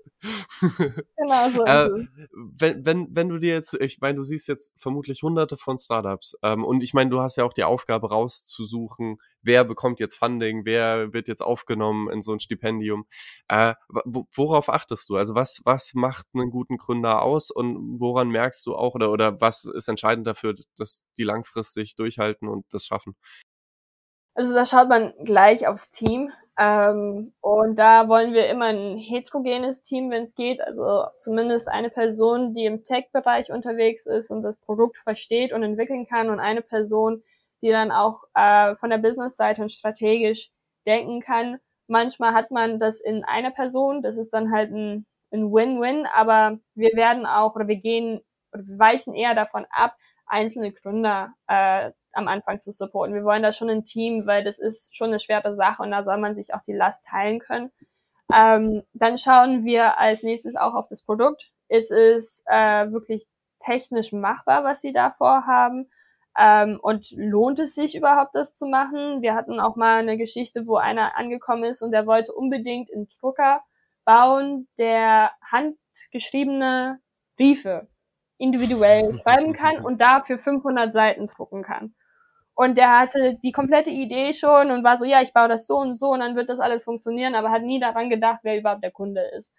genau 0.61 1.49
so. 1.51 1.65
äh, 1.65 1.91
wenn, 2.35 2.85
wenn, 2.85 3.09
wenn 3.11 3.29
du 3.29 3.39
dir 3.39 3.55
jetzt, 3.55 3.75
ich 3.75 4.01
meine, 4.01 4.17
du 4.17 4.23
siehst 4.23 4.49
jetzt 4.49 4.81
vermutlich 4.81 5.23
hunderte 5.23 5.57
von 5.57 5.79
Startups 5.79 6.37
ähm, 6.43 6.65
und 6.65 6.83
ich 6.83 6.95
meine, 6.95 7.11
du 7.11 7.21
hast 7.21 7.37
ja 7.37 7.45
auch 7.45 7.53
die 7.53 7.62
Aufgabe 7.65 8.09
rauszusuchen, 8.11 9.19
wer 9.43 9.65
bekommt 9.65 10.01
jetzt 10.01 10.15
Funding, 10.15 10.65
wer 10.65 11.13
wird 11.13 11.29
jetzt 11.29 11.43
aufgenommen 11.43 12.11
in 12.11 12.23
so 12.23 12.33
ein 12.33 12.41
Stipendium. 12.41 13.07
Äh, 13.49 13.75
worauf 14.35 14.69
achtest 14.69 15.09
du? 15.09 15.17
Also 15.17 15.35
was, 15.35 15.61
was 15.65 15.95
macht 15.95 16.27
einen 16.35 16.51
guten 16.51 16.77
Gründer 16.77 17.23
aus 17.23 17.51
und 17.51 18.01
woran 18.01 18.29
merkst 18.29 18.65
du 18.67 18.75
auch 18.75 18.95
oder, 18.95 19.11
oder 19.11 19.41
was 19.41 19.65
ist 19.65 19.89
entscheidend 19.89 20.27
dafür, 20.27 20.55
dass 20.77 21.05
die 21.17 21.25
langfristig 21.25 21.97
durchhalten 21.97 22.49
und 22.49 22.65
das 22.71 22.87
schaffen? 22.87 23.17
Also 24.35 24.55
da 24.55 24.65
schaut 24.65 24.89
man 24.89 25.13
gleich 25.25 25.67
aufs 25.67 25.91
Team. 25.91 26.31
Ähm, 26.59 27.33
und 27.41 27.79
da 27.79 28.09
wollen 28.09 28.35
wir 28.35 28.49
immer 28.49 28.67
ein 28.67 28.99
heterogenes 28.99 29.81
Team, 29.81 30.11
wenn 30.11 30.23
es 30.23 30.35
geht. 30.35 30.61
Also 30.61 31.07
zumindest 31.19 31.69
eine 31.69 31.91
Person, 31.91 32.53
die 32.53 32.67
im 32.67 32.85
Tech-Bereich 32.85 33.51
unterwegs 33.51 34.07
ist 34.07 34.31
und 34.31 34.43
das 34.43 34.59
Produkt 34.59 34.99
versteht 34.99 35.53
und 35.53 35.63
entwickeln 35.63 36.07
kann 36.07 36.29
und 36.29 36.41
eine 36.41 36.63
Person, 36.63 37.23
die 37.63 37.71
dann 37.71 37.91
auch 37.91 38.25
äh, 38.35 38.75
von 38.77 38.91
der 38.91 38.99
Business-Seite 38.99 39.63
und 39.63 39.73
strategisch 39.73 40.51
denken 40.87 41.21
kann. 41.21 41.59
Manchmal 41.87 42.35
hat 42.35 42.51
man 42.51 42.79
das 42.81 43.01
in 43.01 43.25
einer 43.25 43.51
Person, 43.51 44.03
das 44.03 44.17
ist 44.17 44.33
dann 44.33 44.53
halt 44.53 44.71
ein 44.73 45.07
Win-Win, 45.31 46.07
aber 46.07 46.59
wir 46.75 46.91
werden 46.95 47.27
auch 47.27 47.55
oder 47.55 47.69
wir 47.69 47.77
gehen 47.77 48.21
oder 48.53 48.67
wir 48.67 48.79
weichen 48.79 49.15
eher 49.15 49.35
davon 49.35 49.67
ab, 49.71 49.97
einzelne 50.27 50.73
Gründer 50.73 51.35
äh, 51.47 51.91
am 52.13 52.29
Anfang 52.29 52.61
zu 52.61 52.73
supporten. 52.73 53.15
Wir 53.15 53.25
wollen 53.25 53.43
da 53.43 53.53
schon 53.53 53.71
ein 53.71 53.85
Team, 53.85 54.27
weil 54.27 54.45
das 54.45 54.59
ist 54.59 54.97
schon 54.97 55.09
eine 55.09 55.21
schwere 55.21 55.55
Sache 55.55 55.83
und 55.83 55.91
da 55.91 56.05
soll 56.05 56.19
man 56.19 56.35
sich 56.35 56.55
auch 56.55 56.63
die 56.63 56.75
Last 56.75 57.07
teilen 57.07 57.39
können. 57.39 57.71
Ähm, 58.35 58.83
dann 58.93 59.19
schauen 59.19 59.65
wir 59.65 59.99
als 59.99 60.23
nächstes 60.23 60.57
auch 60.57 60.75
auf 60.75 60.89
das 60.89 61.03
Produkt. 61.03 61.51
Ist 61.69 61.91
es 61.91 62.45
äh, 62.47 62.91
wirklich 62.91 63.25
technisch 63.61 64.13
machbar, 64.13 64.65
was 64.65 64.81
sie 64.81 64.93
da 64.93 65.11
vorhaben? 65.11 65.91
Ähm, 66.39 66.79
und 66.81 67.11
lohnt 67.17 67.59
es 67.59 67.75
sich 67.75 67.95
überhaupt, 67.95 68.35
das 68.35 68.57
zu 68.57 68.67
machen? 68.67 69.21
Wir 69.23 69.35
hatten 69.35 69.61
auch 69.61 69.77
mal 69.77 69.99
eine 69.99 70.17
Geschichte, 70.17 70.67
wo 70.67 70.77
einer 70.77 71.17
angekommen 71.17 71.65
ist 71.65 71.83
und 71.83 71.93
der 71.93 72.07
wollte 72.07 72.33
unbedingt 72.33 72.93
einen 72.93 73.09
Drucker 73.21 73.63
bauen, 74.05 74.69
der 74.79 75.33
handgeschriebene 75.51 77.01
Briefe 77.37 77.89
individuell 78.39 79.19
schreiben 79.23 79.53
kann 79.53 79.85
und 79.85 80.01
dafür 80.01 80.39
500 80.39 80.93
Seiten 80.93 81.27
drucken 81.27 81.63
kann. 81.63 81.95
Und 82.55 82.77
der 82.77 82.99
hatte 82.99 83.39
die 83.43 83.53
komplette 83.53 83.91
Idee 83.91 84.33
schon 84.35 84.71
und 84.71 84.85
war 84.85 84.99
so, 84.99 85.05
ja, 85.05 85.23
ich 85.23 85.33
baue 85.33 85.49
das 85.49 85.67
so 85.67 85.79
und 85.79 85.99
so 85.99 86.11
und 86.11 86.21
dann 86.21 86.37
wird 86.37 86.51
das 86.51 86.61
alles 86.61 86.85
funktionieren, 86.85 87.35
aber 87.35 87.51
hat 87.51 87.63
nie 87.63 87.81
daran 87.81 88.11
gedacht, 88.11 88.41
wer 88.43 88.59
überhaupt 88.59 88.85
der 88.85 88.91
Kunde 88.91 89.23
ist. 89.37 89.57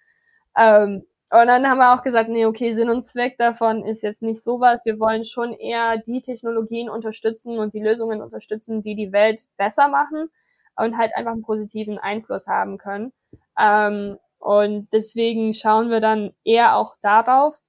Ähm, 0.56 1.04
und 1.34 1.48
dann 1.48 1.68
haben 1.68 1.80
wir 1.80 1.96
auch 1.96 2.04
gesagt, 2.04 2.30
nee, 2.30 2.46
okay, 2.46 2.76
Sinn 2.76 2.92
und 2.92 3.02
Zweck 3.02 3.40
davon 3.40 3.84
ist 3.84 4.04
jetzt 4.04 4.22
nicht 4.22 4.44
sowas. 4.44 4.86
Wir 4.86 5.00
wollen 5.00 5.26
schon 5.26 5.52
eher 5.52 5.98
die 5.98 6.22
Technologien 6.22 6.90
unterstützen 6.90 7.58
und 7.58 7.74
die 7.74 7.82
Lösungen 7.82 8.22
unterstützen, 8.22 8.84
die 8.84 8.94
die 8.96 9.12
Welt 9.12 9.48
besser 9.58 9.88
machen 9.88 10.30
und 10.76 10.96
halt 10.96 11.16
einfach 11.16 11.32
einen 11.32 11.42
positiven 11.42 11.98
Einfluss 11.98 12.46
haben 12.46 12.78
können. 12.78 13.14
Ähm, 13.60 14.20
und 14.38 14.90
deswegen 14.94 15.54
schauen 15.54 15.90
wir 15.90 16.02
dann 16.02 16.34
eher 16.44 16.76
auch 16.78 16.98
darauf. 17.02 17.60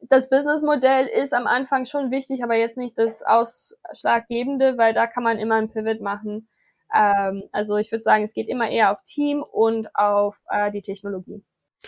Das 0.00 0.28
Businessmodell 0.28 1.06
ist 1.06 1.34
am 1.34 1.46
Anfang 1.46 1.84
schon 1.84 2.10
wichtig, 2.10 2.42
aber 2.42 2.56
jetzt 2.56 2.78
nicht 2.78 2.98
das 2.98 3.22
Ausschlaggebende, 3.22 4.76
weil 4.76 4.92
da 4.92 5.06
kann 5.06 5.22
man 5.22 5.38
immer 5.38 5.54
ein 5.54 5.70
Pivot 5.70 6.00
machen. 6.00 6.48
Ähm, 6.92 7.44
also 7.52 7.76
ich 7.76 7.92
würde 7.92 8.02
sagen, 8.02 8.24
es 8.24 8.34
geht 8.34 8.48
immer 8.48 8.68
eher 8.68 8.90
auf 8.90 9.02
Team 9.02 9.40
und 9.42 9.94
auf 9.94 10.42
äh, 10.50 10.72
die 10.72 10.82
Technologie. 10.82 11.44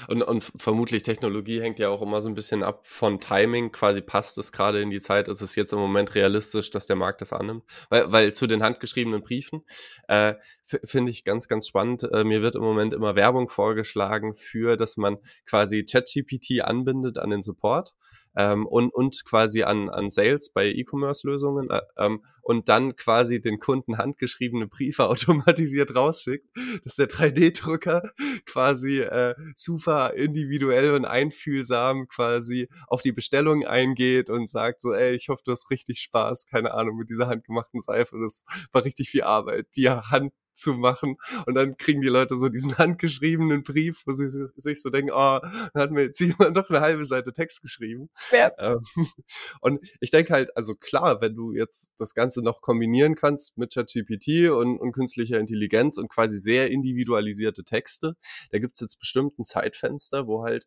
Und, 0.08 0.22
und 0.22 0.44
vermutlich 0.56 1.02
Technologie 1.02 1.60
hängt 1.60 1.78
ja 1.78 1.88
auch 1.88 2.02
immer 2.02 2.20
so 2.20 2.28
ein 2.28 2.34
bisschen 2.34 2.62
ab 2.62 2.82
von 2.86 3.20
Timing. 3.20 3.72
Quasi 3.72 4.00
passt 4.00 4.38
es 4.38 4.52
gerade 4.52 4.80
in 4.80 4.90
die 4.90 5.00
Zeit. 5.00 5.28
Ist 5.28 5.40
es 5.40 5.54
jetzt 5.56 5.72
im 5.72 5.78
Moment 5.78 6.14
realistisch, 6.14 6.70
dass 6.70 6.86
der 6.86 6.96
Markt 6.96 7.20
das 7.20 7.32
annimmt? 7.32 7.64
Weil, 7.90 8.10
weil 8.10 8.34
zu 8.34 8.46
den 8.46 8.62
handgeschriebenen 8.62 9.22
Briefen, 9.22 9.64
äh, 10.08 10.34
finde 10.64 11.10
ich 11.10 11.24
ganz, 11.24 11.48
ganz 11.48 11.68
spannend. 11.68 12.08
Äh, 12.12 12.24
mir 12.24 12.42
wird 12.42 12.56
im 12.56 12.62
Moment 12.62 12.92
immer 12.92 13.14
Werbung 13.14 13.48
vorgeschlagen 13.48 14.34
für, 14.36 14.76
dass 14.76 14.96
man 14.96 15.18
quasi 15.46 15.84
ChatGPT 15.84 16.62
anbindet 16.62 17.18
an 17.18 17.30
den 17.30 17.42
Support 17.42 17.94
ähm, 18.36 18.66
und, 18.66 18.92
und 18.92 19.24
quasi 19.24 19.62
an, 19.62 19.90
an 19.90 20.08
Sales 20.08 20.50
bei 20.50 20.66
E-Commerce-Lösungen 20.66 21.70
äh, 21.70 21.80
ähm, 21.96 22.24
und 22.42 22.68
dann 22.68 22.96
quasi 22.96 23.40
den 23.40 23.58
Kunden 23.58 23.98
handgeschriebene 23.98 24.66
Briefe 24.66 25.04
automatisiert 25.08 25.94
rausschickt, 25.94 26.46
dass 26.84 26.96
der 26.96 27.08
3D-Drucker 27.08 28.10
quasi 28.46 29.00
äh, 29.00 29.34
super 29.56 30.14
individuell 30.14 30.92
und 30.92 31.04
einfühlsam 31.04 32.08
quasi 32.08 32.68
auf 32.86 33.02
die 33.02 33.12
Bestellung 33.12 33.64
eingeht 33.64 34.30
und 34.30 34.48
sagt 34.48 34.80
so, 34.80 34.92
ey, 34.92 35.14
ich 35.14 35.28
hoffe, 35.28 35.42
du 35.44 35.52
hast 35.52 35.70
richtig 35.70 36.00
Spaß, 36.00 36.46
keine 36.46 36.74
Ahnung, 36.74 36.98
mit 36.98 37.10
dieser 37.10 37.28
handgemachten 37.28 37.80
Seife, 37.80 38.18
das 38.20 38.44
war 38.72 38.84
richtig 38.84 39.10
viel 39.10 39.22
Arbeit. 39.22 39.66
Die 39.76 39.88
Hand 39.88 40.32
zu 40.54 40.74
machen. 40.74 41.16
Und 41.46 41.54
dann 41.54 41.76
kriegen 41.76 42.00
die 42.00 42.08
Leute 42.08 42.36
so 42.36 42.48
diesen 42.48 42.78
handgeschriebenen 42.78 43.62
Brief, 43.62 44.02
wo 44.06 44.12
sie 44.12 44.28
sich 44.28 44.82
so 44.82 44.90
denken, 44.90 45.10
oh, 45.12 45.38
dann 45.40 45.82
hat 45.82 45.90
mir 45.90 46.04
jetzt 46.04 46.20
jemand 46.20 46.56
doch 46.56 46.70
eine 46.70 46.80
halbe 46.80 47.04
Seite 47.04 47.32
Text 47.32 47.62
geschrieben. 47.62 48.10
Ja. 48.32 48.52
Ähm, 48.58 48.80
und 49.60 49.80
ich 50.00 50.10
denke 50.10 50.32
halt, 50.32 50.56
also 50.56 50.74
klar, 50.74 51.20
wenn 51.20 51.34
du 51.34 51.52
jetzt 51.52 51.94
das 51.98 52.14
Ganze 52.14 52.42
noch 52.42 52.60
kombinieren 52.60 53.14
kannst 53.14 53.58
mit 53.58 53.74
ChatGPT 53.74 54.50
und, 54.50 54.78
und 54.78 54.92
künstlicher 54.92 55.38
Intelligenz 55.38 55.98
und 55.98 56.08
quasi 56.08 56.38
sehr 56.38 56.70
individualisierte 56.70 57.64
Texte, 57.64 58.16
da 58.50 58.58
gibt's 58.58 58.80
jetzt 58.80 58.98
bestimmt 58.98 59.38
ein 59.38 59.44
Zeitfenster, 59.44 60.26
wo 60.26 60.44
halt 60.44 60.66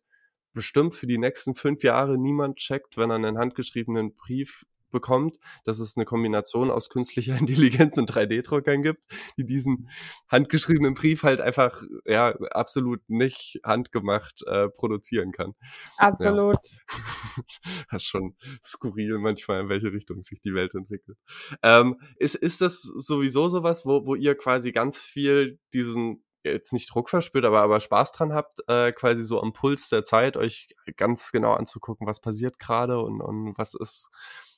bestimmt 0.52 0.94
für 0.94 1.06
die 1.06 1.18
nächsten 1.18 1.54
fünf 1.54 1.82
Jahre 1.82 2.18
niemand 2.18 2.56
checkt, 2.56 2.96
wenn 2.96 3.10
er 3.10 3.16
einen 3.16 3.38
handgeschriebenen 3.38 4.14
Brief 4.14 4.64
bekommt, 4.90 5.38
dass 5.64 5.78
es 5.78 5.96
eine 5.96 6.04
Kombination 6.04 6.70
aus 6.70 6.88
künstlicher 6.88 7.36
Intelligenz 7.38 7.96
und 7.96 8.10
3D-Druckern 8.10 8.82
gibt, 8.82 9.00
die 9.36 9.44
diesen 9.44 9.88
handgeschriebenen 10.28 10.94
Brief 10.94 11.22
halt 11.22 11.40
einfach 11.40 11.82
ja 12.04 12.30
absolut 12.50 13.00
nicht 13.08 13.60
handgemacht 13.64 14.42
äh, 14.46 14.68
produzieren 14.68 15.32
kann. 15.32 15.54
Absolut. 15.98 16.56
Ja. 16.56 17.42
das 17.90 18.02
ist 18.02 18.08
schon 18.08 18.36
skurril 18.62 19.18
manchmal, 19.18 19.62
in 19.62 19.68
welche 19.68 19.92
Richtung 19.92 20.22
sich 20.22 20.40
die 20.40 20.54
Welt 20.54 20.74
entwickelt. 20.74 21.18
Ähm, 21.62 22.00
ist, 22.16 22.34
ist 22.34 22.60
das 22.60 22.82
sowieso 22.82 23.48
sowas, 23.48 23.84
wo, 23.84 24.06
wo 24.06 24.14
ihr 24.14 24.34
quasi 24.34 24.72
ganz 24.72 24.98
viel 24.98 25.58
diesen 25.72 26.22
jetzt 26.44 26.72
nicht 26.72 26.92
Druck 26.92 27.10
verspürt, 27.10 27.44
aber, 27.44 27.60
aber 27.60 27.80
Spaß 27.80 28.12
dran 28.12 28.32
habt, 28.32 28.60
äh, 28.68 28.92
quasi 28.92 29.24
so 29.24 29.40
am 29.40 29.52
Puls 29.52 29.88
der 29.88 30.04
Zeit 30.04 30.36
euch 30.36 30.68
ganz 30.96 31.30
genau 31.32 31.52
anzugucken, 31.52 32.06
was 32.06 32.20
passiert 32.20 32.58
gerade 32.58 33.00
und, 33.00 33.20
und 33.20 33.56
was 33.56 33.74
ist 33.74 34.10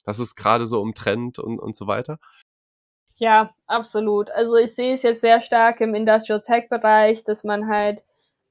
was 0.04 0.18
ist 0.18 0.34
gerade 0.34 0.66
so 0.66 0.80
um 0.80 0.94
Trend 0.94 1.38
und, 1.38 1.58
und 1.58 1.76
so 1.76 1.86
weiter? 1.86 2.18
Ja, 3.16 3.50
absolut. 3.66 4.30
Also 4.30 4.56
ich 4.56 4.74
sehe 4.74 4.94
es 4.94 5.02
jetzt 5.02 5.20
sehr 5.20 5.40
stark 5.40 5.80
im 5.80 5.94
Industrial 5.94 6.40
Tech 6.40 6.68
Bereich, 6.70 7.22
dass 7.22 7.44
man 7.44 7.68
halt 7.68 8.02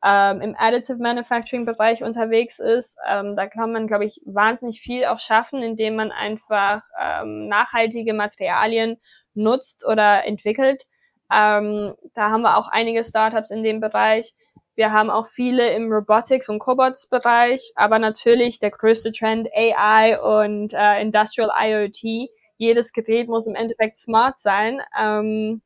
ähm, 0.05 0.41
im 0.41 0.55
Additive 0.57 0.99
Manufacturing 1.01 1.65
Bereich 1.65 2.03
unterwegs 2.03 2.59
ist. 2.59 2.97
Ähm, 3.09 3.35
da 3.35 3.47
kann 3.47 3.71
man, 3.71 3.88
glaube 3.88 4.05
ich, 4.05 4.21
wahnsinnig 4.25 4.79
viel 4.79 5.05
auch 5.05 5.19
schaffen, 5.19 5.62
indem 5.62 5.95
man 5.95 6.12
einfach 6.12 6.83
ähm, 7.01 7.47
nachhaltige 7.47 8.13
Materialien 8.13 8.97
nutzt 9.33 9.85
oder 9.85 10.25
entwickelt. 10.25 10.85
Ähm, 11.31 11.95
da 12.15 12.29
haben 12.29 12.41
wir 12.41 12.57
auch 12.57 12.69
einige 12.69 13.03
Startups 13.03 13.51
in 13.51 13.63
dem 13.63 13.79
Bereich. 13.79 14.33
Wir 14.79 14.93
haben 14.93 15.09
auch 15.09 15.27
viele 15.27 15.71
im 15.71 15.91
Robotics- 15.91 16.47
und 16.47 16.59
Cobots-Bereich, 16.59 17.73
aber 17.75 17.99
natürlich 17.99 18.59
der 18.59 18.71
größte 18.71 19.11
Trend 19.11 19.49
AI 19.53 20.17
und 20.21 20.73
äh, 20.73 21.01
Industrial 21.01 21.51
IoT. 21.53 22.29
Jedes 22.55 22.93
Gerät 22.93 23.27
muss 23.27 23.45
im 23.45 23.55
Endeffekt 23.55 23.97
smart 23.97 24.39
sein. 24.39 24.79
Ähm, 24.97 25.61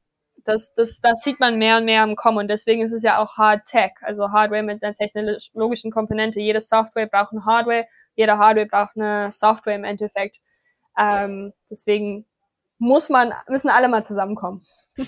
das, 0.45 0.73
das, 0.73 0.99
das 0.99 1.21
sieht 1.21 1.39
man 1.39 1.59
mehr 1.59 1.77
und 1.77 1.85
mehr 1.85 2.01
am 2.01 2.15
Kommen 2.15 2.39
und 2.39 2.47
deswegen 2.47 2.81
ist 2.81 2.91
es 2.91 3.03
ja 3.03 3.21
auch 3.21 3.37
Hard 3.37 3.67
Tech, 3.67 3.91
also 4.01 4.31
Hardware 4.31 4.63
mit 4.63 4.81
einer 4.81 4.95
technologischen 4.95 5.91
Komponente. 5.91 6.39
Jede 6.39 6.59
Software 6.59 7.05
braucht 7.05 7.33
eine 7.33 7.45
Hardware, 7.45 7.85
jede 8.15 8.39
Hardware 8.39 8.65
braucht 8.65 8.97
eine 8.97 9.31
Software 9.31 9.75
im 9.75 9.83
Endeffekt. 9.83 10.39
Ähm, 10.97 11.53
deswegen 11.69 12.25
muss 12.83 13.07
man, 13.07 13.31
müssen 13.47 13.69
alle 13.69 13.87
mal 13.87 14.03
zusammenkommen. 14.03 14.61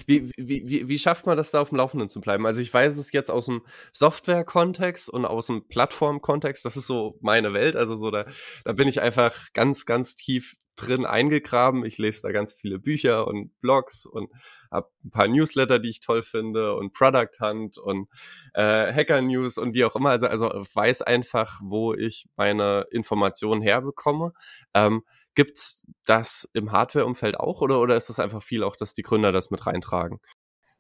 Wie, 0.08 0.32
wie, 0.38 0.64
wie, 0.66 0.88
wie 0.88 0.98
schafft 0.98 1.26
man 1.26 1.36
das 1.36 1.52
da 1.52 1.60
auf 1.60 1.70
dem 1.70 1.78
Laufenden 1.78 2.08
zu 2.08 2.22
bleiben? 2.22 2.46
Also 2.46 2.62
ich 2.62 2.74
weiß 2.74 2.96
es 2.96 3.12
jetzt 3.12 3.30
aus 3.30 3.48
dem 3.48 3.64
Software-Kontext 3.92 5.10
und 5.10 5.26
aus 5.26 5.48
dem 5.48 5.68
Plattform-Kontext, 5.68 6.64
das 6.64 6.78
ist 6.78 6.88
so 6.88 7.18
meine 7.20 7.52
Welt, 7.52 7.76
also 7.76 7.98
so 7.98 8.12
da, 8.12 8.26
da 8.64 8.72
bin 8.72 8.88
ich 8.88 9.02
einfach 9.02 9.52
ganz, 9.52 9.86
ganz 9.86 10.16
tief 10.16 10.56
drin 10.78 11.06
eingegraben. 11.06 11.86
Ich 11.86 11.98
lese 11.98 12.22
da 12.22 12.32
ganz 12.32 12.54
viele 12.54 12.80
Bücher 12.80 13.28
und 13.28 13.58
Blogs 13.60 14.06
und 14.06 14.32
habe 14.72 14.90
ein 15.04 15.12
paar 15.12 15.28
Newsletter, 15.28 15.80
die 15.80 15.90
ich 15.90 16.00
toll 16.00 16.24
finde 16.24 16.76
und 16.76 16.94
Product 16.94 17.40
Hunt 17.42 17.78
und 17.78 18.08
äh, 18.54 18.94
Hacker 18.94 19.22
News 19.22 19.58
und 19.58 19.76
wie 19.76 19.84
auch 19.84 19.96
immer. 19.96 20.12
Also, 20.12 20.28
also 20.28 20.48
weiß 20.74 21.02
einfach, 21.02 21.60
wo 21.62 21.94
ich 21.94 22.28
meine 22.36 22.88
Informationen 22.92 23.62
herbekomme. 23.62 24.34
Ähm, 24.74 25.04
Gibt's 25.36 25.86
das 26.06 26.50
im 26.54 26.72
Hardware-Umfeld 26.72 27.40
auch 27.40 27.62
oder, 27.62 27.80
oder 27.80 27.96
ist 27.96 28.10
das 28.10 28.20
einfach 28.20 28.42
viel 28.42 28.64
auch, 28.64 28.76
dass 28.76 28.94
die 28.94 29.04
Gründer 29.04 29.32
das 29.32 29.52
mit 29.52 29.66
reintragen? 29.66 30.20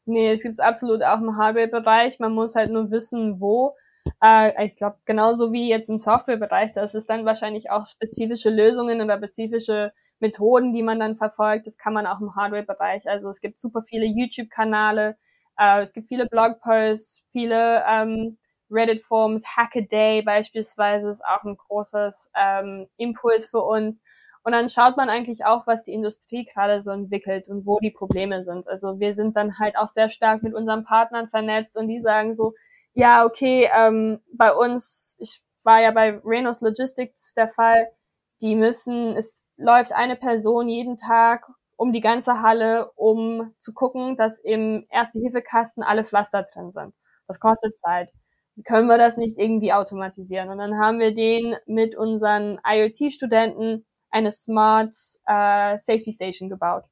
Nee, 0.05 0.31
es 0.31 0.43
gibt's 0.43 0.59
absolut 0.59 1.03
auch 1.03 1.19
im 1.19 1.37
Hardware-Bereich. 1.37 2.19
Man 2.19 2.33
muss 2.33 2.55
halt 2.55 2.71
nur 2.71 2.91
wissen, 2.91 3.39
wo. 3.39 3.75
Äh, 4.23 4.65
ich 4.65 4.75
glaube, 4.75 4.97
genauso 5.05 5.51
wie 5.51 5.69
jetzt 5.69 5.89
im 5.89 5.97
Software-Bereich, 5.97 6.73
das 6.73 6.95
ist 6.95 7.09
dann 7.09 7.25
wahrscheinlich 7.25 7.71
auch 7.71 7.87
spezifische 7.87 8.49
Lösungen 8.49 9.01
oder 9.01 9.17
spezifische 9.17 9.93
Methoden, 10.19 10.73
die 10.73 10.83
man 10.83 10.99
dann 10.99 11.15
verfolgt. 11.15 11.67
Das 11.67 11.77
kann 11.77 11.93
man 11.93 12.05
auch 12.05 12.21
im 12.21 12.35
Hardware-Bereich. 12.35 13.09
Also 13.09 13.29
es 13.29 13.41
gibt 13.41 13.59
super 13.59 13.81
viele 13.81 14.05
YouTube-Kanäle, 14.05 15.17
äh, 15.57 15.81
es 15.81 15.93
gibt 15.93 16.07
viele 16.07 16.27
Blogposts, 16.27 17.25
viele 17.31 17.83
ähm, 17.87 18.37
Reddit-Forums, 18.71 19.45
Hackaday 19.45 20.21
beispielsweise 20.23 21.09
ist 21.09 21.23
auch 21.25 21.43
ein 21.43 21.57
großes 21.57 22.31
ähm, 22.35 22.87
Impuls 22.97 23.47
für 23.47 23.61
uns. 23.61 24.03
Und 24.45 24.51
dann 24.51 24.69
schaut 24.69 24.95
man 24.95 25.09
eigentlich 25.09 25.43
auch, 25.43 25.65
was 25.65 25.85
die 25.85 25.93
Industrie 25.93 26.45
gerade 26.45 26.83
so 26.83 26.91
entwickelt 26.91 27.47
und 27.47 27.65
wo 27.65 27.79
die 27.79 27.89
Probleme 27.89 28.43
sind. 28.43 28.67
Also 28.67 28.99
wir 28.99 29.13
sind 29.13 29.35
dann 29.35 29.57
halt 29.57 29.75
auch 29.75 29.87
sehr 29.87 30.07
stark 30.07 30.43
mit 30.43 30.53
unseren 30.53 30.83
Partnern 30.83 31.29
vernetzt 31.29 31.75
und 31.75 31.87
die 31.87 31.99
sagen 31.99 32.31
so, 32.31 32.53
ja, 32.93 33.25
okay, 33.25 33.67
ähm, 33.75 34.19
bei 34.31 34.53
uns, 34.53 35.17
ich 35.19 35.41
war 35.63 35.81
ja 35.81 35.89
bei 35.89 36.19
Renos 36.23 36.61
Logistics 36.61 37.33
der 37.33 37.47
Fall, 37.47 37.87
die 38.39 38.55
müssen, 38.55 39.17
es 39.17 39.47
läuft 39.57 39.93
eine 39.93 40.15
Person 40.15 40.69
jeden 40.69 40.95
Tag 40.95 41.47
um 41.75 41.91
die 41.91 42.01
ganze 42.01 42.41
Halle, 42.41 42.91
um 42.95 43.53
zu 43.59 43.73
gucken, 43.73 44.15
dass 44.15 44.39
im 44.39 44.85
Erste-Hilfe-Kasten 44.91 45.81
alle 45.83 46.05
Pflaster 46.05 46.43
drin 46.43 46.71
sind. 46.71 46.95
Das 47.27 47.39
kostet 47.39 47.75
Zeit. 47.75 48.13
Können 48.63 48.87
wir 48.87 48.97
das 48.99 49.17
nicht 49.17 49.37
irgendwie 49.37 49.73
automatisieren? 49.73 50.49
Und 50.49 50.59
dann 50.59 50.77
haben 50.77 50.99
wir 50.99 51.13
den 51.13 51.55
mit 51.65 51.97
unseren 51.97 52.59
IoT-Studenten 52.65 53.85
eine 54.15 54.31
Smart 54.31 54.95
äh, 55.27 55.77
Safety 55.77 56.13
Station 56.13 56.49
gebaut, 56.49 56.85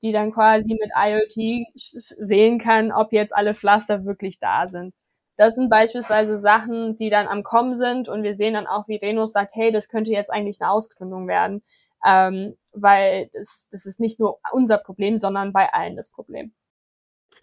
die 0.00 0.12
dann 0.12 0.32
quasi 0.32 0.78
mit 0.80 0.92
IoT 0.96 1.66
sehen 1.74 2.60
kann, 2.60 2.92
ob 2.92 3.12
jetzt 3.12 3.34
alle 3.34 3.54
Pflaster 3.54 4.04
wirklich 4.04 4.38
da 4.38 4.68
sind. 4.68 4.94
Das 5.36 5.56
sind 5.56 5.70
beispielsweise 5.70 6.38
Sachen, 6.38 6.96
die 6.96 7.10
dann 7.10 7.26
am 7.26 7.42
Kommen 7.42 7.76
sind 7.76 8.08
und 8.08 8.22
wir 8.22 8.34
sehen 8.34 8.54
dann 8.54 8.68
auch, 8.68 8.86
wie 8.86 8.96
Reno 8.96 9.26
sagt, 9.26 9.56
hey, 9.56 9.72
das 9.72 9.88
könnte 9.88 10.12
jetzt 10.12 10.32
eigentlich 10.32 10.60
eine 10.60 10.70
Ausgründung 10.70 11.26
werden, 11.26 11.62
ähm, 12.06 12.56
weil 12.72 13.28
das, 13.32 13.68
das 13.72 13.84
ist 13.84 13.98
nicht 13.98 14.20
nur 14.20 14.38
unser 14.52 14.78
Problem, 14.78 15.18
sondern 15.18 15.52
bei 15.52 15.72
allen 15.72 15.96
das 15.96 16.10
Problem. 16.10 16.52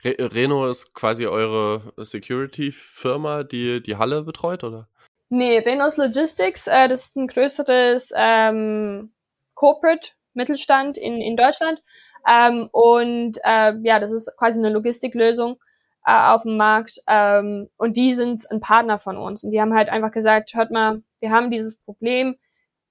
Re 0.04 0.16
Reno 0.20 0.70
ist 0.70 0.94
quasi 0.94 1.26
eure 1.26 1.94
Security-Firma, 1.98 3.44
die 3.44 3.82
die 3.82 3.98
Halle 3.98 4.24
betreut, 4.24 4.64
oder? 4.64 4.88
Nee, 5.30 5.58
Renos 5.60 5.98
Logistics, 5.98 6.68
äh, 6.68 6.88
das 6.88 7.08
ist 7.08 7.16
ein 7.16 7.28
größeres 7.28 8.14
ähm, 8.16 9.15
Corporate 9.56 10.12
Mittelstand 10.36 10.98
in, 10.98 11.22
in 11.22 11.36
Deutschland. 11.36 11.82
Ähm, 12.30 12.70
und 12.72 13.38
äh, 13.44 13.74
ja, 13.84 14.00
das 14.00 14.12
ist 14.12 14.32
quasi 14.38 14.60
eine 14.60 14.70
Logistiklösung 14.70 15.58
äh, 16.06 16.12
auf 16.12 16.44
dem 16.44 16.58
Markt. 16.58 17.00
Ähm, 17.08 17.70
und 17.78 17.98
die 17.98 18.14
sind 18.14 18.50
ein 18.52 18.60
Partner 18.60 19.00
von 19.00 19.18
uns. 19.18 19.44
Und 19.44 19.52
die 19.52 19.62
haben 19.62 19.74
halt 19.74 19.90
einfach 19.90 20.12
gesagt, 20.12 20.54
hört 20.54 20.72
mal, 20.72 21.02
wir 21.20 21.32
haben 21.32 21.50
dieses 21.52 21.78
Problem, 21.78 22.36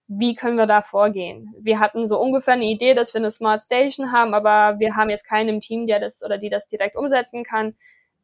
wie 0.06 0.34
können 0.34 0.56
wir 0.56 0.66
da 0.66 0.82
vorgehen? 0.82 1.54
Wir 1.58 1.80
hatten 1.80 2.06
so 2.06 2.20
ungefähr 2.20 2.54
eine 2.54 2.66
Idee, 2.66 2.94
dass 2.94 3.14
wir 3.14 3.20
eine 3.20 3.30
Smart 3.30 3.60
Station 3.60 4.12
haben, 4.12 4.34
aber 4.34 4.78
wir 4.78 4.96
haben 4.96 5.08
jetzt 5.08 5.26
keinen 5.26 5.48
im 5.48 5.60
Team, 5.60 5.86
der 5.86 5.98
das 5.98 6.22
oder 6.22 6.36
die 6.36 6.50
das 6.50 6.68
direkt 6.68 6.96
umsetzen 6.96 7.42
kann. 7.42 7.74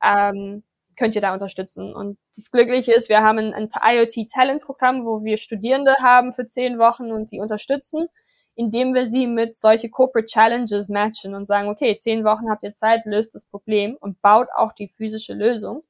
Ähm, 0.04 0.62
könnt 0.96 1.14
ihr 1.14 1.22
da 1.22 1.32
unterstützen? 1.32 1.94
Und 1.94 2.18
das 2.36 2.50
Glückliche 2.50 2.92
ist, 2.92 3.08
wir 3.08 3.22
haben 3.22 3.38
ein, 3.38 3.54
ein 3.54 3.68
IoT-Talent-Programm, 3.82 5.06
wo 5.06 5.24
wir 5.24 5.38
Studierende 5.38 5.94
haben 6.00 6.32
für 6.32 6.44
zehn 6.44 6.78
Wochen 6.78 7.10
und 7.10 7.32
die 7.32 7.40
unterstützen 7.40 8.08
indem 8.54 8.94
wir 8.94 9.06
sie 9.06 9.26
mit 9.26 9.54
solche 9.54 9.90
Corporate 9.90 10.26
Challenges 10.26 10.88
matchen 10.88 11.34
und 11.34 11.46
sagen, 11.46 11.68
okay, 11.68 11.96
zehn 11.96 12.24
Wochen 12.24 12.50
habt 12.50 12.62
ihr 12.62 12.74
Zeit, 12.74 13.04
löst 13.06 13.34
das 13.34 13.44
Problem 13.44 13.96
und 14.00 14.20
baut 14.22 14.48
auch 14.56 14.72
die 14.72 14.88
physische 14.88 15.34
Lösung. 15.34 15.82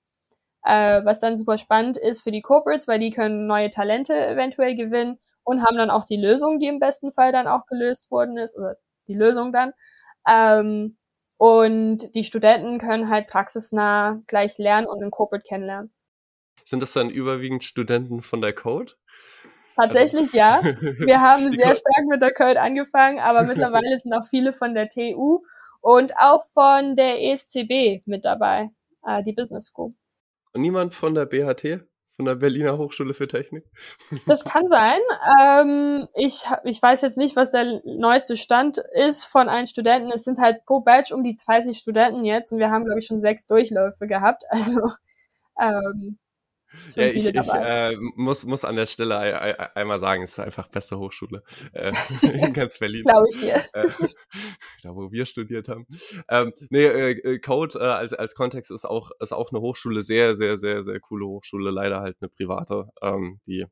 Äh, 0.64 1.04
was 1.04 1.20
dann 1.20 1.36
super 1.36 1.58
spannend 1.58 1.96
ist 1.96 2.22
für 2.22 2.32
die 2.32 2.42
Corporates, 2.42 2.88
weil 2.88 2.98
die 2.98 3.10
können 3.10 3.46
neue 3.46 3.70
Talente 3.70 4.14
eventuell 4.14 4.76
gewinnen 4.76 5.18
und 5.44 5.62
haben 5.64 5.76
dann 5.76 5.90
auch 5.90 6.04
die 6.04 6.18
Lösung, 6.18 6.58
die 6.58 6.68
im 6.68 6.78
besten 6.78 7.12
Fall 7.12 7.32
dann 7.32 7.46
auch 7.46 7.66
gelöst 7.66 8.10
worden 8.10 8.36
ist, 8.36 8.58
oder 8.58 8.76
die 9.08 9.14
Lösung 9.14 9.52
dann. 9.52 9.72
Ähm, 10.28 10.96
Und 11.38 12.14
die 12.14 12.24
Studenten 12.24 12.78
können 12.78 13.08
halt 13.08 13.26
praxisnah 13.26 14.20
gleich 14.26 14.58
lernen 14.58 14.86
und 14.86 15.02
in 15.02 15.10
Corporate 15.10 15.42
kennenlernen. 15.48 15.90
Sind 16.66 16.82
das 16.82 16.92
dann 16.92 17.08
überwiegend 17.08 17.64
Studenten 17.64 18.20
von 18.20 18.42
der 18.42 18.52
Code? 18.52 18.92
Tatsächlich 19.80 20.32
ja. 20.32 20.60
Wir 20.62 21.20
haben 21.20 21.50
sehr 21.50 21.74
stark 21.76 22.06
mit 22.08 22.20
der 22.20 22.34
Code 22.34 22.60
angefangen, 22.60 23.18
aber 23.18 23.42
mittlerweile 23.42 23.98
sind 23.98 24.12
auch 24.12 24.24
viele 24.28 24.52
von 24.52 24.74
der 24.74 24.88
TU 24.88 25.42
und 25.80 26.12
auch 26.18 26.44
von 26.52 26.96
der 26.96 27.22
ESCB 27.22 28.02
mit 28.06 28.24
dabei, 28.24 28.70
äh, 29.06 29.22
die 29.22 29.32
Business 29.32 29.66
School. 29.66 29.94
Und 30.52 30.60
niemand 30.60 30.94
von 30.94 31.14
der 31.14 31.26
BHT? 31.26 31.84
Von 32.16 32.26
der 32.26 32.34
Berliner 32.34 32.76
Hochschule 32.76 33.14
für 33.14 33.28
Technik? 33.28 33.64
Das 34.26 34.44
kann 34.44 34.66
sein. 34.66 34.98
Ähm, 35.40 36.06
ich, 36.14 36.44
ich 36.64 36.82
weiß 36.82 37.00
jetzt 37.00 37.16
nicht, 37.16 37.34
was 37.34 37.50
der 37.50 37.80
neueste 37.86 38.36
Stand 38.36 38.76
ist 38.92 39.24
von 39.24 39.48
allen 39.48 39.66
Studenten. 39.66 40.10
Es 40.12 40.24
sind 40.24 40.38
halt 40.38 40.66
pro 40.66 40.80
Batch 40.80 41.12
um 41.12 41.24
die 41.24 41.36
30 41.36 41.78
Studenten 41.78 42.26
jetzt 42.26 42.52
und 42.52 42.58
wir 42.58 42.70
haben, 42.70 42.84
glaube 42.84 42.98
ich, 42.98 43.06
schon 43.06 43.18
sechs 43.18 43.46
Durchläufe 43.46 44.06
gehabt. 44.06 44.42
Also 44.50 44.80
ähm, 45.58 46.18
ja, 46.94 47.06
ich, 47.06 47.26
ich 47.26 47.34
äh, 47.34 47.96
muss, 48.14 48.44
muss 48.44 48.64
an 48.64 48.76
der 48.76 48.86
Stelle 48.86 49.18
einmal 49.74 49.98
sagen, 49.98 50.22
es 50.22 50.32
ist 50.32 50.40
einfach 50.40 50.68
beste 50.68 50.98
Hochschule 50.98 51.40
äh, 51.72 51.92
in 52.32 52.52
ganz 52.52 52.78
Berlin. 52.78 53.04
Glaube 53.04 53.26
ich 53.30 53.38
dir. 53.38 53.56
Äh, 53.72 53.88
da, 54.82 54.94
wo 54.94 55.10
wir 55.10 55.26
studiert 55.26 55.68
haben. 55.68 55.86
Ähm, 56.28 56.52
nee, 56.70 56.84
äh, 56.84 57.38
Code 57.38 57.78
äh, 57.78 57.82
als, 57.82 58.12
als 58.14 58.34
Kontext 58.34 58.70
ist 58.70 58.84
auch, 58.84 59.10
ist 59.20 59.32
auch 59.32 59.50
eine 59.50 59.60
Hochschule, 59.60 60.02
sehr, 60.02 60.34
sehr, 60.34 60.56
sehr, 60.56 60.82
sehr 60.82 61.00
coole 61.00 61.26
Hochschule, 61.26 61.70
leider 61.70 62.00
halt 62.00 62.16
eine 62.20 62.28
private, 62.28 62.88
ähm, 63.02 63.40
die 63.46 63.66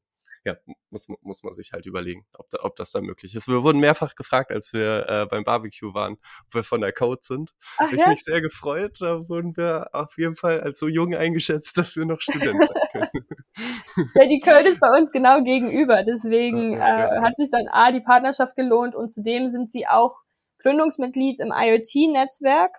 ja, 0.48 0.56
muss, 0.90 1.08
muss 1.20 1.42
man 1.42 1.52
sich 1.52 1.72
halt 1.72 1.84
überlegen, 1.84 2.26
ob, 2.38 2.48
da, 2.48 2.58
ob 2.62 2.76
das 2.76 2.92
da 2.92 3.00
möglich 3.00 3.34
ist. 3.34 3.48
Wir 3.48 3.62
wurden 3.62 3.80
mehrfach 3.80 4.14
gefragt, 4.14 4.50
als 4.50 4.72
wir 4.72 5.06
äh, 5.08 5.26
beim 5.26 5.44
Barbecue 5.44 5.92
waren, 5.92 6.14
ob 6.46 6.54
wir 6.54 6.64
von 6.64 6.80
der 6.80 6.92
Code 6.92 7.20
sind. 7.22 7.54
Ach, 7.76 7.92
ich 7.92 8.00
ja? 8.00 8.08
mich 8.08 8.24
sehr 8.24 8.40
gefreut. 8.40 8.98
Da 9.00 9.28
wurden 9.28 9.56
wir 9.56 9.90
auf 9.92 10.16
jeden 10.16 10.36
Fall 10.36 10.60
als 10.60 10.78
so 10.78 10.88
jung 10.88 11.14
eingeschätzt, 11.14 11.76
dass 11.76 11.96
wir 11.96 12.06
noch 12.06 12.20
Student 12.20 12.64
sein 12.64 12.82
können. 12.92 13.26
ja, 14.14 14.26
die 14.26 14.40
Code 14.40 14.68
ist 14.68 14.80
bei 14.80 14.88
uns 14.96 15.12
genau 15.12 15.42
gegenüber. 15.42 16.02
Deswegen 16.02 16.74
äh, 16.74 16.78
ja. 16.78 17.22
hat 17.22 17.36
sich 17.36 17.50
dann 17.50 17.68
A, 17.68 17.92
die 17.92 18.00
Partnerschaft 18.00 18.56
gelohnt 18.56 18.94
und 18.94 19.10
zudem 19.10 19.48
sind 19.48 19.70
sie 19.70 19.86
auch 19.86 20.16
Gründungsmitglied 20.60 21.40
im 21.40 21.52
IoT-Netzwerk. 21.54 22.76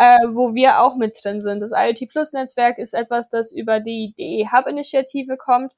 Äh, 0.00 0.28
wo 0.28 0.54
wir 0.54 0.80
auch 0.80 0.94
mit 0.94 1.18
drin 1.20 1.40
sind. 1.40 1.58
Das 1.58 1.72
IoT 1.74 2.08
Plus 2.08 2.32
Netzwerk 2.32 2.78
ist 2.78 2.94
etwas, 2.94 3.30
das 3.30 3.50
über 3.50 3.80
die 3.80 4.14
DE 4.16 4.46
Hub 4.52 4.68
Initiative 4.68 5.36
kommt 5.36 5.72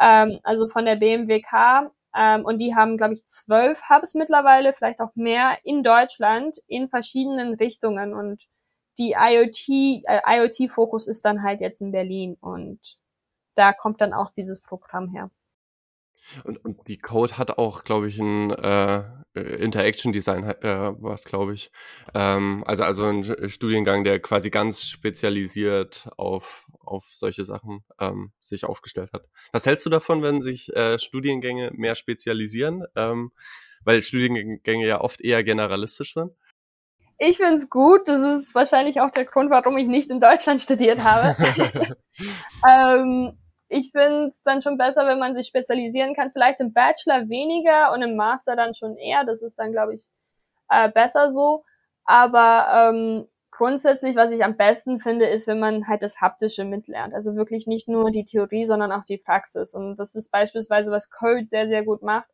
ähm, 0.00 0.40
also 0.42 0.68
von 0.68 0.84
der 0.84 0.96
BMWK. 0.96 1.90
Ähm, 2.16 2.44
und 2.44 2.58
die 2.58 2.74
haben, 2.74 2.96
glaube 2.96 3.14
ich, 3.14 3.24
zwölf 3.24 3.88
Hubs 3.88 4.14
mittlerweile, 4.14 4.72
vielleicht 4.72 5.00
auch 5.00 5.14
mehr 5.14 5.58
in 5.64 5.82
Deutschland 5.84 6.58
in 6.66 6.88
verschiedenen 6.88 7.54
Richtungen. 7.54 8.14
Und 8.14 8.46
die 8.98 9.14
IoT, 9.18 9.68
äh, 10.06 10.20
IoT-Fokus 10.26 11.06
ist 11.06 11.24
dann 11.24 11.42
halt 11.42 11.60
jetzt 11.60 11.80
in 11.80 11.92
Berlin 11.92 12.36
und 12.40 12.98
da 13.54 13.72
kommt 13.72 14.00
dann 14.00 14.12
auch 14.14 14.30
dieses 14.30 14.62
Programm 14.62 15.10
her. 15.10 15.30
Und, 16.44 16.64
und 16.64 16.88
die 16.88 16.98
Code 16.98 17.38
hat 17.38 17.58
auch, 17.58 17.84
glaube 17.84 18.08
ich, 18.08 18.18
ein 18.18 18.50
äh, 18.50 19.02
Interaction 19.34 20.12
Design, 20.12 20.44
äh, 20.44 20.92
was 20.98 21.24
glaube 21.24 21.54
ich. 21.54 21.70
Ähm, 22.14 22.64
also 22.66 22.84
also 22.84 23.04
ein 23.04 23.48
Studiengang, 23.48 24.04
der 24.04 24.20
quasi 24.20 24.50
ganz 24.50 24.82
spezialisiert 24.82 26.08
auf 26.16 26.66
auf 26.84 27.06
solche 27.12 27.44
Sachen 27.44 27.84
ähm, 28.00 28.32
sich 28.40 28.64
aufgestellt 28.64 29.12
hat. 29.12 29.26
Was 29.52 29.66
hältst 29.66 29.86
du 29.86 29.90
davon, 29.90 30.22
wenn 30.22 30.42
sich 30.42 30.74
äh, 30.74 30.98
Studiengänge 30.98 31.70
mehr 31.74 31.94
spezialisieren? 31.94 32.84
Ähm, 32.96 33.30
weil 33.84 34.02
Studiengänge 34.02 34.86
ja 34.86 35.00
oft 35.00 35.20
eher 35.20 35.42
generalistisch 35.44 36.14
sind. 36.14 36.32
Ich 37.18 37.36
find's 37.36 37.70
gut. 37.70 38.08
Das 38.08 38.20
ist 38.20 38.54
wahrscheinlich 38.54 39.00
auch 39.00 39.10
der 39.10 39.24
Grund, 39.24 39.50
warum 39.50 39.76
ich 39.76 39.88
nicht 39.88 40.10
in 40.10 40.20
Deutschland 40.20 40.60
studiert 40.62 41.02
habe. 41.04 41.36
ähm, 42.68 43.38
ich 43.70 43.92
finde 43.92 44.28
es 44.28 44.42
dann 44.42 44.62
schon 44.62 44.76
besser, 44.76 45.06
wenn 45.06 45.20
man 45.20 45.34
sich 45.34 45.46
spezialisieren 45.46 46.14
kann. 46.14 46.32
Vielleicht 46.32 46.60
im 46.60 46.72
Bachelor 46.72 47.28
weniger 47.28 47.92
und 47.92 48.02
im 48.02 48.16
Master 48.16 48.56
dann 48.56 48.74
schon 48.74 48.96
eher. 48.96 49.24
Das 49.24 49.42
ist 49.42 49.58
dann, 49.58 49.70
glaube 49.70 49.94
ich, 49.94 50.02
äh, 50.68 50.90
besser 50.90 51.30
so. 51.30 51.64
Aber 52.04 52.66
ähm, 52.74 53.28
grundsätzlich, 53.52 54.16
was 54.16 54.32
ich 54.32 54.44
am 54.44 54.56
besten 54.56 54.98
finde, 54.98 55.26
ist, 55.26 55.46
wenn 55.46 55.60
man 55.60 55.86
halt 55.86 56.02
das 56.02 56.20
Haptische 56.20 56.64
mitlernt. 56.64 57.14
Also 57.14 57.36
wirklich 57.36 57.68
nicht 57.68 57.88
nur 57.88 58.10
die 58.10 58.24
Theorie, 58.24 58.64
sondern 58.64 58.90
auch 58.90 59.04
die 59.04 59.18
Praxis. 59.18 59.74
Und 59.74 59.96
das 59.96 60.16
ist 60.16 60.32
beispielsweise, 60.32 60.90
was 60.90 61.10
Code 61.10 61.46
sehr, 61.46 61.68
sehr 61.68 61.84
gut 61.84 62.02
macht. 62.02 62.28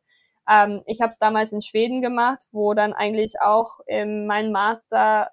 Ähm, 0.49 0.81
ich 0.87 1.01
habe 1.01 1.11
es 1.11 1.19
damals 1.19 1.51
in 1.51 1.61
Schweden 1.61 2.01
gemacht, 2.01 2.41
wo 2.51 2.73
dann 2.73 2.93
eigentlich 2.93 3.35
auch 3.41 3.79
in 3.85 4.25
meinem 4.25 4.51
Master 4.51 5.29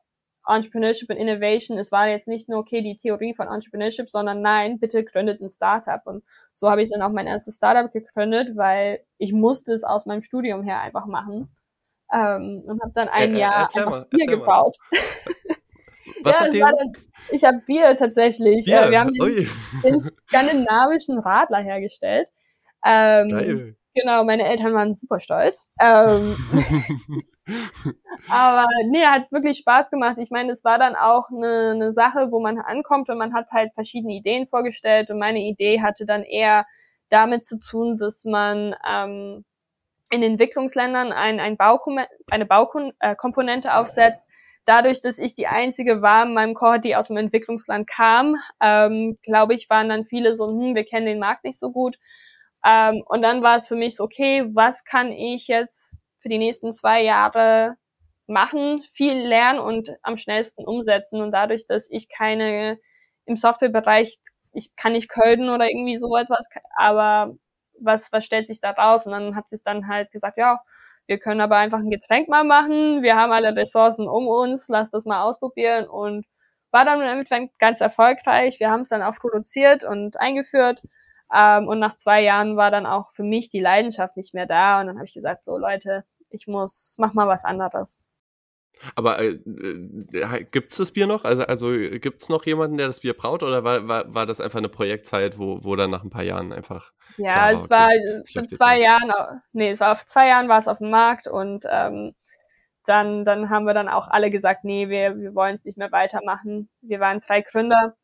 Entrepreneurship 0.46 1.10
and 1.10 1.18
Innovation, 1.18 1.78
es 1.78 1.90
war 1.92 2.08
jetzt 2.08 2.28
nicht 2.28 2.48
nur, 2.48 2.58
okay, 2.58 2.82
die 2.82 2.96
Theorie 2.96 3.34
von 3.34 3.48
Entrepreneurship, 3.48 4.10
sondern 4.10 4.42
nein, 4.42 4.78
bitte 4.78 5.04
gründet 5.04 5.40
ein 5.40 5.48
Startup. 5.48 6.00
Und 6.04 6.22
so 6.52 6.70
habe 6.70 6.82
ich 6.82 6.90
dann 6.90 7.02
auch 7.02 7.10
mein 7.10 7.26
erstes 7.26 7.56
Startup 7.56 7.90
gegründet, 7.92 8.56
weil 8.56 9.00
ich 9.18 9.32
musste 9.32 9.72
es 9.72 9.84
aus 9.84 10.06
meinem 10.06 10.22
Studium 10.22 10.62
her 10.62 10.80
einfach 10.80 11.06
machen. 11.06 11.54
Ähm, 12.12 12.62
und 12.66 12.80
habe 12.82 12.92
dann 12.94 13.08
ein 13.08 13.34
äh, 13.34 13.40
Jahr 13.40 13.68
einfach 13.74 13.90
mal, 13.90 14.06
Bier 14.10 14.26
gebaut. 14.26 14.76
Was 16.22 16.38
ja, 16.40 16.46
es 16.46 16.60
war 16.60 16.72
dann, 16.72 16.92
ich 17.30 17.44
habe 17.44 17.58
Bier 17.66 17.96
tatsächlich. 17.96 18.66
Bier? 18.66 18.90
wir 18.90 19.00
haben 19.00 19.12
den, 19.12 19.48
den, 19.82 20.00
skandinavischen 20.00 21.18
Radler 21.18 21.60
hergestellt. 21.62 22.28
Ähm, 22.84 23.28
Geil. 23.30 23.76
Genau, 23.94 24.24
meine 24.24 24.44
Eltern 24.46 24.74
waren 24.74 24.92
super 24.92 25.20
stolz. 25.20 25.70
Ähm, 25.80 26.36
aber 28.28 28.66
nee, 28.88 29.04
hat 29.04 29.30
wirklich 29.30 29.58
Spaß 29.58 29.90
gemacht. 29.90 30.16
Ich 30.18 30.30
meine, 30.30 30.52
es 30.52 30.64
war 30.64 30.78
dann 30.78 30.96
auch 30.96 31.28
eine, 31.30 31.72
eine 31.74 31.92
Sache, 31.92 32.28
wo 32.30 32.40
man 32.40 32.58
ankommt 32.58 33.10
und 33.10 33.18
man 33.18 33.34
hat 33.34 33.50
halt 33.50 33.74
verschiedene 33.74 34.14
Ideen 34.14 34.46
vorgestellt 34.46 35.10
und 35.10 35.18
meine 35.18 35.40
Idee 35.40 35.82
hatte 35.82 36.06
dann 36.06 36.22
eher 36.22 36.66
damit 37.10 37.44
zu 37.44 37.58
tun, 37.60 37.98
dass 37.98 38.24
man 38.24 38.74
ähm, 38.88 39.44
in 40.10 40.22
Entwicklungsländern 40.22 41.12
ein, 41.12 41.40
ein 41.40 41.56
Baukom 41.56 41.98
eine 42.30 42.46
Baukomponente 42.46 43.68
äh, 43.68 43.72
aufsetzt. 43.72 44.26
Dadurch, 44.66 45.02
dass 45.02 45.18
ich 45.18 45.34
die 45.34 45.46
einzige 45.46 46.00
war 46.00 46.24
in 46.24 46.32
meinem 46.32 46.54
Chor, 46.54 46.78
die 46.78 46.96
aus 46.96 47.08
dem 47.08 47.18
Entwicklungsland 47.18 47.86
kam, 47.86 48.36
ähm, 48.62 49.18
glaube 49.22 49.54
ich, 49.54 49.68
waren 49.68 49.90
dann 49.90 50.06
viele 50.06 50.34
so, 50.34 50.48
hm, 50.48 50.74
wir 50.74 50.84
kennen 50.84 51.06
den 51.06 51.18
Markt 51.18 51.44
nicht 51.44 51.58
so 51.58 51.70
gut. 51.70 51.98
Ähm, 52.64 53.02
und 53.06 53.20
dann 53.22 53.42
war 53.42 53.56
es 53.56 53.68
für 53.68 53.76
mich 53.76 53.96
so, 53.96 54.04
okay, 54.04 54.48
was 54.54 54.84
kann 54.84 55.12
ich 55.12 55.48
jetzt 55.48 55.98
für 56.24 56.30
die 56.30 56.38
nächsten 56.38 56.72
zwei 56.72 57.02
Jahre 57.02 57.76
machen, 58.26 58.82
viel 58.94 59.14
lernen 59.14 59.58
und 59.58 59.90
am 60.02 60.16
schnellsten 60.16 60.64
umsetzen. 60.64 61.20
Und 61.20 61.32
dadurch, 61.32 61.66
dass 61.66 61.90
ich 61.90 62.08
keine 62.08 62.78
im 63.26 63.36
Softwarebereich, 63.36 64.18
ich 64.54 64.74
kann 64.74 64.92
nicht 64.92 65.10
coden 65.10 65.50
oder 65.50 65.68
irgendwie 65.68 65.98
so 65.98 66.16
etwas, 66.16 66.46
aber 66.76 67.34
was, 67.78 68.10
was 68.10 68.24
stellt 68.24 68.46
sich 68.46 68.58
da 68.58 68.70
raus? 68.70 69.04
Und 69.04 69.12
dann 69.12 69.36
hat 69.36 69.50
sich 69.50 69.62
dann 69.62 69.86
halt 69.86 70.10
gesagt, 70.12 70.38
ja, 70.38 70.60
wir 71.06 71.18
können 71.18 71.42
aber 71.42 71.56
einfach 71.56 71.80
ein 71.80 71.90
Getränk 71.90 72.28
mal 72.30 72.44
machen, 72.44 73.02
wir 73.02 73.16
haben 73.16 73.32
alle 73.32 73.54
Ressourcen 73.54 74.08
um 74.08 74.26
uns, 74.26 74.68
lass 74.68 74.90
das 74.90 75.04
mal 75.04 75.24
ausprobieren 75.24 75.86
und 75.86 76.24
war 76.70 76.86
dann 76.86 77.02
im 77.02 77.06
Endeffekt 77.06 77.58
ganz 77.58 77.82
erfolgreich. 77.82 78.60
Wir 78.60 78.70
haben 78.70 78.80
es 78.80 78.88
dann 78.88 79.02
auch 79.02 79.16
produziert 79.16 79.84
und 79.84 80.18
eingeführt 80.18 80.80
ähm, 81.34 81.68
und 81.68 81.78
nach 81.78 81.96
zwei 81.96 82.22
Jahren 82.22 82.56
war 82.56 82.70
dann 82.70 82.86
auch 82.86 83.10
für 83.12 83.22
mich 83.24 83.50
die 83.50 83.60
Leidenschaft 83.60 84.16
nicht 84.16 84.34
mehr 84.34 84.46
da. 84.46 84.80
Und 84.80 84.86
dann 84.86 84.96
habe 84.96 85.06
ich 85.06 85.14
gesagt, 85.14 85.42
so 85.42 85.58
Leute, 85.58 86.04
ich 86.34 86.46
muss, 86.46 86.96
mach 86.98 87.14
mal 87.14 87.28
was 87.28 87.44
anderes. 87.44 88.00
Aber 88.96 89.20
äh, 89.20 89.38
äh, 90.12 90.44
gibt's 90.50 90.76
das 90.76 90.92
Bier 90.92 91.06
noch? 91.06 91.24
Also, 91.24 91.44
also 91.44 91.70
gibt's 91.70 92.28
noch 92.28 92.44
jemanden, 92.44 92.76
der 92.76 92.88
das 92.88 93.00
Bier 93.00 93.14
braut 93.14 93.42
oder 93.42 93.64
war, 93.64 93.86
war, 93.88 94.12
war 94.12 94.26
das 94.26 94.40
einfach 94.40 94.58
eine 94.58 94.68
Projektzeit, 94.68 95.38
wo, 95.38 95.62
wo 95.62 95.76
dann 95.76 95.90
nach 95.90 96.02
ein 96.02 96.10
paar 96.10 96.24
Jahren 96.24 96.52
einfach. 96.52 96.92
Ja, 97.16 97.50
es 97.50 97.70
war, 97.70 97.88
okay, 97.88 98.46
zwei 98.48 98.80
Jahren, 98.80 99.12
nee, 99.52 99.70
es 99.70 99.80
war 99.80 99.92
auf 99.92 100.04
zwei 100.04 100.28
Jahren 100.28 100.48
war 100.48 100.58
es 100.58 100.68
auf 100.68 100.78
dem 100.78 100.90
Markt 100.90 101.28
und 101.28 101.64
ähm, 101.70 102.14
dann, 102.84 103.24
dann 103.24 103.48
haben 103.48 103.64
wir 103.64 103.74
dann 103.74 103.88
auch 103.88 104.08
alle 104.08 104.30
gesagt, 104.30 104.64
nee, 104.64 104.88
wir, 104.88 105.16
wir 105.16 105.34
wollen 105.34 105.54
es 105.54 105.64
nicht 105.64 105.78
mehr 105.78 105.92
weitermachen. 105.92 106.68
Wir 106.82 107.00
waren 107.00 107.20
drei 107.20 107.40
Gründer 107.40 107.96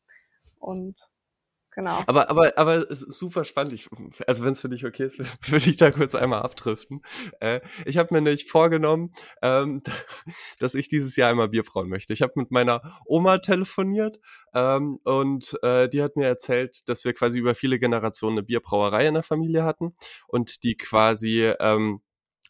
und 0.59 0.97
Genau. 1.81 2.03
Aber, 2.07 2.29
aber, 2.29 2.59
aber 2.59 2.91
es 2.91 3.03
ist 3.03 3.19
super 3.19 3.45
spannend. 3.45 3.73
Ich, 3.73 3.89
also 4.27 4.45
wenn 4.45 4.53
es 4.53 4.61
für 4.61 4.69
dich 4.69 4.85
okay 4.85 5.05
ist, 5.05 5.19
würde 5.51 5.71
ich 5.71 5.79
da 5.79 5.91
kurz 5.91 6.15
einmal 6.15 6.43
abdriften. 6.43 7.03
Äh, 7.41 7.61
ich 7.87 7.97
habe 7.97 8.13
mir 8.13 8.21
nämlich 8.21 8.51
vorgenommen, 8.51 9.13
ähm, 9.41 9.83
dass 10.59 10.75
ich 10.75 10.89
dieses 10.89 11.17
Jahr 11.17 11.31
einmal 11.31 11.49
Bier 11.49 11.63
brauen 11.63 11.89
möchte. 11.89 12.13
Ich 12.13 12.21
habe 12.21 12.35
mit 12.37 12.51
meiner 12.51 13.01
Oma 13.07 13.39
telefoniert 13.39 14.21
ähm, 14.55 14.99
und 15.05 15.59
äh, 15.63 15.89
die 15.89 16.03
hat 16.03 16.17
mir 16.17 16.27
erzählt, 16.27 16.87
dass 16.89 17.07
wir 17.07 17.15
quasi 17.15 17.39
über 17.39 17.55
viele 17.55 17.79
Generationen 17.79 18.37
eine 18.37 18.47
Bierbrauerei 18.47 19.07
in 19.07 19.15
der 19.15 19.23
Familie 19.23 19.65
hatten 19.65 19.95
und 20.29 20.63
die 20.65 20.77
quasi 20.77 21.51
ähm, 21.61 22.03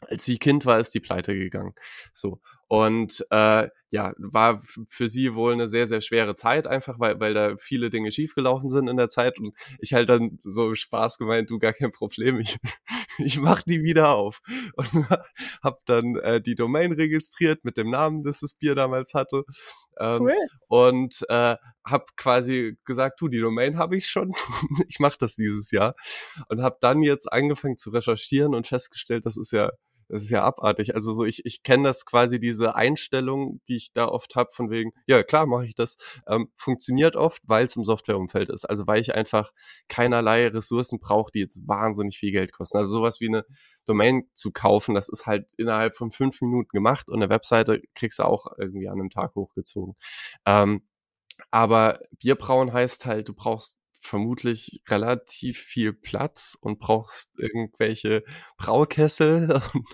als 0.07 0.25
sie 0.25 0.39
Kind 0.39 0.65
war, 0.65 0.79
ist 0.79 0.95
die 0.95 0.99
pleite 0.99 1.35
gegangen. 1.35 1.73
So. 2.11 2.41
Und 2.71 3.25
äh, 3.31 3.67
ja, 3.89 4.13
war 4.17 4.61
für 4.87 5.09
sie 5.09 5.35
wohl 5.35 5.51
eine 5.51 5.67
sehr, 5.67 5.87
sehr 5.87 5.99
schwere 5.99 6.35
Zeit, 6.35 6.67
einfach 6.67 7.01
weil, 7.01 7.19
weil 7.19 7.33
da 7.33 7.57
viele 7.57 7.89
Dinge 7.89 8.13
schiefgelaufen 8.13 8.69
sind 8.69 8.87
in 8.87 8.95
der 8.95 9.09
Zeit. 9.09 9.39
Und 9.39 9.53
ich 9.79 9.93
halt 9.93 10.07
dann 10.07 10.37
so 10.39 10.73
Spaß 10.73 11.17
gemeint, 11.17 11.49
du 11.49 11.59
gar 11.59 11.73
kein 11.73 11.91
Problem, 11.91 12.39
ich, 12.39 12.57
ich 13.17 13.41
mach 13.41 13.61
die 13.63 13.83
wieder 13.83 14.11
auf. 14.11 14.39
Und 14.75 14.87
hab 15.61 15.85
dann 15.85 16.15
äh, 16.15 16.39
die 16.39 16.55
Domain 16.55 16.93
registriert 16.93 17.65
mit 17.65 17.75
dem 17.75 17.89
Namen, 17.89 18.23
das 18.23 18.39
das 18.39 18.53
Bier 18.53 18.73
damals 18.73 19.13
hatte. 19.13 19.43
Ähm, 19.99 20.21
cool. 20.21 20.35
Und 20.69 21.25
äh, 21.27 21.57
hab 21.83 22.15
quasi 22.15 22.77
gesagt, 22.85 23.19
du, 23.19 23.27
die 23.27 23.41
Domain 23.41 23.77
habe 23.77 23.97
ich 23.97 24.07
schon, 24.07 24.31
ich 24.87 25.01
mache 25.01 25.17
das 25.19 25.35
dieses 25.35 25.71
Jahr. 25.71 25.93
Und 26.47 26.63
hab 26.63 26.79
dann 26.79 27.01
jetzt 27.01 27.29
angefangen 27.29 27.75
zu 27.75 27.89
recherchieren 27.89 28.55
und 28.55 28.65
festgestellt, 28.65 29.25
das 29.25 29.35
ist 29.35 29.51
ja 29.51 29.71
das 30.11 30.23
ist 30.23 30.29
ja 30.29 30.43
abartig. 30.43 30.93
Also 30.93 31.13
so, 31.13 31.23
ich, 31.23 31.45
ich 31.45 31.63
kenne 31.63 31.85
das 31.85 32.05
quasi, 32.05 32.37
diese 32.39 32.75
Einstellung, 32.75 33.61
die 33.69 33.77
ich 33.77 33.93
da 33.93 34.07
oft 34.09 34.35
habe, 34.35 34.49
von 34.51 34.69
wegen, 34.69 34.91
ja 35.07 35.23
klar, 35.23 35.45
mache 35.45 35.65
ich 35.65 35.73
das, 35.73 35.95
ähm, 36.27 36.49
funktioniert 36.57 37.15
oft, 37.15 37.41
weil 37.45 37.65
es 37.65 37.77
im 37.77 37.85
Softwareumfeld 37.85 38.49
ist. 38.49 38.65
Also 38.65 38.87
weil 38.87 38.99
ich 38.99 39.15
einfach 39.15 39.51
keinerlei 39.87 40.47
Ressourcen 40.49 40.99
brauche, 40.99 41.31
die 41.31 41.39
jetzt 41.39 41.65
wahnsinnig 41.65 42.17
viel 42.17 42.31
Geld 42.31 42.51
kosten. 42.51 42.77
Also 42.77 42.91
sowas 42.91 43.21
wie 43.21 43.29
eine 43.29 43.45
Domain 43.85 44.23
zu 44.33 44.51
kaufen, 44.51 44.95
das 44.95 45.07
ist 45.07 45.27
halt 45.27 45.53
innerhalb 45.57 45.95
von 45.95 46.11
fünf 46.11 46.41
Minuten 46.41 46.69
gemacht 46.73 47.09
und 47.09 47.15
eine 47.15 47.29
Webseite 47.29 47.81
kriegst 47.95 48.19
du 48.19 48.23
auch 48.23 48.47
irgendwie 48.57 48.89
an 48.89 48.99
einem 48.99 49.09
Tag 49.09 49.35
hochgezogen. 49.35 49.95
Ähm, 50.45 50.81
aber 51.51 51.99
Bierbrauen 52.19 52.73
heißt 52.73 53.05
halt, 53.05 53.29
du 53.29 53.33
brauchst 53.33 53.77
vermutlich 54.01 54.81
relativ 54.89 55.59
viel 55.59 55.93
Platz 55.93 56.57
und 56.59 56.79
brauchst 56.79 57.31
irgendwelche 57.37 58.23
Braukessel 58.57 59.61
und 59.73 59.85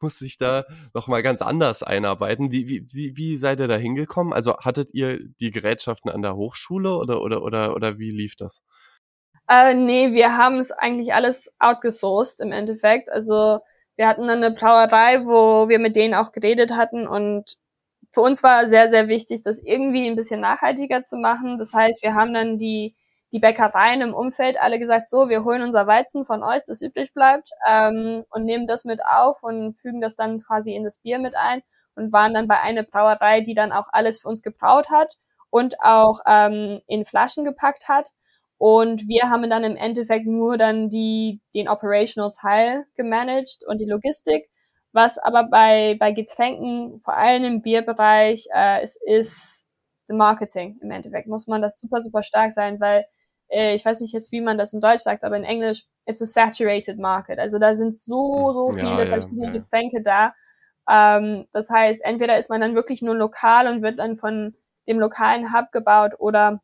musst 0.00 0.20
dich 0.20 0.36
da 0.36 0.64
nochmal 0.94 1.22
ganz 1.22 1.40
anders 1.42 1.82
einarbeiten. 1.82 2.50
Wie, 2.52 2.68
wie, 2.68 2.86
wie, 2.92 3.16
wie 3.16 3.36
seid 3.36 3.60
ihr 3.60 3.68
da 3.68 3.76
hingekommen? 3.76 4.32
Also 4.32 4.56
hattet 4.58 4.92
ihr 4.92 5.20
die 5.40 5.52
Gerätschaften 5.52 6.10
an 6.10 6.22
der 6.22 6.36
Hochschule 6.36 6.96
oder, 6.96 7.22
oder, 7.22 7.42
oder, 7.42 7.74
oder 7.74 7.98
wie 7.98 8.10
lief 8.10 8.36
das? 8.36 8.64
Äh, 9.48 9.74
nee, 9.74 10.12
wir 10.12 10.36
haben 10.36 10.58
es 10.58 10.72
eigentlich 10.72 11.14
alles 11.14 11.54
outgesourced 11.58 12.40
im 12.40 12.52
Endeffekt. 12.52 13.10
Also 13.10 13.60
wir 13.96 14.08
hatten 14.08 14.26
dann 14.26 14.42
eine 14.42 14.54
Brauerei, 14.54 15.24
wo 15.24 15.68
wir 15.68 15.78
mit 15.78 15.94
denen 15.96 16.14
auch 16.14 16.32
geredet 16.32 16.72
hatten 16.72 17.06
und 17.06 17.56
für 18.12 18.20
uns 18.20 18.42
war 18.42 18.66
sehr, 18.66 18.88
sehr 18.88 19.08
wichtig, 19.08 19.42
das 19.42 19.62
irgendwie 19.62 20.06
ein 20.06 20.16
bisschen 20.16 20.40
nachhaltiger 20.40 21.02
zu 21.02 21.16
machen. 21.16 21.56
Das 21.56 21.72
heißt, 21.72 22.02
wir 22.02 22.14
haben 22.14 22.34
dann 22.34 22.58
die 22.58 22.94
die 23.32 23.38
Bäckereien 23.38 24.02
im 24.02 24.14
Umfeld 24.14 24.56
alle 24.60 24.78
gesagt, 24.78 25.08
so, 25.08 25.28
wir 25.28 25.44
holen 25.44 25.62
unser 25.62 25.86
Weizen 25.86 26.26
von 26.26 26.42
euch, 26.42 26.62
das 26.66 26.82
übrig 26.82 27.14
bleibt, 27.14 27.50
ähm, 27.68 28.24
und 28.30 28.44
nehmen 28.44 28.66
das 28.66 28.84
mit 28.84 29.00
auf 29.04 29.42
und 29.42 29.78
fügen 29.78 30.00
das 30.00 30.16
dann 30.16 30.38
quasi 30.38 30.74
in 30.74 30.84
das 30.84 30.98
Bier 30.98 31.18
mit 31.18 31.34
ein 31.34 31.62
und 31.94 32.12
waren 32.12 32.34
dann 32.34 32.48
bei 32.48 32.60
einer 32.60 32.82
Brauerei, 32.82 33.40
die 33.40 33.54
dann 33.54 33.72
auch 33.72 33.86
alles 33.92 34.20
für 34.20 34.28
uns 34.28 34.42
gebraut 34.42 34.90
hat 34.90 35.16
und 35.50 35.80
auch 35.80 36.20
ähm, 36.26 36.80
in 36.86 37.04
Flaschen 37.04 37.44
gepackt 37.44 37.88
hat. 37.88 38.08
Und 38.58 39.08
wir 39.08 39.28
haben 39.28 39.48
dann 39.50 39.64
im 39.64 39.76
Endeffekt 39.76 40.26
nur 40.26 40.56
dann 40.56 40.88
die, 40.88 41.40
den 41.54 41.68
Operational 41.68 42.32
Teil 42.32 42.86
gemanagt 42.96 43.64
und 43.66 43.80
die 43.80 43.86
Logistik. 43.86 44.48
Was 44.92 45.18
aber 45.18 45.48
bei, 45.50 45.96
bei 45.98 46.12
Getränken, 46.12 47.00
vor 47.00 47.16
allem 47.16 47.44
im 47.44 47.62
Bierbereich, 47.62 48.46
äh, 48.54 48.80
es 48.82 48.96
ist 49.04 49.68
Marketing 50.08 50.78
im 50.82 50.90
Endeffekt. 50.90 51.28
Muss 51.28 51.46
man 51.46 51.62
das 51.62 51.80
super, 51.80 52.00
super 52.00 52.22
stark 52.22 52.52
sein, 52.52 52.80
weil 52.80 53.06
äh, 53.52 53.74
ich 53.74 53.84
weiß 53.84 54.00
nicht 54.00 54.14
jetzt, 54.14 54.32
wie 54.32 54.40
man 54.40 54.58
das 54.58 54.72
in 54.72 54.80
Deutsch 54.80 55.02
sagt, 55.02 55.24
aber 55.24 55.36
in 55.36 55.44
Englisch, 55.44 55.84
it's 56.06 56.22
a 56.22 56.26
saturated 56.26 56.98
market. 56.98 57.38
Also 57.38 57.58
da 57.58 57.74
sind 57.74 57.96
so, 57.96 58.48
hm. 58.48 58.54
so 58.54 58.72
viele 58.72 59.04
ja, 59.04 59.06
verschiedene 59.06 59.46
ja, 59.46 59.52
Getränke 59.52 60.02
da. 60.02 60.34
Ähm, 60.88 61.46
das 61.52 61.70
heißt, 61.70 62.02
entweder 62.04 62.38
ist 62.38 62.50
man 62.50 62.60
dann 62.60 62.74
wirklich 62.74 63.02
nur 63.02 63.14
lokal 63.14 63.68
und 63.68 63.82
wird 63.82 63.98
dann 63.98 64.16
von 64.16 64.54
dem 64.88 64.98
lokalen 64.98 65.52
Hub 65.52 65.70
gebaut 65.70 66.12
oder 66.18 66.60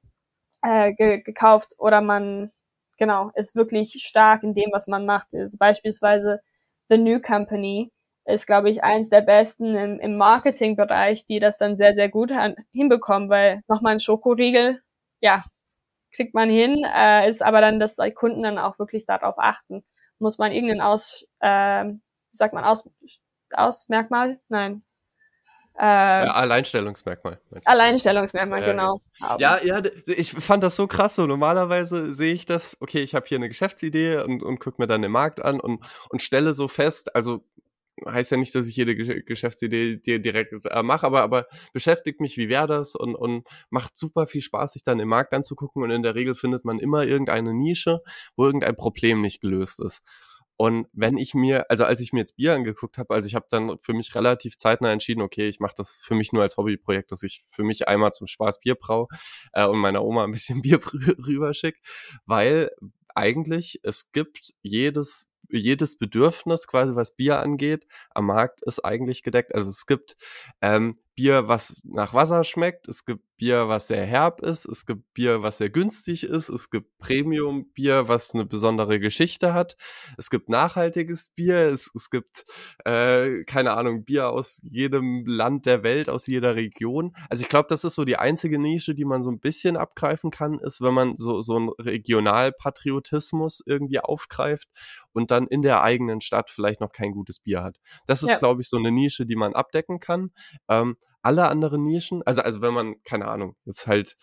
äh, 0.63 0.93
ge 0.95 1.23
gekauft 1.23 1.75
oder 1.79 2.01
man 2.01 2.51
genau 2.97 3.31
ist 3.35 3.55
wirklich 3.55 3.93
stark 3.93 4.43
in 4.43 4.55
dem, 4.55 4.71
was 4.73 4.89
man 4.89 5.07
macht. 5.07 5.35
Ist 5.35 5.59
beispielsweise 5.59 6.41
The 6.89 6.99
New 6.99 7.21
Company 7.21 7.93
ist, 8.25 8.47
glaube 8.47 8.69
ich, 8.71 8.83
eins 8.85 9.09
der 9.09 9.23
besten 9.23 9.75
im, 9.75 10.01
im 10.01 10.17
Marketingbereich, 10.17 11.25
die 11.25 11.39
das 11.39 11.59
dann 11.59 11.77
sehr, 11.77 11.95
sehr 11.95 12.09
gut 12.09 12.33
hinbekommen, 12.73 13.31
weil 13.31 13.63
nochmal 13.69 13.95
ein 13.95 14.01
Schokoriegel, 14.01 14.83
ja, 15.21 15.45
kriegt 16.19 16.35
man 16.35 16.51
hin, 16.51 16.85
äh, 16.85 17.31
ist 17.31 17.43
aber 17.43 17.61
dann, 17.61 17.79
dass 17.79 17.97
die 17.97 18.11
Kunden 18.11 18.43
dann 18.43 18.59
auch 18.59 18.79
wirklich 18.79 19.07
darauf 19.07 19.37
achten. 19.39 19.85
Muss 20.19 20.39
man 20.39 20.51
irgendeinen 20.51 20.81
Aus, 20.81 21.25
äh, 21.39 21.85
wie 21.85 22.01
sagt 22.37 22.55
man, 22.55 22.65
Aus, 22.65 22.91
Ausmerkmal? 23.53 24.41
Nein. 24.49 24.83
Äh, 25.79 25.85
ja, 25.85 26.33
Alleinstellungsmerkmal. 26.33 27.39
Alleinstellungsmerkmal, 27.65 28.63
ja, 28.63 28.67
genau. 28.67 29.01
Ja, 29.39 29.63
ja, 29.63 29.81
ich 30.07 30.33
fand 30.33 30.65
das 30.65 30.75
so 30.75 30.89
krass. 30.89 31.15
So 31.15 31.27
normalerweise 31.27 32.13
sehe 32.13 32.35
ich 32.35 32.47
das, 32.47 32.77
okay, 32.81 32.99
ich 32.99 33.15
habe 33.15 33.27
hier 33.27 33.39
eine 33.39 33.47
Geschäftsidee 33.47 34.25
und, 34.25 34.43
und 34.43 34.59
gucke 34.59 34.83
mir 34.83 34.89
dann 34.89 35.03
den 35.03 35.13
Markt 35.13 35.41
an 35.41 35.61
und, 35.61 35.81
und 36.09 36.21
stelle 36.21 36.53
so 36.53 36.67
fest, 36.67 37.15
also 37.15 37.45
heißt 38.07 38.31
ja 38.31 38.37
nicht, 38.37 38.55
dass 38.55 38.67
ich 38.67 38.77
jede 38.77 38.97
Geschäftsidee 38.97 39.99
direkt 39.99 40.53
äh, 40.67 40.83
mache, 40.83 41.07
aber, 41.07 41.23
aber 41.23 41.47
beschäftigt 41.73 42.21
mich, 42.21 42.37
wie 42.37 42.49
wäre 42.49 42.67
das 42.67 42.95
und, 42.95 43.15
und 43.15 43.47
macht 43.71 43.97
super 43.97 44.27
viel 44.27 44.43
Spaß, 44.43 44.75
sich 44.75 44.83
dann 44.83 45.01
im 45.01 45.09
Markt 45.09 45.33
anzugucken 45.33 45.83
und 45.83 45.91
in 45.91 46.03
der 46.03 46.15
Regel 46.15 46.35
findet 46.35 46.65
man 46.65 46.79
immer 46.79 47.07
irgendeine 47.07 47.55
Nische, 47.55 48.01
wo 48.37 48.47
irgendein 48.47 48.77
Problem 48.77 49.21
nicht 49.21 49.41
gelöst 49.41 49.81
ist. 49.81 50.03
Und 50.61 50.89
wenn 50.93 51.19
ich 51.19 51.35
mir, 51.35 51.71
also 51.71 51.85
als 51.85 52.01
ich 52.01 52.13
mir 52.13 52.19
jetzt 52.19 52.35
Bier 52.35 52.55
angeguckt 52.55 52.99
habe, 52.99 53.15
also 53.15 53.29
ich 53.29 53.37
habe 53.37 53.47
dann 53.49 53.79
für 53.81 53.93
mich 53.93 54.17
relativ 54.17 54.57
zeitnah 54.57 54.91
entschieden, 54.91 55.23
okay, 55.23 55.49
ich 55.49 55.61
mache 55.61 55.75
das 55.77 56.01
für 56.03 56.17
mich 56.17 56.33
nur 56.33 56.43
als 56.43 56.57
Hobbyprojekt, 56.57 57.13
dass 57.13 57.23
ich 57.23 57.45
für 57.49 57.63
mich 57.63 57.87
einmal 57.87 58.11
zum 58.11 58.27
Spaß 58.27 58.59
Bier 58.59 58.75
brau 58.75 59.07
äh, 59.53 59.65
und 59.65 59.79
meiner 59.79 60.03
Oma 60.03 60.25
ein 60.25 60.33
bisschen 60.33 60.61
Bier 60.63 60.81
rüberschicke, 60.85 61.79
weil 62.27 62.71
eigentlich 63.15 63.79
es 63.85 64.11
gibt 64.11 64.53
jedes 64.63 65.29
jedes 65.51 65.97
Bedürfnis 65.99 66.67
quasi, 66.67 66.95
was 66.95 67.17
Bier 67.17 67.41
angeht, 67.41 67.87
am 68.11 68.27
Markt 68.27 68.63
ist 68.63 68.85
eigentlich 68.85 69.23
gedeckt. 69.23 69.55
Also 69.55 69.71
es 69.71 69.87
gibt 69.87 70.17
ähm, 70.61 70.99
Bier, 71.19 71.49
was 71.49 71.83
nach 71.83 72.15
Wasser 72.15 72.45
schmeckt, 72.45 72.87
es 72.87 73.05
gibt 73.05 73.25
Bier, 73.39 73.69
was 73.69 73.89
sehr 73.89 74.07
herb 74.07 74.41
ist, 74.41 74.67
es 74.67 74.87
gibt 74.87 75.03
Bier, 75.15 75.43
was 75.43 75.59
sehr 75.59 75.69
günstig 75.69 76.23
ist, 76.23 76.49
es 76.49 76.71
gibt 76.71 76.97
Premium-Bier, 76.99 78.07
was 78.07 78.37
eine 78.37 78.47
besondere 78.47 79.01
Geschichte 79.01 79.53
hat, 79.53 79.77
es 80.17 80.31
gibt 80.31 80.49
nachhaltiges 80.49 81.31
Bier, 81.35 81.57
es, 81.73 81.91
es 81.93 82.11
gibt, 82.11 82.45
äh, 82.85 83.43
keine 83.47 83.73
Ahnung, 83.73 84.05
Bier 84.05 84.29
aus 84.29 84.61
jedem 84.63 85.27
Land 85.27 85.67
der 85.67 85.83
Welt, 85.83 86.09
aus 86.09 86.29
jeder 86.29 86.55
Region. 86.55 87.17
Also 87.29 87.43
ich 87.43 87.49
glaube, 87.49 87.67
das 87.69 87.83
ist 87.83 87.97
so 87.97 88.05
die 88.05 88.17
einzige 88.17 88.61
Nische, 88.61 88.95
die 88.95 89.05
man 89.05 89.21
so 89.21 89.31
ein 89.33 89.41
bisschen 89.41 89.77
abgreifen 89.77 90.31
kann, 90.31 90.61
ist, 90.61 90.81
wenn 90.81 90.95
man 90.95 91.17
so, 91.17 91.41
so 91.41 91.57
einen 91.57 91.71
Regionalpatriotismus 91.81 93.61
irgendwie 93.67 93.99
aufgreift 93.99 94.69
und 95.13 95.33
dann 95.33 95.49
in 95.49 95.63
der 95.63 95.83
eigenen 95.83 96.21
Stadt 96.21 96.49
vielleicht 96.49 96.81
noch 96.81 96.93
kein 96.93 97.11
gutes 97.11 97.41
Bier 97.41 97.65
hat. 97.65 97.81
Das 98.07 98.23
ist, 98.23 98.31
ja. 98.31 98.39
glaube 98.39 98.61
ich, 98.61 98.69
so 98.69 98.77
eine 98.77 98.93
Nische, 98.93 99.27
die 99.27 99.35
man 99.35 99.55
abdecken 99.55 99.99
kann. 99.99 100.31
Ähm, 100.69 100.97
alle 101.23 101.49
anderen 101.49 101.85
Nischen, 101.85 102.23
also, 102.25 102.43
also 102.43 102.61
wenn 102.61 102.75
man, 102.75 102.95
keine 103.05 103.29
Ahnung, 103.29 103.57
jetzt 103.65 103.87
halt, 103.87 104.17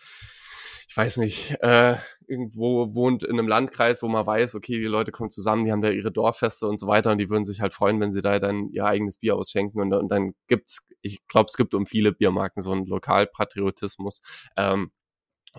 ich 0.88 0.96
weiß 0.96 1.18
nicht, 1.18 1.56
äh, 1.60 1.96
irgendwo 2.26 2.94
wohnt 2.94 3.22
in 3.22 3.38
einem 3.38 3.48
Landkreis, 3.48 4.02
wo 4.02 4.08
man 4.08 4.26
weiß, 4.26 4.54
okay, 4.54 4.78
die 4.78 4.84
Leute 4.84 5.12
kommen 5.12 5.30
zusammen, 5.30 5.64
die 5.64 5.72
haben 5.72 5.82
da 5.82 5.90
ihre 5.90 6.12
Dorffeste 6.12 6.66
und 6.66 6.78
so 6.78 6.86
weiter 6.86 7.12
und 7.12 7.18
die 7.18 7.28
würden 7.28 7.44
sich 7.44 7.60
halt 7.60 7.74
freuen, 7.74 8.00
wenn 8.00 8.12
sie 8.12 8.22
da 8.22 8.38
dann 8.38 8.70
ihr 8.70 8.86
eigenes 8.86 9.18
Bier 9.18 9.36
ausschenken 9.36 9.80
und, 9.80 9.92
und 9.92 10.08
dann 10.08 10.34
gibt's, 10.46 10.88
ich 11.02 11.26
glaube, 11.28 11.46
es 11.48 11.56
gibt 11.56 11.74
um 11.74 11.86
viele 11.86 12.12
Biermarken 12.12 12.62
so 12.62 12.72
einen 12.72 12.86
Lokalpatriotismus. 12.86 14.22
Ähm, 14.56 14.90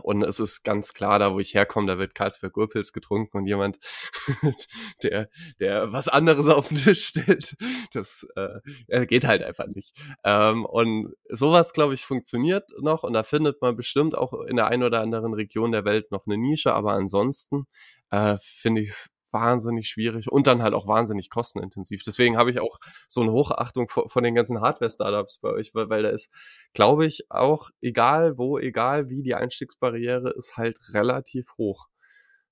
und 0.01 0.23
es 0.23 0.39
ist 0.39 0.63
ganz 0.63 0.93
klar, 0.93 1.19
da 1.19 1.33
wo 1.33 1.39
ich 1.39 1.53
herkomme, 1.53 1.87
da 1.87 1.97
wird 1.97 2.15
Karlsberg 2.15 2.55
Urpils 2.57 2.93
getrunken 2.93 3.37
und 3.37 3.47
jemand, 3.47 3.79
der, 5.03 5.29
der 5.59 5.91
was 5.91 6.07
anderes 6.07 6.47
auf 6.47 6.69
den 6.69 6.77
Tisch 6.77 7.05
stellt, 7.05 7.55
das 7.93 8.27
äh, 8.35 9.05
geht 9.05 9.25
halt 9.25 9.43
einfach 9.43 9.67
nicht. 9.67 9.95
Ähm, 10.23 10.65
und 10.65 11.13
sowas, 11.29 11.73
glaube 11.73 11.93
ich, 11.93 12.05
funktioniert 12.05 12.69
noch 12.79 13.03
und 13.03 13.13
da 13.13 13.23
findet 13.23 13.61
man 13.61 13.75
bestimmt 13.75 14.15
auch 14.17 14.33
in 14.43 14.55
der 14.55 14.67
einen 14.67 14.83
oder 14.83 15.01
anderen 15.01 15.33
Region 15.33 15.71
der 15.71 15.85
Welt 15.85 16.11
noch 16.11 16.25
eine 16.25 16.37
Nische, 16.37 16.73
aber 16.73 16.93
ansonsten 16.93 17.65
äh, 18.11 18.37
finde 18.41 18.81
ich 18.81 18.89
es 18.89 19.09
wahnsinnig 19.31 19.89
schwierig 19.89 20.31
und 20.31 20.47
dann 20.47 20.61
halt 20.61 20.73
auch 20.73 20.87
wahnsinnig 20.87 21.29
kostenintensiv. 21.29 22.03
Deswegen 22.05 22.37
habe 22.37 22.51
ich 22.51 22.59
auch 22.59 22.79
so 23.07 23.21
eine 23.21 23.31
Hochachtung 23.31 23.89
vor, 23.89 24.09
von 24.09 24.23
den 24.23 24.35
ganzen 24.35 24.61
Hardware-Startups 24.61 25.39
bei 25.39 25.49
euch, 25.49 25.73
weil, 25.73 25.89
weil 25.89 26.03
da 26.03 26.09
ist, 26.09 26.31
glaube 26.73 27.05
ich, 27.05 27.25
auch 27.29 27.69
egal 27.81 28.37
wo, 28.37 28.57
egal 28.57 29.09
wie, 29.09 29.21
die 29.21 29.35
Einstiegsbarriere 29.35 30.33
ist 30.37 30.57
halt 30.57 30.77
relativ 30.93 31.53
hoch. 31.57 31.87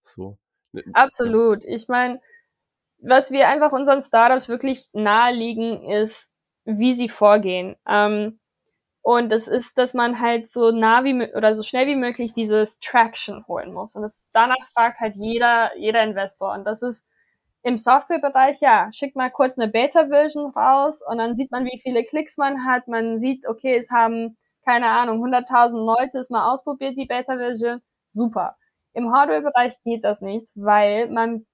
So. 0.02 0.38
Absolut. 0.94 1.64
Ich 1.66 1.88
meine, 1.88 2.20
was 3.00 3.32
wir 3.32 3.48
einfach 3.50 3.72
unseren 3.72 4.02
Startups 4.02 4.50
wirklich 4.50 4.90
naheliegen, 4.94 5.90
ist, 5.90 6.32
wie 6.66 6.94
sie 6.94 7.10
vorgehen. 7.10 7.76
Ähm, 7.88 8.40
und 9.06 9.32
das 9.32 9.48
ist, 9.48 9.78
dass 9.78 9.94
man 9.94 10.20
halt 10.20 10.48
so 10.48 10.72
nah 10.72 11.04
wie 11.04 11.32
oder 11.36 11.54
so 11.54 11.62
schnell 11.62 11.86
wie 11.86 11.96
möglich 11.96 12.34
dieses 12.34 12.80
Traction 12.80 13.46
holen 13.48 13.72
muss. 13.72 13.96
Und 13.96 14.02
das 14.02 14.32
danach 14.34 14.68
fragt 14.74 15.00
halt 15.00 15.16
jeder, 15.16 15.78
jeder 15.78 16.02
Investor. 16.02 16.54
Und 16.54 16.64
das 16.64 16.82
ist 16.82 17.08
im 17.62 17.78
Softwarebereich, 17.78 18.62
ja, 18.62 18.92
schickt 18.92 19.16
mal 19.16 19.30
kurz 19.30 19.60
eine 19.60 19.72
Beta-Version 19.72 20.50
raus 20.54 21.04
und 21.08 21.20
dann 21.20 21.36
sieht 21.36 21.52
man, 21.52 21.66
wie 21.66 21.80
viele 21.80 22.04
Klicks 22.04 22.38
man 22.38 22.66
hat. 22.66 22.88
Man 22.88 23.20
sieht, 23.20 23.48
okay, 23.48 23.78
es 23.78 23.92
haben, 23.92 24.38
keine 24.66 24.90
Ahnung, 24.90 25.24
100.000 25.24 25.86
Leute 25.86 26.18
es 26.18 26.32
mal 26.32 26.52
ausprobiert, 26.52 26.98
die 26.98 27.06
Beta-Version. 27.06 27.84
Super. 28.08 28.58
Im 28.94 29.14
Hardware-Bereich 29.14 29.76
geht 29.84 30.04
das 30.04 30.22
nicht, 30.22 30.48
weil 30.56 31.12
man, 31.12 31.46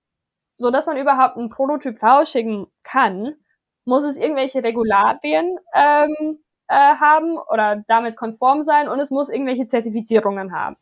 so 0.58 0.72
dass 0.72 0.86
man 0.86 0.96
überhaupt 0.96 1.36
einen 1.36 1.50
Prototyp 1.50 2.02
rausschicken 2.02 2.68
kann, 2.84 3.36
muss 3.84 4.06
es 4.06 4.18
irgendwelche 4.18 4.64
Regularien 4.64 5.60
ähm, 5.74 6.40
äh, 6.72 6.96
haben 7.00 7.38
oder 7.38 7.84
damit 7.88 8.16
konform 8.16 8.64
sein 8.64 8.88
und 8.90 9.00
es 9.00 9.12
muss 9.12 9.30
irgendwelche 9.30 9.68
Zertifizierungen 9.68 10.54
haben 10.54 10.78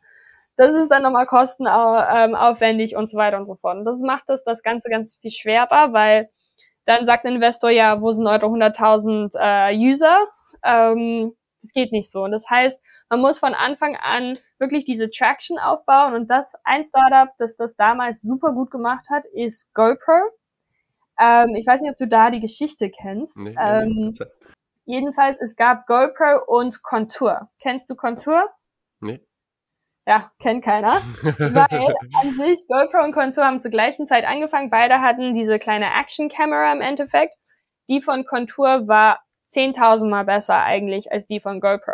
das 0.60 0.74
ist 0.74 0.90
dann 0.90 1.02
nochmal 1.02 1.26
kostenaufwendig 1.26 2.94
und 2.94 3.08
so 3.08 3.16
weiter 3.16 3.38
und 3.38 3.46
so 3.46 3.54
fort. 3.54 3.78
Und 3.78 3.86
das 3.86 4.00
macht 4.00 4.24
das, 4.26 4.44
das 4.44 4.62
Ganze 4.62 4.90
ganz 4.90 5.16
viel 5.16 5.30
schwerer, 5.30 5.94
weil 5.94 6.28
dann 6.84 7.06
sagt 7.06 7.24
ein 7.24 7.36
Investor, 7.36 7.70
ja, 7.70 8.02
wo 8.02 8.12
sind 8.12 8.26
eure 8.26 8.44
100.000 8.44 9.36
äh, 9.38 9.74
User? 9.74 10.18
Ähm, 10.62 11.32
das 11.62 11.72
geht 11.72 11.92
nicht 11.92 12.10
so. 12.10 12.24
Und 12.24 12.32
das 12.32 12.50
heißt, 12.50 12.82
man 13.08 13.20
muss 13.20 13.38
von 13.38 13.54
Anfang 13.54 13.96
an 13.96 14.36
wirklich 14.58 14.84
diese 14.84 15.10
Traction 15.10 15.58
aufbauen. 15.58 16.12
Und 16.12 16.30
das 16.30 16.54
ein 16.64 16.84
Startup, 16.84 17.34
das 17.38 17.56
das 17.56 17.76
damals 17.76 18.20
super 18.20 18.52
gut 18.52 18.70
gemacht 18.70 19.06
hat, 19.10 19.24
ist 19.24 19.72
GoPro. 19.72 20.30
Ähm, 21.18 21.54
ich 21.54 21.66
weiß 21.66 21.80
nicht, 21.80 21.90
ob 21.90 21.96
du 21.96 22.06
da 22.06 22.30
die 22.30 22.40
Geschichte 22.40 22.90
kennst. 22.90 23.38
Nee, 23.38 23.56
ähm, 23.58 24.12
nee, 24.18 24.26
jedenfalls, 24.90 25.40
es 25.40 25.56
gab 25.56 25.86
GoPro 25.86 26.44
und 26.46 26.82
Contour. 26.82 27.50
Kennst 27.60 27.88
du 27.88 27.94
Contour? 27.96 28.44
Nee 29.00 29.20
ja, 30.10 30.32
kennt 30.40 30.64
keiner. 30.64 30.94
Weil 31.22 31.94
an 32.20 32.34
sich 32.34 32.66
GoPro 32.68 33.04
und 33.04 33.12
Contour 33.12 33.44
haben 33.44 33.60
zur 33.60 33.70
gleichen 33.70 34.08
Zeit 34.08 34.24
angefangen. 34.24 34.68
Beide 34.68 35.00
hatten 35.00 35.34
diese 35.34 35.60
kleine 35.60 35.86
Action-Camera 35.86 36.72
im 36.72 36.80
Endeffekt. 36.80 37.36
Die 37.88 38.02
von 38.02 38.24
Contour 38.24 38.88
war 38.88 39.20
10.000 39.48 40.08
Mal 40.08 40.24
besser 40.24 40.64
eigentlich 40.64 41.12
als 41.12 41.26
die 41.26 41.38
von 41.38 41.60
GoPro. 41.60 41.92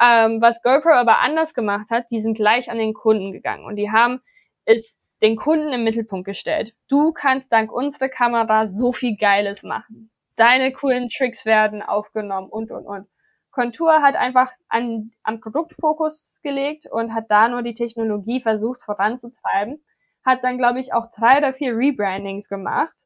Ähm, 0.00 0.40
was 0.40 0.62
GoPro 0.62 0.90
aber 0.90 1.20
anders 1.20 1.54
gemacht 1.54 1.88
hat, 1.90 2.06
die 2.12 2.20
sind 2.20 2.36
gleich 2.36 2.70
an 2.70 2.78
den 2.78 2.94
Kunden 2.94 3.32
gegangen 3.32 3.64
und 3.64 3.76
die 3.76 3.90
haben 3.90 4.20
es 4.64 4.98
den 5.20 5.34
Kunden 5.34 5.72
im 5.72 5.82
Mittelpunkt 5.82 6.26
gestellt. 6.26 6.76
Du 6.88 7.12
kannst 7.12 7.52
dank 7.52 7.72
unserer 7.72 8.08
Kamera 8.08 8.68
so 8.68 8.92
viel 8.92 9.16
Geiles 9.16 9.64
machen. 9.64 10.10
Deine 10.36 10.72
coolen 10.72 11.08
Tricks 11.08 11.44
werden 11.44 11.82
aufgenommen 11.82 12.48
und, 12.48 12.70
und, 12.70 12.86
und. 12.86 13.08
Contour 13.50 14.02
hat 14.02 14.16
einfach 14.16 14.50
an, 14.68 15.12
am 15.22 15.40
Produktfokus 15.40 16.40
gelegt 16.42 16.86
und 16.90 17.14
hat 17.14 17.26
da 17.30 17.48
nur 17.48 17.62
die 17.62 17.74
Technologie 17.74 18.40
versucht 18.40 18.82
voranzutreiben. 18.82 19.84
Hat 20.24 20.42
dann, 20.42 20.58
glaube 20.58 20.80
ich, 20.80 20.92
auch 20.92 21.06
drei 21.16 21.38
oder 21.38 21.52
vier 21.52 21.76
Rebrandings 21.76 22.48
gemacht, 22.48 22.96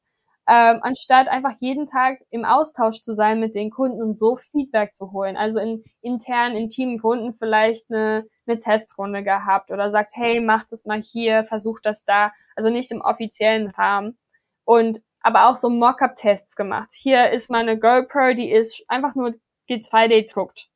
ähm, 0.49 0.79
anstatt 0.81 1.29
einfach 1.29 1.53
jeden 1.61 1.87
Tag 1.87 2.21
im 2.31 2.47
Austausch 2.47 3.03
zu 3.03 3.13
sein 3.13 3.39
mit 3.39 3.55
den 3.55 3.71
Kunden 3.71 4.01
und 4.03 4.17
so 4.17 4.37
Feedback 4.37 4.95
zu 4.95 5.13
holen. 5.13 5.37
Also 5.37 5.61
in 5.61 5.85
intern, 6.01 6.57
intimen 6.57 6.99
Kunden 6.99 7.35
vielleicht 7.35 7.91
eine, 7.91 8.25
eine 8.47 8.59
Testrunde 8.59 9.23
gehabt 9.23 9.71
oder 9.71 9.91
sagt, 9.91 10.13
hey, 10.15 10.41
mach 10.41 10.65
das 10.71 10.87
mal 10.87 11.03
hier, 11.03 11.45
versuch 11.45 11.81
das 11.83 12.05
da. 12.05 12.33
Also 12.57 12.71
nicht 12.71 12.91
im 12.91 13.03
offiziellen 13.03 13.69
Rahmen. 13.69 14.17
Und 14.65 15.03
aber 15.21 15.49
auch 15.49 15.57
so 15.57 15.69
Mockup-Tests 15.71 16.57
gemacht. 16.57 16.91
Hier 16.93 17.31
ist 17.31 17.51
mal 17.51 17.61
eine 17.61 17.79
GoPro, 17.79 18.35
die 18.35 18.51
ist 18.51 18.85
einfach 18.89 19.15
nur 19.15 19.35
3D 19.69 20.33
druckt 20.33 20.69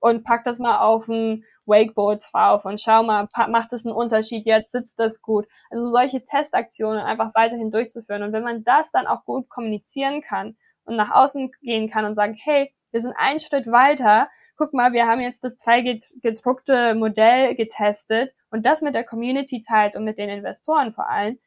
und 0.00 0.24
pack 0.24 0.44
das 0.44 0.58
mal 0.58 0.78
auf 0.78 1.08
ein 1.08 1.44
Wakeboard 1.66 2.24
drauf 2.32 2.64
und 2.64 2.80
schau 2.80 3.02
mal, 3.02 3.28
macht 3.48 3.72
das 3.72 3.84
einen 3.84 3.94
Unterschied 3.94 4.46
jetzt, 4.46 4.72
sitzt 4.72 4.98
das 4.98 5.20
gut. 5.20 5.46
Also 5.70 5.86
solche 5.88 6.24
Testaktionen 6.24 7.00
einfach 7.00 7.34
weiterhin 7.34 7.70
durchzuführen. 7.70 8.22
Und 8.22 8.32
wenn 8.32 8.42
man 8.42 8.64
das 8.64 8.90
dann 8.90 9.06
auch 9.06 9.24
gut 9.24 9.48
kommunizieren 9.48 10.22
kann 10.22 10.56
und 10.84 10.96
nach 10.96 11.10
außen 11.10 11.50
gehen 11.60 11.90
kann 11.90 12.06
und 12.06 12.14
sagen, 12.14 12.34
hey, 12.34 12.72
wir 12.90 13.02
sind 13.02 13.14
einen 13.18 13.40
Schritt 13.40 13.66
weiter, 13.66 14.28
guck 14.56 14.72
mal, 14.72 14.92
wir 14.92 15.06
haben 15.06 15.20
jetzt 15.20 15.44
das 15.44 15.56
3D-gedruckte 15.58 16.94
Modell 16.94 17.54
getestet 17.54 18.32
und 18.50 18.64
das 18.64 18.80
mit 18.80 18.94
der 18.94 19.04
Community 19.04 19.60
teilt 19.60 19.94
und 19.94 20.04
mit 20.04 20.18
den 20.18 20.30
Investoren 20.30 20.92
vor 20.92 21.08
allem, 21.08 21.38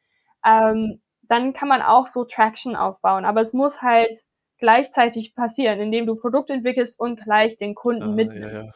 ähm, 0.44 1.01
dann 1.22 1.52
kann 1.52 1.68
man 1.68 1.82
auch 1.82 2.06
so 2.06 2.24
Traction 2.24 2.76
aufbauen. 2.76 3.24
Aber 3.24 3.40
es 3.40 3.52
muss 3.52 3.82
halt 3.82 4.16
gleichzeitig 4.58 5.34
passieren, 5.34 5.80
indem 5.80 6.06
du 6.06 6.16
Produkt 6.16 6.50
entwickelst 6.50 6.98
und 6.98 7.22
gleich 7.22 7.58
den 7.58 7.74
Kunden 7.74 8.02
ah, 8.02 8.08
mitnimmst. 8.08 8.54
Ja, 8.54 8.60
ja. 8.60 8.72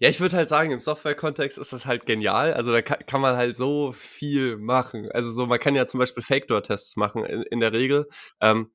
Ja, 0.00 0.08
ich 0.08 0.20
würde 0.20 0.36
halt 0.36 0.48
sagen, 0.48 0.70
im 0.70 0.80
Software-Kontext 0.80 1.58
ist 1.58 1.72
das 1.72 1.86
halt 1.86 2.06
genial. 2.06 2.54
Also 2.54 2.70
da 2.70 2.82
kann, 2.82 2.98
kann, 3.06 3.20
man 3.20 3.36
halt 3.36 3.56
so 3.56 3.92
viel 3.92 4.56
machen. 4.56 5.10
Also 5.10 5.30
so, 5.30 5.46
man 5.46 5.58
kann 5.58 5.74
ja 5.74 5.86
zum 5.86 5.98
Beispiel 5.98 6.22
Fake-Door-Tests 6.22 6.96
machen 6.96 7.24
in, 7.24 7.42
in, 7.42 7.60
der 7.60 7.72
Regel. 7.72 8.06
Ähm, 8.40 8.72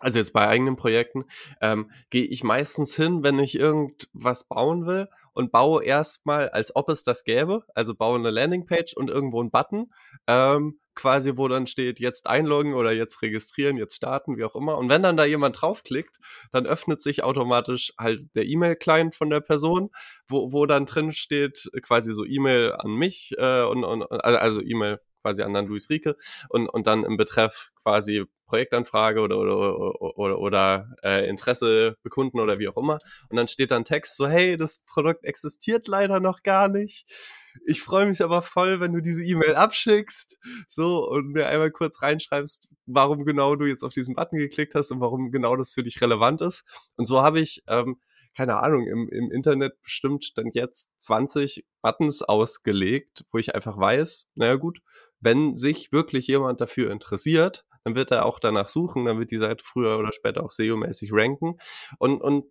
also 0.00 0.18
jetzt 0.18 0.32
bei 0.32 0.46
eigenen 0.46 0.76
Projekten, 0.76 1.24
ähm, 1.60 1.90
gehe 2.10 2.24
ich 2.24 2.44
meistens 2.44 2.94
hin, 2.94 3.22
wenn 3.22 3.38
ich 3.38 3.58
irgendwas 3.58 4.48
bauen 4.48 4.86
will 4.86 5.08
und 5.32 5.52
baue 5.52 5.84
erstmal, 5.84 6.48
als 6.50 6.74
ob 6.74 6.88
es 6.88 7.02
das 7.02 7.24
gäbe. 7.24 7.64
Also 7.74 7.94
baue 7.94 8.18
eine 8.18 8.30
Landingpage 8.30 8.94
und 8.94 9.10
irgendwo 9.10 9.40
einen 9.40 9.50
Button. 9.50 9.92
Ähm, 10.26 10.80
quasi, 10.98 11.36
wo 11.36 11.46
dann 11.46 11.66
steht, 11.66 12.00
jetzt 12.00 12.26
einloggen 12.26 12.74
oder 12.74 12.92
jetzt 12.92 13.22
registrieren, 13.22 13.76
jetzt 13.76 13.94
starten, 13.94 14.36
wie 14.36 14.44
auch 14.44 14.56
immer. 14.56 14.76
Und 14.76 14.90
wenn 14.90 15.02
dann 15.02 15.16
da 15.16 15.24
jemand 15.24 15.62
draufklickt, 15.62 16.18
dann 16.50 16.66
öffnet 16.66 17.00
sich 17.00 17.22
automatisch 17.22 17.92
halt 17.96 18.26
der 18.34 18.46
E-Mail-Client 18.46 19.14
von 19.14 19.30
der 19.30 19.40
Person, 19.40 19.90
wo, 20.28 20.52
wo 20.52 20.66
dann 20.66 20.86
drin 20.86 21.12
steht, 21.12 21.70
quasi 21.82 22.12
so 22.12 22.24
E-Mail 22.24 22.72
an 22.72 22.90
mich 22.90 23.32
äh, 23.38 23.62
und, 23.62 23.84
und 23.84 24.02
also 24.10 24.60
E-Mail 24.60 25.00
quasi 25.28 25.42
an 25.42 25.52
dann 25.52 25.66
Luis 25.66 25.90
Rieke 25.90 26.16
und, 26.48 26.68
und 26.68 26.86
dann 26.86 27.04
im 27.04 27.16
Betreff 27.16 27.70
quasi 27.82 28.24
Projektanfrage 28.46 29.20
oder 29.20 29.38
oder 29.38 30.00
oder, 30.00 30.38
oder 30.38 30.96
äh, 31.02 31.28
Interesse 31.28 31.96
bekunden 32.02 32.40
oder 32.40 32.58
wie 32.58 32.68
auch 32.68 32.76
immer. 32.76 32.98
Und 33.28 33.36
dann 33.36 33.46
steht 33.46 33.70
dann 33.70 33.84
Text 33.84 34.16
so 34.16 34.26
hey 34.26 34.56
das 34.56 34.78
Produkt 34.86 35.24
existiert 35.24 35.86
leider 35.86 36.18
noch 36.18 36.42
gar 36.42 36.68
nicht. 36.68 37.06
Ich 37.66 37.82
freue 37.82 38.06
mich 38.06 38.22
aber 38.22 38.40
voll, 38.42 38.80
wenn 38.80 38.92
du 38.92 39.00
diese 39.00 39.24
E-Mail 39.24 39.54
abschickst, 39.56 40.38
so 40.66 41.08
und 41.08 41.32
mir 41.32 41.48
einmal 41.48 41.70
kurz 41.70 42.00
reinschreibst, 42.00 42.68
warum 42.86 43.24
genau 43.24 43.56
du 43.56 43.66
jetzt 43.66 43.82
auf 43.82 43.92
diesen 43.92 44.14
Button 44.14 44.38
geklickt 44.38 44.74
hast 44.74 44.92
und 44.92 45.00
warum 45.00 45.30
genau 45.30 45.56
das 45.56 45.74
für 45.74 45.82
dich 45.82 46.00
relevant 46.00 46.40
ist. 46.40 46.64
Und 46.96 47.06
so 47.06 47.20
habe 47.20 47.40
ich, 47.40 47.64
ähm, 47.66 47.96
keine 48.36 48.62
Ahnung, 48.62 48.86
im, 48.86 49.08
im 49.08 49.32
Internet 49.32 49.82
bestimmt 49.82 50.38
dann 50.38 50.50
jetzt 50.52 50.90
20 50.98 51.66
Buttons 51.82 52.22
ausgelegt, 52.22 53.24
wo 53.32 53.38
ich 53.38 53.54
einfach 53.54 53.76
weiß, 53.76 54.28
naja 54.36 54.54
gut, 54.54 54.78
wenn 55.20 55.56
sich 55.56 55.92
wirklich 55.92 56.26
jemand 56.26 56.60
dafür 56.60 56.90
interessiert, 56.90 57.64
dann 57.84 57.96
wird 57.96 58.10
er 58.10 58.26
auch 58.26 58.38
danach 58.38 58.68
suchen, 58.68 59.06
dann 59.06 59.18
wird 59.18 59.30
die 59.30 59.36
Seite 59.36 59.64
früher 59.64 59.98
oder 59.98 60.12
später 60.12 60.44
auch 60.44 60.52
SEO-mäßig 60.52 61.10
ranken. 61.12 61.58
Und, 61.98 62.20
und 62.20 62.44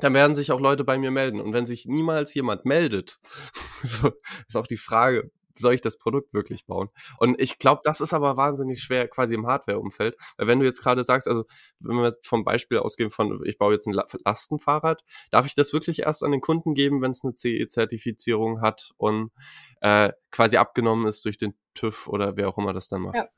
dann 0.00 0.14
werden 0.14 0.34
sich 0.34 0.52
auch 0.52 0.60
Leute 0.60 0.84
bei 0.84 0.98
mir 0.98 1.10
melden. 1.10 1.40
Und 1.40 1.52
wenn 1.52 1.66
sich 1.66 1.86
niemals 1.86 2.34
jemand 2.34 2.64
meldet, 2.64 3.18
so, 3.82 4.12
ist 4.46 4.56
auch 4.56 4.66
die 4.66 4.76
Frage, 4.76 5.30
soll 5.54 5.74
ich 5.74 5.80
das 5.80 5.98
Produkt 5.98 6.32
wirklich 6.32 6.66
bauen? 6.66 6.88
Und 7.18 7.40
ich 7.40 7.58
glaube, 7.58 7.80
das 7.84 8.00
ist 8.00 8.12
aber 8.12 8.36
wahnsinnig 8.36 8.82
schwer 8.82 9.08
quasi 9.08 9.34
im 9.34 9.46
Hardware-Umfeld. 9.46 10.16
Weil 10.36 10.46
wenn 10.46 10.60
du 10.60 10.66
jetzt 10.66 10.82
gerade 10.82 11.04
sagst, 11.04 11.28
also 11.28 11.44
wenn 11.78 11.96
wir 11.96 12.06
jetzt 12.06 12.26
vom 12.26 12.44
Beispiel 12.44 12.78
ausgehen 12.78 13.10
von, 13.10 13.40
ich 13.44 13.58
baue 13.58 13.72
jetzt 13.72 13.86
ein 13.86 14.00
Lastenfahrrad, 14.24 15.02
darf 15.30 15.46
ich 15.46 15.54
das 15.54 15.72
wirklich 15.72 16.00
erst 16.00 16.24
an 16.24 16.32
den 16.32 16.40
Kunden 16.40 16.74
geben, 16.74 17.02
wenn 17.02 17.10
es 17.10 17.24
eine 17.24 17.34
CE-Zertifizierung 17.34 18.60
hat 18.60 18.90
und 18.96 19.30
äh, 19.80 20.12
quasi 20.30 20.56
abgenommen 20.56 21.06
ist 21.06 21.24
durch 21.24 21.38
den 21.38 21.54
TÜV 21.74 22.08
oder 22.08 22.36
wer 22.36 22.48
auch 22.48 22.58
immer 22.58 22.72
das 22.72 22.88
dann 22.88 23.02
macht? 23.02 23.16
Ja. 23.16 23.28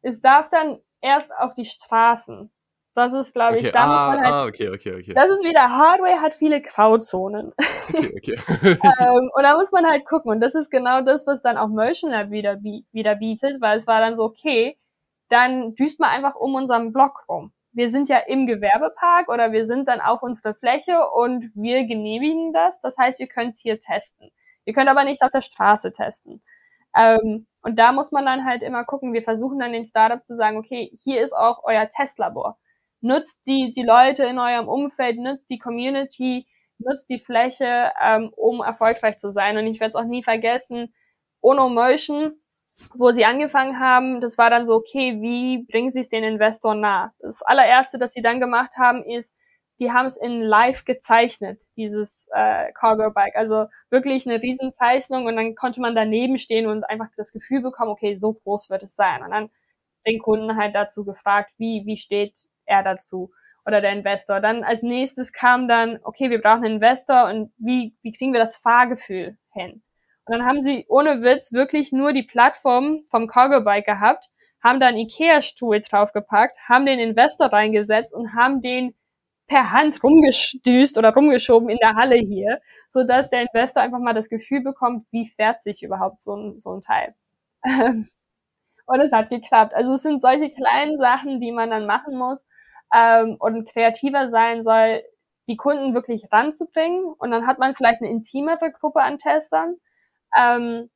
Es 0.00 0.20
darf 0.20 0.48
dann 0.48 0.80
erst 1.00 1.32
auf 1.36 1.54
die 1.54 1.64
Straßen. 1.64 2.52
Das 2.98 3.12
ist, 3.12 3.32
glaube 3.32 3.58
ich, 3.58 3.62
okay. 3.62 3.72
da 3.72 3.84
ah, 3.84 4.10
halt, 4.10 4.26
ah, 4.26 4.44
okay, 4.46 4.70
okay, 4.70 4.92
okay. 4.92 5.14
Das 5.14 5.30
ist 5.30 5.44
wieder, 5.44 5.70
Hardware 5.70 6.20
hat 6.20 6.34
viele 6.34 6.60
Grauzonen. 6.60 7.52
Okay, 7.88 8.12
okay. 8.16 8.38
ähm, 9.00 9.30
und 9.32 9.42
da 9.44 9.56
muss 9.56 9.70
man 9.70 9.86
halt 9.86 10.04
gucken. 10.04 10.32
Und 10.32 10.40
das 10.40 10.56
ist 10.56 10.68
genau 10.68 11.00
das, 11.02 11.24
was 11.24 11.40
dann 11.40 11.56
auch 11.56 11.68
Motion 11.68 12.10
Lab 12.10 12.30
wieder, 12.30 12.58
wieder 12.60 13.14
bietet, 13.14 13.60
weil 13.60 13.78
es 13.78 13.86
war 13.86 14.00
dann 14.00 14.16
so, 14.16 14.24
okay, 14.24 14.76
dann 15.28 15.76
düst 15.76 16.00
man 16.00 16.10
einfach 16.10 16.34
um 16.34 16.56
unseren 16.56 16.92
Block 16.92 17.24
rum. 17.28 17.52
Wir 17.70 17.92
sind 17.92 18.08
ja 18.08 18.18
im 18.18 18.48
Gewerbepark 18.48 19.28
oder 19.28 19.52
wir 19.52 19.64
sind 19.64 19.86
dann 19.86 20.00
auf 20.00 20.20
unserer 20.24 20.54
Fläche 20.54 20.98
und 21.14 21.52
wir 21.54 21.86
genehmigen 21.86 22.52
das. 22.52 22.80
Das 22.80 22.98
heißt, 22.98 23.20
ihr 23.20 23.28
könnt 23.28 23.54
es 23.54 23.60
hier 23.60 23.78
testen. 23.78 24.30
Ihr 24.64 24.74
könnt 24.74 24.90
aber 24.90 25.04
nicht 25.04 25.22
auf 25.22 25.30
der 25.30 25.40
Straße 25.40 25.92
testen. 25.92 26.42
Ähm, 26.96 27.46
und 27.62 27.78
da 27.78 27.92
muss 27.92 28.10
man 28.10 28.26
dann 28.26 28.44
halt 28.44 28.62
immer 28.62 28.84
gucken. 28.84 29.12
Wir 29.12 29.22
versuchen 29.22 29.60
dann 29.60 29.72
den 29.72 29.84
Startups 29.84 30.26
zu 30.26 30.34
sagen, 30.34 30.56
okay, 30.56 30.90
hier 31.04 31.22
ist 31.22 31.32
auch 31.32 31.62
euer 31.62 31.88
Testlabor 31.88 32.58
nutzt 33.00 33.46
die, 33.46 33.72
die 33.74 33.82
Leute 33.82 34.24
in 34.24 34.38
eurem 34.38 34.68
Umfeld, 34.68 35.18
nutzt 35.18 35.50
die 35.50 35.58
Community, 35.58 36.46
nutzt 36.78 37.10
die 37.10 37.18
Fläche, 37.18 37.92
ähm, 38.02 38.32
um 38.36 38.62
erfolgreich 38.62 39.18
zu 39.18 39.30
sein. 39.30 39.58
Und 39.58 39.66
ich 39.66 39.80
werde 39.80 39.88
es 39.90 39.96
auch 39.96 40.04
nie 40.04 40.22
vergessen, 40.22 40.94
Ono 41.40 41.68
Motion, 41.68 42.32
wo 42.94 43.10
sie 43.10 43.24
angefangen 43.24 43.80
haben, 43.80 44.20
das 44.20 44.38
war 44.38 44.50
dann 44.50 44.66
so, 44.66 44.74
okay, 44.74 45.20
wie 45.20 45.64
bringen 45.70 45.90
sie 45.90 46.00
es 46.00 46.08
den 46.08 46.24
Investoren 46.24 46.80
nah? 46.80 47.12
Das 47.20 47.42
allererste, 47.42 47.98
das 47.98 48.12
sie 48.12 48.22
dann 48.22 48.40
gemacht 48.40 48.76
haben, 48.76 49.04
ist, 49.04 49.36
die 49.80 49.92
haben 49.92 50.06
es 50.06 50.16
in 50.16 50.42
live 50.42 50.84
gezeichnet, 50.84 51.62
dieses 51.76 52.28
äh, 52.32 52.72
Cargo 52.72 53.10
Bike. 53.12 53.36
Also 53.36 53.66
wirklich 53.90 54.26
eine 54.26 54.42
Riesenzeichnung 54.42 55.26
und 55.26 55.36
dann 55.36 55.54
konnte 55.54 55.80
man 55.80 55.94
daneben 55.94 56.38
stehen 56.38 56.66
und 56.66 56.84
einfach 56.84 57.08
das 57.16 57.32
Gefühl 57.32 57.62
bekommen, 57.62 57.90
okay, 57.92 58.14
so 58.16 58.34
groß 58.34 58.70
wird 58.70 58.82
es 58.82 58.96
sein. 58.96 59.22
Und 59.22 59.30
dann 59.30 59.50
den 60.06 60.18
Kunden 60.20 60.56
halt 60.56 60.74
dazu 60.74 61.04
gefragt, 61.04 61.52
wie, 61.58 61.82
wie 61.86 61.96
steht 61.96 62.48
er 62.68 62.82
dazu 62.82 63.30
oder 63.68 63.80
der 63.80 63.92
Investor. 63.92 64.40
Dann 64.40 64.64
als 64.64 64.82
nächstes 64.82 65.32
kam 65.32 65.68
dann, 65.68 66.00
okay, 66.02 66.30
wir 66.30 66.40
brauchen 66.40 66.64
einen 66.64 66.76
Investor 66.76 67.26
und 67.26 67.52
wie, 67.58 67.94
wie 68.02 68.12
kriegen 68.12 68.32
wir 68.32 68.40
das 68.40 68.56
Fahrgefühl 68.56 69.36
hin? 69.52 69.82
Und 70.24 70.38
dann 70.38 70.46
haben 70.46 70.62
sie 70.62 70.86
ohne 70.88 71.22
Witz 71.22 71.52
wirklich 71.52 71.92
nur 71.92 72.12
die 72.12 72.22
Plattform 72.22 73.04
vom 73.10 73.26
Cargo 73.26 73.62
Bike 73.62 73.86
gehabt, 73.86 74.30
haben 74.62 74.80
da 74.80 74.86
einen 74.86 74.98
Ikea-Stuhl 74.98 75.80
draufgepackt, 75.80 76.56
haben 76.68 76.86
den 76.86 76.98
Investor 76.98 77.48
reingesetzt 77.52 78.14
und 78.14 78.34
haben 78.34 78.60
den 78.60 78.94
per 79.46 79.70
Hand 79.70 80.02
rumgestüßt 80.02 80.98
oder 80.98 81.14
rumgeschoben 81.14 81.68
in 81.68 81.78
der 81.78 81.94
Halle 81.94 82.16
hier, 82.16 82.60
so 82.88 83.04
dass 83.04 83.30
der 83.30 83.42
Investor 83.42 83.82
einfach 83.82 83.98
mal 83.98 84.14
das 84.14 84.28
Gefühl 84.28 84.62
bekommt, 84.62 85.06
wie 85.10 85.28
fährt 85.28 85.60
sich 85.60 85.82
überhaupt 85.82 86.20
so 86.20 86.34
ein, 86.34 86.60
so 86.60 86.72
ein 86.72 86.80
Teil. 86.80 87.14
und 88.86 89.00
es 89.00 89.12
hat 89.12 89.30
geklappt. 89.30 89.74
Also 89.74 89.94
es 89.94 90.02
sind 90.02 90.20
solche 90.20 90.50
kleinen 90.50 90.98
Sachen, 90.98 91.40
die 91.40 91.52
man 91.52 91.70
dann 91.70 91.86
machen 91.86 92.16
muss 92.16 92.48
ähm, 92.94 93.36
und 93.38 93.68
kreativer 93.68 94.28
sein 94.28 94.62
soll, 94.62 95.02
die 95.48 95.56
Kunden 95.56 95.94
wirklich 95.94 96.24
ranzubringen. 96.30 97.04
Und 97.18 97.30
dann 97.30 97.46
hat 97.46 97.58
man 97.58 97.74
vielleicht 97.74 98.00
eine 98.02 98.10
intimere 98.10 98.70
Gruppe 98.70 99.02
an 99.02 99.18
Testern, 99.18 99.76
ähm, 100.38 100.90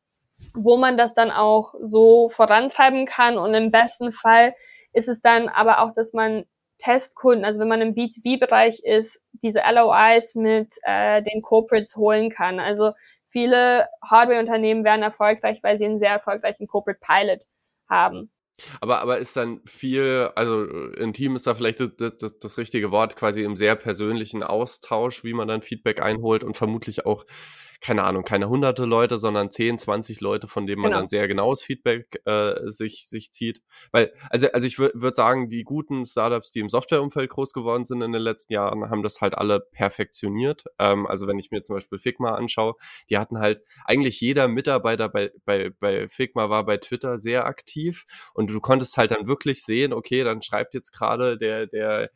wo 0.55 0.77
man 0.77 0.97
das 0.97 1.15
dann 1.15 1.31
auch 1.31 1.75
so 1.81 2.29
vorantreiben 2.29 3.07
kann. 3.07 3.39
Und 3.39 3.55
im 3.55 3.71
besten 3.71 4.13
Fall 4.13 4.55
ist 4.93 5.09
es 5.09 5.21
dann 5.21 5.49
aber 5.49 5.81
auch, 5.81 5.93
dass 5.95 6.13
man 6.13 6.45
Testkunden, 6.79 7.45
also 7.45 7.61
wenn 7.61 7.69
man 7.69 7.81
im 7.81 7.95
B2B-Bereich 7.95 8.81
ist, 8.81 9.25
diese 9.43 9.61
LOIs 9.61 10.35
mit 10.35 10.75
äh, 10.83 11.23
den 11.23 11.41
Corporates 11.41 11.97
holen 11.97 12.31
kann. 12.31 12.59
Also 12.59 12.93
viele 13.29 13.89
Hardware-Unternehmen 14.05 14.85
werden 14.85 15.03
erfolgreich, 15.03 15.61
weil 15.63 15.79
sie 15.79 15.85
einen 15.85 16.01
sehr 16.01 16.11
erfolgreichen 16.11 16.67
Corporate 16.67 17.01
Pilot 17.01 17.41
haben. 17.89 18.33
Aber, 18.81 19.01
aber 19.01 19.19
ist 19.19 19.37
dann 19.37 19.61
viel, 19.65 20.31
also 20.35 20.65
intim 20.65 21.35
ist 21.35 21.47
da 21.47 21.55
vielleicht 21.55 21.81
das, 21.81 22.17
das, 22.19 22.39
das 22.39 22.59
richtige 22.59 22.91
Wort, 22.91 23.17
quasi 23.17 23.43
im 23.43 23.55
sehr 23.55 23.77
persönlichen 23.77 24.43
Austausch, 24.43 25.25
wie 25.25 25.33
man 25.33 25.49
dann 25.49 25.63
Feedback 25.63 26.01
einholt 26.01 26.45
und 26.45 26.57
vermutlich 26.57 27.07
auch 27.07 27.25
keine 27.83 28.05
Ahnung, 28.05 28.23
keine 28.23 28.49
hunderte 28.49 28.85
Leute, 28.85 29.19
sondern 29.19 29.51
10, 29.51 29.77
20 29.77 30.21
Leute, 30.21 30.47
von 30.47 30.69
denen 30.69 30.81
man 30.81 30.93
genau. 30.93 31.01
dann 31.01 31.09
sehr 31.09 31.27
genaues 31.27 31.63
Feedback 31.63 32.23
äh, 32.27 32.55
sich, 32.67 33.09
sich 33.09 33.33
zieht. 33.33 33.61
Weil, 33.91 34.13
also, 34.31 34.47
also 34.53 34.67
ich 34.69 34.79
würde 34.79 35.15
sagen, 35.17 35.49
die 35.49 35.65
guten 35.65 36.05
Startups, 36.05 36.53
die 36.53 36.61
im 36.61 36.69
Softwareumfeld 36.69 37.31
groß 37.31 37.53
geworden 37.53 37.85
sind 37.85 38.01
in 38.01 38.13
den 38.13 38.23
letzten 38.23 38.53
Jahren, 38.53 38.89
haben 38.89 39.03
das 39.03 39.21
halt 39.21 39.37
alle 39.37 39.59
perfektioniert. 39.59 40.65
Ähm, 40.79 41.09
also 41.09 41.27
wenn 41.27 41.41
ich 41.41 41.51
mir 41.51 41.63
zum 41.63 41.75
Beispiel 41.75 41.99
Figma 41.99 42.37
anschaue, 42.37 42.75
die 43.11 43.19
hatten 43.19 43.41
halt, 43.41 43.61
eigentlich 43.85 44.21
jeder 44.21 44.47
Mitarbeiter 44.47 45.09
bei, 45.09 45.33
bei, 45.45 45.71
bei 45.81 46.09
Figma 46.09 46.49
war 46.51 46.65
bei 46.65 46.77
Twitter 46.77 47.19
sehr 47.19 47.47
aktiv 47.47 48.05
und 48.33 48.49
du 48.49 48.61
konntest 48.61 48.97
halt 48.97 49.11
dann 49.11 49.27
wirklich 49.27 49.65
sehen, 49.65 49.93
okay, 49.93 50.23
dann 50.23 50.41
schreibt 50.41 50.75
jetzt 50.75 50.93
gerade 50.93 51.37
der, 51.37 51.67
der 51.67 52.11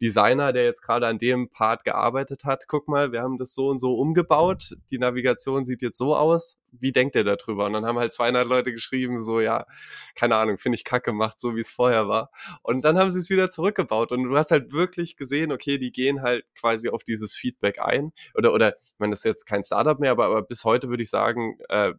Designer, 0.00 0.52
der 0.52 0.64
jetzt 0.64 0.82
gerade 0.82 1.06
an 1.06 1.18
dem 1.18 1.50
Part 1.50 1.84
gearbeitet 1.84 2.44
hat, 2.44 2.68
guck 2.68 2.88
mal, 2.88 3.12
wir 3.12 3.22
haben 3.22 3.38
das 3.38 3.54
so 3.54 3.68
und 3.68 3.78
so 3.78 3.94
umgebaut, 3.94 4.76
die 4.90 4.98
Navigation 4.98 5.64
sieht 5.64 5.82
jetzt 5.82 5.98
so 5.98 6.14
aus, 6.14 6.58
wie 6.72 6.92
denkt 6.92 7.16
ihr 7.16 7.24
darüber? 7.24 7.66
Und 7.66 7.72
dann 7.72 7.84
haben 7.84 7.98
halt 7.98 8.12
200 8.12 8.46
Leute 8.46 8.72
geschrieben, 8.72 9.20
so, 9.20 9.40
ja, 9.40 9.66
keine 10.14 10.36
Ahnung, 10.36 10.58
finde 10.58 10.76
ich 10.76 10.84
kacke 10.84 11.12
macht, 11.12 11.40
so 11.40 11.56
wie 11.56 11.60
es 11.60 11.70
vorher 11.70 12.08
war. 12.08 12.30
Und 12.62 12.84
dann 12.84 12.98
haben 12.98 13.10
sie 13.10 13.18
es 13.18 13.30
wieder 13.30 13.50
zurückgebaut 13.50 14.12
und 14.12 14.24
du 14.24 14.36
hast 14.36 14.50
halt 14.50 14.72
wirklich 14.72 15.16
gesehen, 15.16 15.52
okay, 15.52 15.78
die 15.78 15.92
gehen 15.92 16.22
halt 16.22 16.44
quasi 16.58 16.88
auf 16.90 17.04
dieses 17.04 17.34
Feedback 17.34 17.80
ein. 17.80 18.12
Oder, 18.34 18.52
oder, 18.52 18.76
ich 18.76 18.98
meine, 18.98 19.12
das 19.12 19.20
ist 19.20 19.24
jetzt 19.24 19.46
kein 19.46 19.64
Startup 19.64 19.98
mehr, 19.98 20.12
aber, 20.12 20.26
aber 20.26 20.42
bis 20.42 20.64
heute 20.64 20.88
würde 20.88 21.02
ich 21.02 21.10
sagen, 21.10 21.58
äh, 21.68 21.94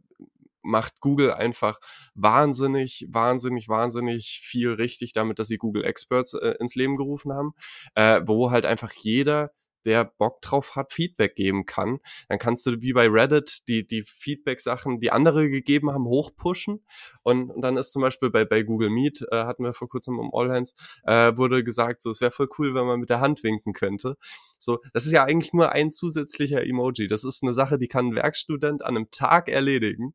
macht 0.61 1.01
Google 1.01 1.31
einfach 1.31 1.79
wahnsinnig, 2.15 3.07
wahnsinnig, 3.09 3.69
wahnsinnig 3.69 4.41
viel 4.43 4.73
richtig 4.73 5.13
damit, 5.13 5.39
dass 5.39 5.47
sie 5.47 5.57
Google 5.57 5.83
Experts 5.85 6.33
äh, 6.33 6.55
ins 6.59 6.75
Leben 6.75 6.97
gerufen 6.97 7.33
haben, 7.33 7.53
äh, 7.95 8.21
wo 8.25 8.51
halt 8.51 8.65
einfach 8.65 8.91
jeder 8.91 9.51
der 9.85 10.05
Bock 10.05 10.41
drauf 10.41 10.75
hat, 10.75 10.93
Feedback 10.93 11.35
geben 11.35 11.65
kann. 11.65 11.99
Dann 12.27 12.39
kannst 12.39 12.65
du 12.65 12.81
wie 12.81 12.93
bei 12.93 13.07
Reddit 13.07 13.67
die, 13.67 13.85
die 13.85 14.03
Feedback-Sachen, 14.03 14.99
die 14.99 15.11
andere 15.11 15.49
gegeben 15.49 15.91
haben, 15.91 16.05
hochpushen. 16.05 16.85
Und, 17.23 17.49
und 17.49 17.61
dann 17.61 17.77
ist 17.77 17.91
zum 17.91 18.01
Beispiel 18.01 18.29
bei, 18.29 18.45
bei 18.45 18.63
Google 18.63 18.89
Meet, 18.89 19.25
äh, 19.31 19.45
hatten 19.45 19.63
wir 19.63 19.73
vor 19.73 19.89
kurzem 19.89 20.19
im 20.19 20.29
All 20.33 20.51
Hands, 20.51 20.73
äh, 21.05 21.35
wurde 21.37 21.63
gesagt, 21.63 22.01
so, 22.01 22.11
es 22.11 22.21
wäre 22.21 22.31
voll 22.31 22.49
cool, 22.57 22.75
wenn 22.75 22.85
man 22.85 22.99
mit 22.99 23.09
der 23.09 23.21
Hand 23.21 23.43
winken 23.43 23.73
könnte. 23.73 24.17
So, 24.59 24.79
das 24.93 25.05
ist 25.05 25.11
ja 25.11 25.23
eigentlich 25.23 25.53
nur 25.53 25.71
ein 25.71 25.91
zusätzlicher 25.91 26.65
Emoji. 26.65 27.07
Das 27.07 27.23
ist 27.23 27.43
eine 27.43 27.53
Sache, 27.53 27.77
die 27.77 27.87
kann 27.87 28.07
ein 28.07 28.15
Werkstudent 28.15 28.83
an 28.83 28.97
einem 28.97 29.11
Tag 29.11 29.49
erledigen 29.49 30.13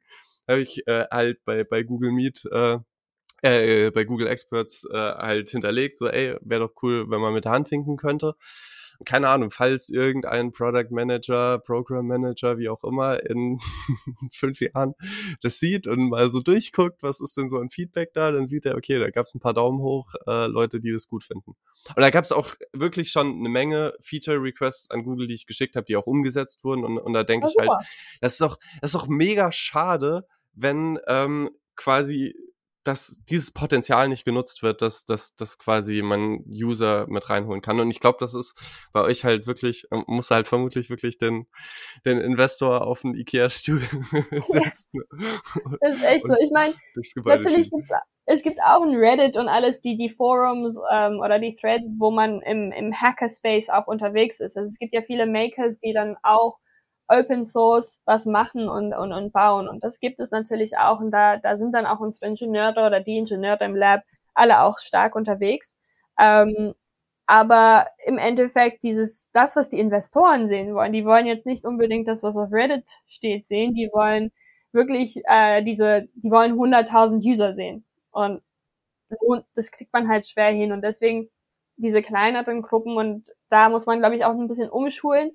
habe 0.49 0.61
ich 0.61 0.87
äh, 0.87 1.07
halt 1.11 1.45
bei, 1.45 1.65
bei 1.65 1.83
Google 1.83 2.13
Meet 2.13 2.45
äh, 2.51 2.79
äh, 3.45 3.91
bei 3.91 4.05
Google 4.05 4.27
Experts 4.27 4.87
äh, 4.91 4.97
halt 4.97 5.51
hinterlegt, 5.51 5.99
so 5.99 6.09
ey, 6.09 6.37
wäre 6.41 6.63
doch 6.63 6.83
cool, 6.83 7.11
wenn 7.11 7.21
man 7.21 7.35
mit 7.35 7.45
der 7.45 7.53
Hand 7.53 7.71
winken 7.71 7.97
könnte. 7.97 8.35
Keine 9.05 9.29
Ahnung, 9.29 9.51
falls 9.51 9.91
irgendein 9.91 10.53
Product 10.53 10.91
Manager, 10.91 11.59
Program 11.59 12.07
Manager, 12.07 12.59
wie 12.59 12.69
auch 12.69 12.85
immer, 12.85 13.23
in 13.29 13.59
fünf 14.33 14.61
Jahren 14.61 14.95
das 15.43 15.59
sieht 15.59 15.87
und 15.87 16.09
mal 16.09 16.31
so 16.31 16.41
durchguckt, 16.41 17.03
was 17.03 17.21
ist 17.21 17.37
denn 17.37 17.49
so 17.49 17.59
ein 17.59 17.69
Feedback 17.69 18.15
da, 18.15 18.31
dann 18.31 18.47
sieht 18.47 18.65
er, 18.65 18.77
okay, 18.77 18.99
da 18.99 19.11
gab 19.11 19.27
es 19.27 19.35
ein 19.35 19.41
paar 19.41 19.53
Daumen 19.53 19.81
hoch, 19.81 20.15
äh, 20.27 20.47
Leute, 20.47 20.81
die 20.81 20.93
das 20.93 21.09
gut 21.09 21.25
finden. 21.25 21.51
Und 21.51 22.01
da 22.01 22.09
gab 22.09 22.25
es 22.25 22.33
auch 22.33 22.55
wirklich 22.73 23.11
schon 23.11 23.27
eine 23.27 23.49
Menge 23.51 23.95
Feature-Requests 24.01 24.91
an 24.91 25.03
Google, 25.03 25.27
die 25.27 25.35
ich 25.35 25.47
geschickt 25.47 25.77
habe, 25.77 25.85
die 25.85 25.97
auch 25.97 26.07
umgesetzt 26.07 26.65
wurden. 26.65 26.85
Und, 26.85 26.97
und 26.97 27.13
da 27.13 27.25
denke 27.25 27.49
ich 27.49 27.57
halt, 27.59 27.73
das 28.23 28.33
ist 28.33 28.41
doch, 28.41 28.59
das 28.81 28.95
ist 28.95 28.95
doch 28.95 29.09
mega 29.09 29.53
schade, 29.53 30.27
wenn 30.55 30.99
ähm, 31.07 31.51
quasi 31.77 32.35
dass 32.85 33.23
dieses 33.31 33.51
Potenzial 33.51 34.09
nicht 34.09 34.25
genutzt 34.25 34.63
wird, 34.63 34.83
dass, 34.83 35.05
dass, 35.07 35.35
dass 35.37 35.59
quasi 35.59 36.03
man 36.03 36.45
User 36.47 37.07
mit 37.09 37.31
reinholen 37.31 37.63
kann. 37.63 37.81
Und 37.81 37.91
ich 37.91 37.99
glaube, 37.99 38.19
das 38.21 38.35
ist 38.35 38.61
bei 38.93 39.01
euch 39.01 39.25
halt 39.25 39.47
wirklich, 39.47 39.87
man 39.91 40.05
muss 40.07 40.31
halt 40.31 40.47
vermutlich 40.47 40.91
wirklich 40.91 41.17
den, 41.17 41.47
den 42.05 42.19
Investor 42.19 42.87
auf 42.87 43.01
den 43.01 43.15
Ikea-Stuhl 43.15 43.81
setzen. 44.47 45.03
das 45.81 45.97
ist 45.97 46.05
echt 46.05 46.27
so. 46.27 46.35
Ich 46.39 46.51
meine, 46.51 46.75
natürlich 47.25 47.71
gibt's, 47.71 47.91
es 48.27 48.43
gibt 48.43 48.59
auch 48.61 48.83
ein 48.83 48.95
Reddit 48.95 49.37
und 49.37 49.49
alles, 49.49 49.81
die, 49.81 49.97
die 49.97 50.11
Forums 50.11 50.79
ähm, 50.93 51.21
oder 51.21 51.39
die 51.39 51.57
Threads, 51.57 51.95
wo 51.99 52.11
man 52.11 52.43
im, 52.43 52.71
im 52.71 52.93
Hackerspace 52.95 53.71
auch 53.71 53.87
unterwegs 53.87 54.41
ist. 54.41 54.57
Also 54.57 54.69
es 54.69 54.79
gibt 54.79 54.95
ja 54.95 55.03
viele 55.03 55.27
Makers, 55.27 55.81
die 55.81 55.95
dann 55.95 56.17
auch 56.23 56.59
Open 57.09 57.45
Source 57.45 58.03
was 58.07 58.27
machen 58.27 58.69
und, 58.69 58.93
und, 58.95 59.13
und 59.13 59.33
bauen. 59.33 59.69
Und 59.69 59.85
das 59.85 60.01
gibt 60.01 60.21
es 60.21 60.31
natürlich 60.31 60.79
auch. 60.79 61.01
Und 61.01 61.11
da, 61.11 61.37
da 61.37 61.57
sind 61.57 61.73
dann 61.73 61.87
auch 61.87 62.01
unsere 62.01 62.27
Ingenieure 62.27 62.87
oder 62.87 63.01
die 63.01 63.19
Ingenieure 63.19 63.65
im 63.65 63.77
Lab 63.77 64.03
alle 64.35 64.63
auch 64.63 64.79
stark 64.79 65.15
unterwegs. 65.17 65.79
Ähm, 66.19 66.75
aber 67.27 67.87
im 68.07 68.19
Endeffekt 68.19 68.83
dieses, 68.83 69.31
das, 69.33 69.57
was 69.57 69.69
die 69.71 69.81
Investoren 69.81 70.49
sehen 70.49 70.75
wollen, 70.75 70.93
die 70.93 71.05
wollen 71.07 71.27
jetzt 71.27 71.47
nicht 71.47 71.65
unbedingt 71.65 72.07
das, 72.09 72.23
was 72.23 72.37
auf 72.37 72.53
Reddit 72.53 72.85
steht, 73.07 73.45
sehen. 73.45 73.75
Die 73.75 73.91
wollen 73.93 74.33
wirklich 74.73 75.23
äh, 75.27 75.63
diese, 75.63 76.09
die 76.15 76.31
wollen 76.31 76.55
100.000 76.59 77.23
User 77.25 77.55
sehen. 77.55 77.85
Und, 78.11 78.43
und 79.21 79.45
das 79.55 79.71
kriegt 79.71 79.93
man 79.93 80.09
halt 80.09 80.27
schwer 80.27 80.51
hin. 80.51 80.73
Und 80.73 80.83
deswegen 80.83 81.31
diese 81.77 82.03
kleineren 82.03 82.63
Gruppen 82.63 82.97
und 82.97 83.33
da 83.51 83.69
muss 83.69 83.87
man, 83.87 83.99
glaube 83.99 84.17
ich, 84.17 84.25
auch 84.25 84.33
ein 84.33 84.49
bisschen 84.49 84.71
umschulen 84.71 85.33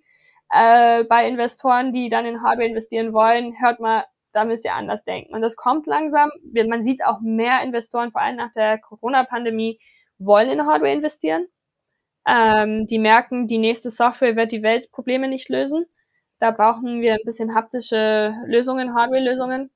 äh, 0.51 1.03
bei 1.05 1.27
Investoren, 1.27 1.93
die 1.93 2.09
dann 2.09 2.25
in 2.25 2.41
Hardware 2.41 2.67
investieren 2.67 3.13
wollen, 3.13 3.59
hört 3.61 3.79
mal, 3.79 4.05
da 4.33 4.45
müsst 4.45 4.65
ihr 4.65 4.75
anders 4.75 5.03
denken. 5.03 5.33
Und 5.33 5.41
das 5.41 5.55
kommt 5.55 5.87
langsam. 5.87 6.31
Man 6.67 6.83
sieht 6.83 7.03
auch 7.03 7.19
mehr 7.21 7.61
Investoren, 7.63 8.11
vor 8.11 8.21
allem 8.21 8.35
nach 8.35 8.53
der 8.53 8.79
Corona-Pandemie, 8.79 9.79
wollen 10.17 10.49
in 10.49 10.65
Hardware 10.65 10.93
investieren. 10.93 11.47
Ähm, 12.27 12.85
die 12.87 12.99
merken, 12.99 13.47
die 13.47 13.57
nächste 13.57 13.89
Software 13.91 14.35
wird 14.35 14.51
die 14.51 14.63
Weltprobleme 14.63 15.27
nicht 15.27 15.49
lösen. 15.49 15.85
Da 16.39 16.51
brauchen 16.51 17.01
wir 17.01 17.13
ein 17.13 17.25
bisschen 17.25 17.55
haptische 17.55 18.33
Lösungen, 18.45 18.93
Hardware-Lösungen. 18.95 19.71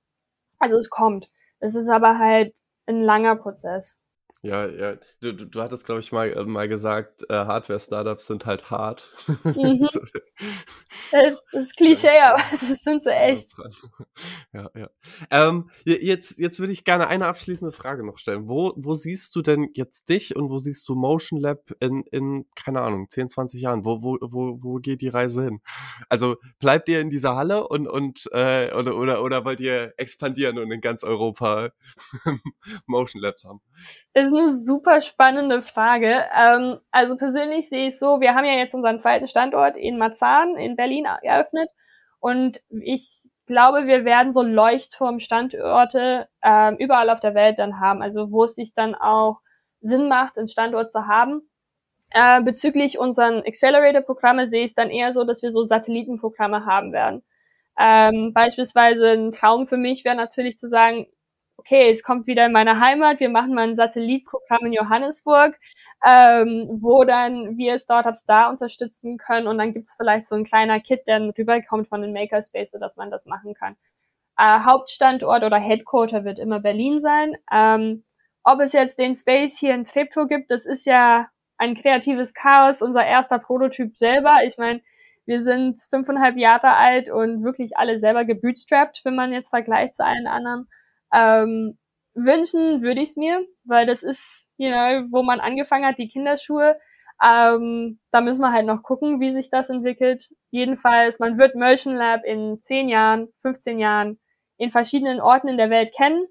Also 0.59 0.77
es 0.77 0.89
kommt. 0.89 1.29
Es 1.59 1.75
ist 1.75 1.89
aber 1.89 2.19
halt 2.19 2.53
ein 2.85 3.01
langer 3.01 3.35
Prozess. 3.35 3.99
Ja, 4.45 4.67
ja. 4.67 4.97
Du, 5.21 5.31
du, 5.33 5.45
du 5.45 5.61
hattest, 5.61 5.85
glaube 5.85 6.01
ich, 6.01 6.11
mal, 6.11 6.33
äh, 6.33 6.43
mal 6.43 6.67
gesagt, 6.67 7.23
äh, 7.29 7.33
Hardware-Startups 7.33 8.27
sind 8.27 8.45
halt 8.45 8.69
hart. 8.69 9.13
Mhm. 9.43 9.87
so. 9.91 10.01
Das 11.11 11.43
ist 11.51 11.77
Klischee, 11.77 12.19
aber 12.23 12.41
es 12.51 12.83
sind 12.83 13.03
so 13.03 13.09
echt. 13.09 13.51
Ja, 14.53 14.69
ja. 14.75 14.89
Ähm, 15.31 15.69
jetzt, 15.85 16.37
jetzt 16.37 16.59
würde 16.59 16.73
ich 16.73 16.83
gerne 16.83 17.07
eine 17.07 17.25
abschließende 17.25 17.71
Frage 17.71 18.05
noch 18.05 18.17
stellen. 18.19 18.47
Wo, 18.47 18.73
wo 18.75 18.93
siehst 18.93 19.35
du 19.35 19.41
denn 19.41 19.69
jetzt 19.73 20.09
dich 20.09 20.35
und 20.35 20.49
wo 20.49 20.59
siehst 20.59 20.87
du 20.87 20.95
Motion 20.95 21.39
Lab 21.39 21.71
in, 21.79 22.03
in 22.11 22.45
keine 22.55 22.81
Ahnung, 22.81 23.09
10, 23.09 23.29
20 23.29 23.61
Jahren? 23.61 23.85
Wo, 23.85 24.03
wo, 24.03 24.17
wo, 24.21 24.59
wo 24.61 24.75
geht 24.75 25.01
die 25.01 25.07
Reise 25.07 25.43
hin? 25.43 25.61
Also 26.07 26.37
bleibt 26.59 26.87
ihr 26.89 26.99
in 27.01 27.09
dieser 27.09 27.35
Halle 27.35 27.67
und, 27.67 27.87
und 27.87 28.29
äh, 28.31 28.71
oder, 28.73 28.95
oder, 28.97 29.23
oder 29.23 29.43
wollt 29.45 29.59
ihr 29.59 29.93
expandieren 29.97 30.59
und 30.59 30.71
in 30.71 30.81
ganz 30.81 31.03
Europa 31.03 31.71
Motion 32.85 33.21
Labs 33.21 33.45
haben? 33.45 33.61
Ist 34.15 34.27
eine 34.27 34.55
super 34.55 35.01
spannende 35.01 35.63
Frage. 35.63 36.25
Ähm, 36.37 36.79
also 36.91 37.17
persönlich 37.17 37.67
sehe 37.67 37.87
ich 37.87 37.97
so, 37.97 38.21
wir 38.21 38.35
haben 38.35 38.45
ja 38.45 38.53
jetzt 38.53 38.75
unseren 38.75 38.99
zweiten 38.99 39.27
Standort 39.27 39.75
in 39.75 39.97
Marzahn 39.97 40.55
in 40.55 40.75
Berlin 40.75 41.05
eröffnet 41.23 41.71
und 42.19 42.61
ich 42.69 43.27
glaube, 43.45 43.87
wir 43.87 44.05
werden 44.05 44.31
so 44.31 44.41
Leuchtturmstandorte 44.43 46.27
äh, 46.41 46.75
überall 46.75 47.09
auf 47.09 47.19
der 47.19 47.33
Welt 47.33 47.59
dann 47.59 47.79
haben, 47.79 48.01
also 48.01 48.31
wo 48.31 48.43
es 48.43 48.55
sich 48.55 48.73
dann 48.73 48.95
auch 48.95 49.39
Sinn 49.81 50.07
macht, 50.07 50.37
einen 50.37 50.47
Standort 50.47 50.91
zu 50.91 51.07
haben. 51.07 51.41
Äh, 52.11 52.41
bezüglich 52.43 52.99
unseren 52.99 53.39
Accelerator-Programme 53.39 54.47
sehe 54.47 54.63
ich 54.63 54.71
es 54.71 54.75
dann 54.75 54.91
eher 54.91 55.13
so, 55.13 55.23
dass 55.23 55.41
wir 55.41 55.51
so 55.51 55.63
Satellitenprogramme 55.63 56.65
haben 56.65 56.93
werden. 56.93 57.23
Ähm, 57.77 58.33
beispielsweise 58.33 59.11
ein 59.13 59.31
Traum 59.31 59.65
für 59.65 59.77
mich 59.77 60.05
wäre 60.05 60.15
natürlich 60.15 60.57
zu 60.57 60.69
sagen, 60.69 61.07
okay, 61.57 61.89
es 61.89 62.03
kommt 62.03 62.27
wieder 62.27 62.45
in 62.45 62.51
meine 62.51 62.79
Heimat, 62.79 63.19
wir 63.19 63.29
machen 63.29 63.53
mal 63.53 63.67
ein 63.67 63.75
Satellitprogramm 63.75 64.65
in 64.65 64.73
Johannesburg, 64.73 65.57
ähm, 66.05 66.79
wo 66.81 67.03
dann 67.03 67.57
wir 67.57 67.79
Startups 67.79 68.25
da 68.25 68.49
unterstützen 68.49 69.17
können 69.17 69.47
und 69.47 69.57
dann 69.57 69.73
gibt's 69.73 69.95
vielleicht 69.95 70.27
so 70.27 70.35
ein 70.35 70.43
kleiner 70.43 70.79
Kit, 70.79 71.07
der 71.07 71.21
rüberkommt 71.37 71.87
von 71.87 72.01
den 72.01 72.13
Makerspace, 72.13 72.71
sodass 72.71 72.97
man 72.97 73.11
das 73.11 73.25
machen 73.25 73.53
kann. 73.53 73.75
Äh, 74.37 74.59
Hauptstandort 74.65 75.43
oder 75.43 75.57
Headquarter 75.59 76.25
wird 76.25 76.39
immer 76.39 76.59
Berlin 76.59 76.99
sein. 76.99 77.35
Ähm, 77.51 78.03
ob 78.43 78.59
es 78.59 78.73
jetzt 78.73 78.99
den 78.99 79.15
Space 79.15 79.57
hier 79.57 79.73
in 79.73 79.85
Treptow 79.85 80.27
gibt, 80.27 80.51
das 80.51 80.65
ist 80.65 80.85
ja 80.85 81.29
ein 81.57 81.75
kreatives 81.75 82.33
Chaos, 82.33 82.81
unser 82.81 83.05
erster 83.05 83.39
Prototyp 83.39 83.95
selber. 83.95 84.39
Ich 84.45 84.57
meine, 84.57 84.81
wir 85.25 85.43
sind 85.43 85.79
fünfeinhalb 85.89 86.35
Jahre 86.37 86.73
alt 86.73 87.09
und 87.09 87.43
wirklich 87.43 87.77
alle 87.77 87.99
selber 87.99 88.25
gebootstrapped, 88.25 89.01
wenn 89.05 89.15
man 89.15 89.31
jetzt 89.31 89.49
vergleicht 89.49 89.95
zu 89.95 90.03
allen 90.03 90.27
anderen. 90.27 90.67
Ähm, 91.13 91.77
wünschen 92.15 92.81
würde 92.83 93.01
ich 93.01 93.09
es 93.09 93.15
mir, 93.17 93.45
weil 93.65 93.85
das 93.85 94.03
ist, 94.03 94.47
you 94.57 94.69
know, 94.69 95.05
wo 95.11 95.23
man 95.23 95.39
angefangen 95.39 95.85
hat, 95.85 95.97
die 95.97 96.07
Kinderschuhe. 96.09 96.77
Ähm, 97.23 97.99
da 98.11 98.21
müssen 98.21 98.41
wir 98.41 98.51
halt 98.51 98.65
noch 98.65 98.83
gucken, 98.83 99.19
wie 99.21 99.31
sich 99.31 99.49
das 99.49 99.69
entwickelt. 99.69 100.29
Jedenfalls, 100.51 101.19
man 101.19 101.37
wird 101.37 101.55
Motion 101.55 101.95
Lab 101.95 102.23
in 102.25 102.59
10 102.61 102.89
Jahren, 102.89 103.29
15 103.39 103.79
Jahren 103.79 104.19
in 104.57 104.71
verschiedenen 104.71 105.21
Orten 105.21 105.47
in 105.47 105.57
der 105.57 105.69
Welt 105.69 105.93
kennen. 105.95 106.27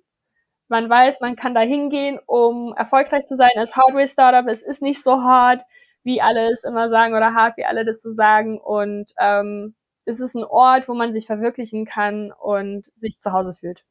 Man 0.68 0.88
weiß, 0.90 1.20
man 1.20 1.36
kann 1.36 1.54
da 1.54 1.60
hingehen, 1.60 2.18
um 2.26 2.74
erfolgreich 2.76 3.24
zu 3.26 3.36
sein 3.36 3.50
als 3.56 3.76
Hardware-Startup. 3.76 4.46
Es 4.50 4.62
ist 4.62 4.82
nicht 4.82 5.02
so 5.02 5.22
hart, 5.22 5.62
wie 6.04 6.20
alle 6.22 6.50
es 6.50 6.64
immer 6.64 6.88
sagen, 6.88 7.14
oder 7.14 7.34
hart, 7.34 7.56
wie 7.58 7.64
alle 7.66 7.84
das 7.84 8.02
so 8.02 8.10
sagen. 8.10 8.58
Und 8.60 9.12
ähm, 9.20 9.74
es 10.06 10.20
ist 10.20 10.34
ein 10.34 10.44
Ort, 10.44 10.88
wo 10.88 10.94
man 10.94 11.12
sich 11.12 11.26
verwirklichen 11.26 11.84
kann 11.84 12.32
und 12.32 12.90
sich 12.96 13.18
zu 13.20 13.32
Hause 13.32 13.54
fühlt. 13.54 13.84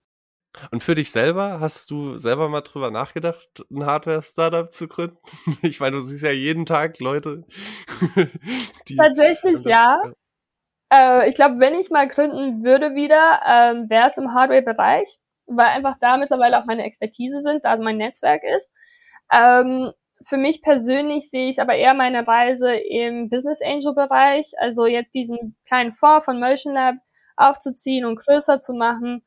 Und 0.72 0.84
für 0.84 0.96
dich 0.96 1.12
selber, 1.12 1.60
hast 1.60 1.92
du 1.92 2.18
selber 2.18 2.50
mal 2.50 2.62
drüber 2.62 2.92
nachgedacht, 2.92 3.66
ein 3.72 3.86
Hardware-Startup 3.86 4.70
zu 4.70 4.88
gründen? 4.88 5.18
Ich 5.62 5.80
meine, 5.80 5.96
du 5.96 6.02
siehst 6.02 6.24
ja 6.24 6.32
jeden 6.32 6.66
Tag 6.66 7.00
Leute. 7.00 7.46
Tatsächlich 8.98 9.64
ja. 9.64 10.02
Äh, 10.92 11.30
ich 11.30 11.36
glaube, 11.36 11.60
wenn 11.60 11.76
ich 11.76 11.90
mal 11.90 12.08
gründen 12.08 12.64
würde 12.64 12.96
wieder, 12.96 13.42
ähm, 13.48 13.90
wäre 13.90 14.08
es 14.08 14.18
im 14.18 14.34
Hardware-Bereich, 14.34 15.20
weil 15.46 15.68
einfach 15.68 15.96
da 16.00 16.18
mittlerweile 16.18 16.60
auch 16.60 16.66
meine 16.66 16.84
Expertise 16.84 17.42
sind, 17.42 17.64
da 17.64 17.78
mein 17.78 17.98
Netzwerk 17.98 18.42
ist. 18.44 18.74
Ähm, 19.32 19.92
für 20.24 20.38
mich 20.38 20.62
persönlich 20.62 21.30
sehe 21.30 21.50
ich 21.50 21.62
aber 21.62 21.76
eher 21.76 21.94
meine 21.94 22.28
Reise 22.28 22.74
im 22.74 23.30
Business 23.30 23.62
Angel 23.62 23.94
Bereich, 23.94 24.52
also 24.60 24.86
jetzt 24.86 25.16
diesen 25.16 25.56
kleinen 25.66 25.94
Fonds 25.94 26.26
von 26.26 26.40
Motion 26.40 26.74
Lab 26.74 26.96
aufzuziehen 27.38 28.06
und 28.06 28.20
größer 28.20 28.60
zu 28.60 28.74
machen 28.74 29.24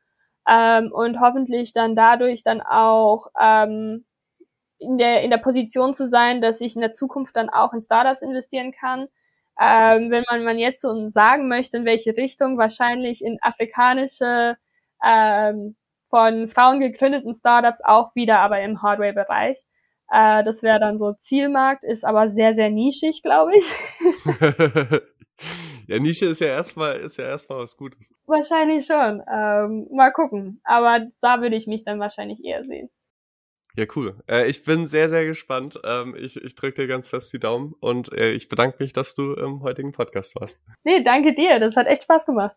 ähm, 0.48 0.92
und 0.92 1.20
hoffentlich 1.20 1.72
dann 1.72 1.96
dadurch 1.96 2.42
dann 2.42 2.60
auch 2.60 3.28
ähm, 3.40 4.04
in 4.78 4.98
der 4.98 5.22
in 5.22 5.30
der 5.30 5.38
Position 5.38 5.94
zu 5.94 6.08
sein, 6.08 6.40
dass 6.40 6.60
ich 6.60 6.74
in 6.76 6.82
der 6.82 6.92
Zukunft 6.92 7.36
dann 7.36 7.50
auch 7.50 7.72
in 7.72 7.80
Startups 7.80 8.22
investieren 8.22 8.72
kann. 8.72 9.08
Ähm, 9.60 10.10
wenn 10.10 10.24
man, 10.30 10.44
man 10.44 10.58
jetzt 10.58 10.80
so 10.80 11.06
sagen 11.08 11.48
möchte, 11.48 11.76
in 11.78 11.84
welche 11.84 12.16
Richtung, 12.16 12.58
wahrscheinlich 12.58 13.24
in 13.24 13.38
afrikanische 13.40 14.56
ähm, 15.04 15.76
von 16.10 16.48
Frauen 16.48 16.80
gegründeten 16.80 17.34
Startups 17.34 17.80
auch 17.84 18.14
wieder, 18.14 18.40
aber 18.40 18.60
im 18.60 18.82
Hardware-Bereich. 18.82 19.58
Äh, 20.10 20.44
das 20.44 20.62
wäre 20.62 20.80
dann 20.80 20.98
so 20.98 21.12
Zielmarkt, 21.12 21.84
ist 21.84 22.04
aber 22.04 22.28
sehr, 22.28 22.54
sehr 22.54 22.70
nischig, 22.70 23.22
glaube 23.22 23.52
ich. 23.56 23.72
Ja, 25.86 25.98
Nische 25.98 26.26
ist 26.26 26.40
ja 26.40 26.48
erstmal, 26.48 26.96
ist 26.96 27.18
ja 27.18 27.26
erstmal 27.26 27.58
was 27.58 27.76
Gutes. 27.76 28.12
Wahrscheinlich 28.26 28.86
schon. 28.86 29.22
Ähm, 29.30 29.86
mal 29.90 30.10
gucken. 30.10 30.60
Aber 30.64 31.06
da 31.20 31.40
würde 31.40 31.56
ich 31.56 31.66
mich 31.66 31.84
dann 31.84 32.00
wahrscheinlich 32.00 32.42
eher 32.44 32.64
sehen. 32.64 32.90
Ja, 33.76 33.86
cool. 33.96 34.16
Äh, 34.30 34.48
ich 34.48 34.62
bin 34.62 34.86
sehr, 34.86 35.08
sehr 35.08 35.24
gespannt. 35.26 35.80
Ähm, 35.84 36.14
ich 36.16 36.36
ich 36.36 36.54
drücke 36.54 36.82
dir 36.82 36.86
ganz 36.86 37.08
fest 37.08 37.32
die 37.32 37.40
Daumen 37.40 37.74
und 37.80 38.12
äh, 38.12 38.30
ich 38.30 38.48
bedanke 38.48 38.76
mich, 38.78 38.92
dass 38.92 39.14
du 39.14 39.32
im 39.34 39.62
heutigen 39.62 39.92
Podcast 39.92 40.36
warst. 40.40 40.62
Nee, 40.84 41.02
danke 41.02 41.34
dir. 41.34 41.58
Das 41.58 41.76
hat 41.76 41.88
echt 41.88 42.04
Spaß 42.04 42.26
gemacht. 42.26 42.56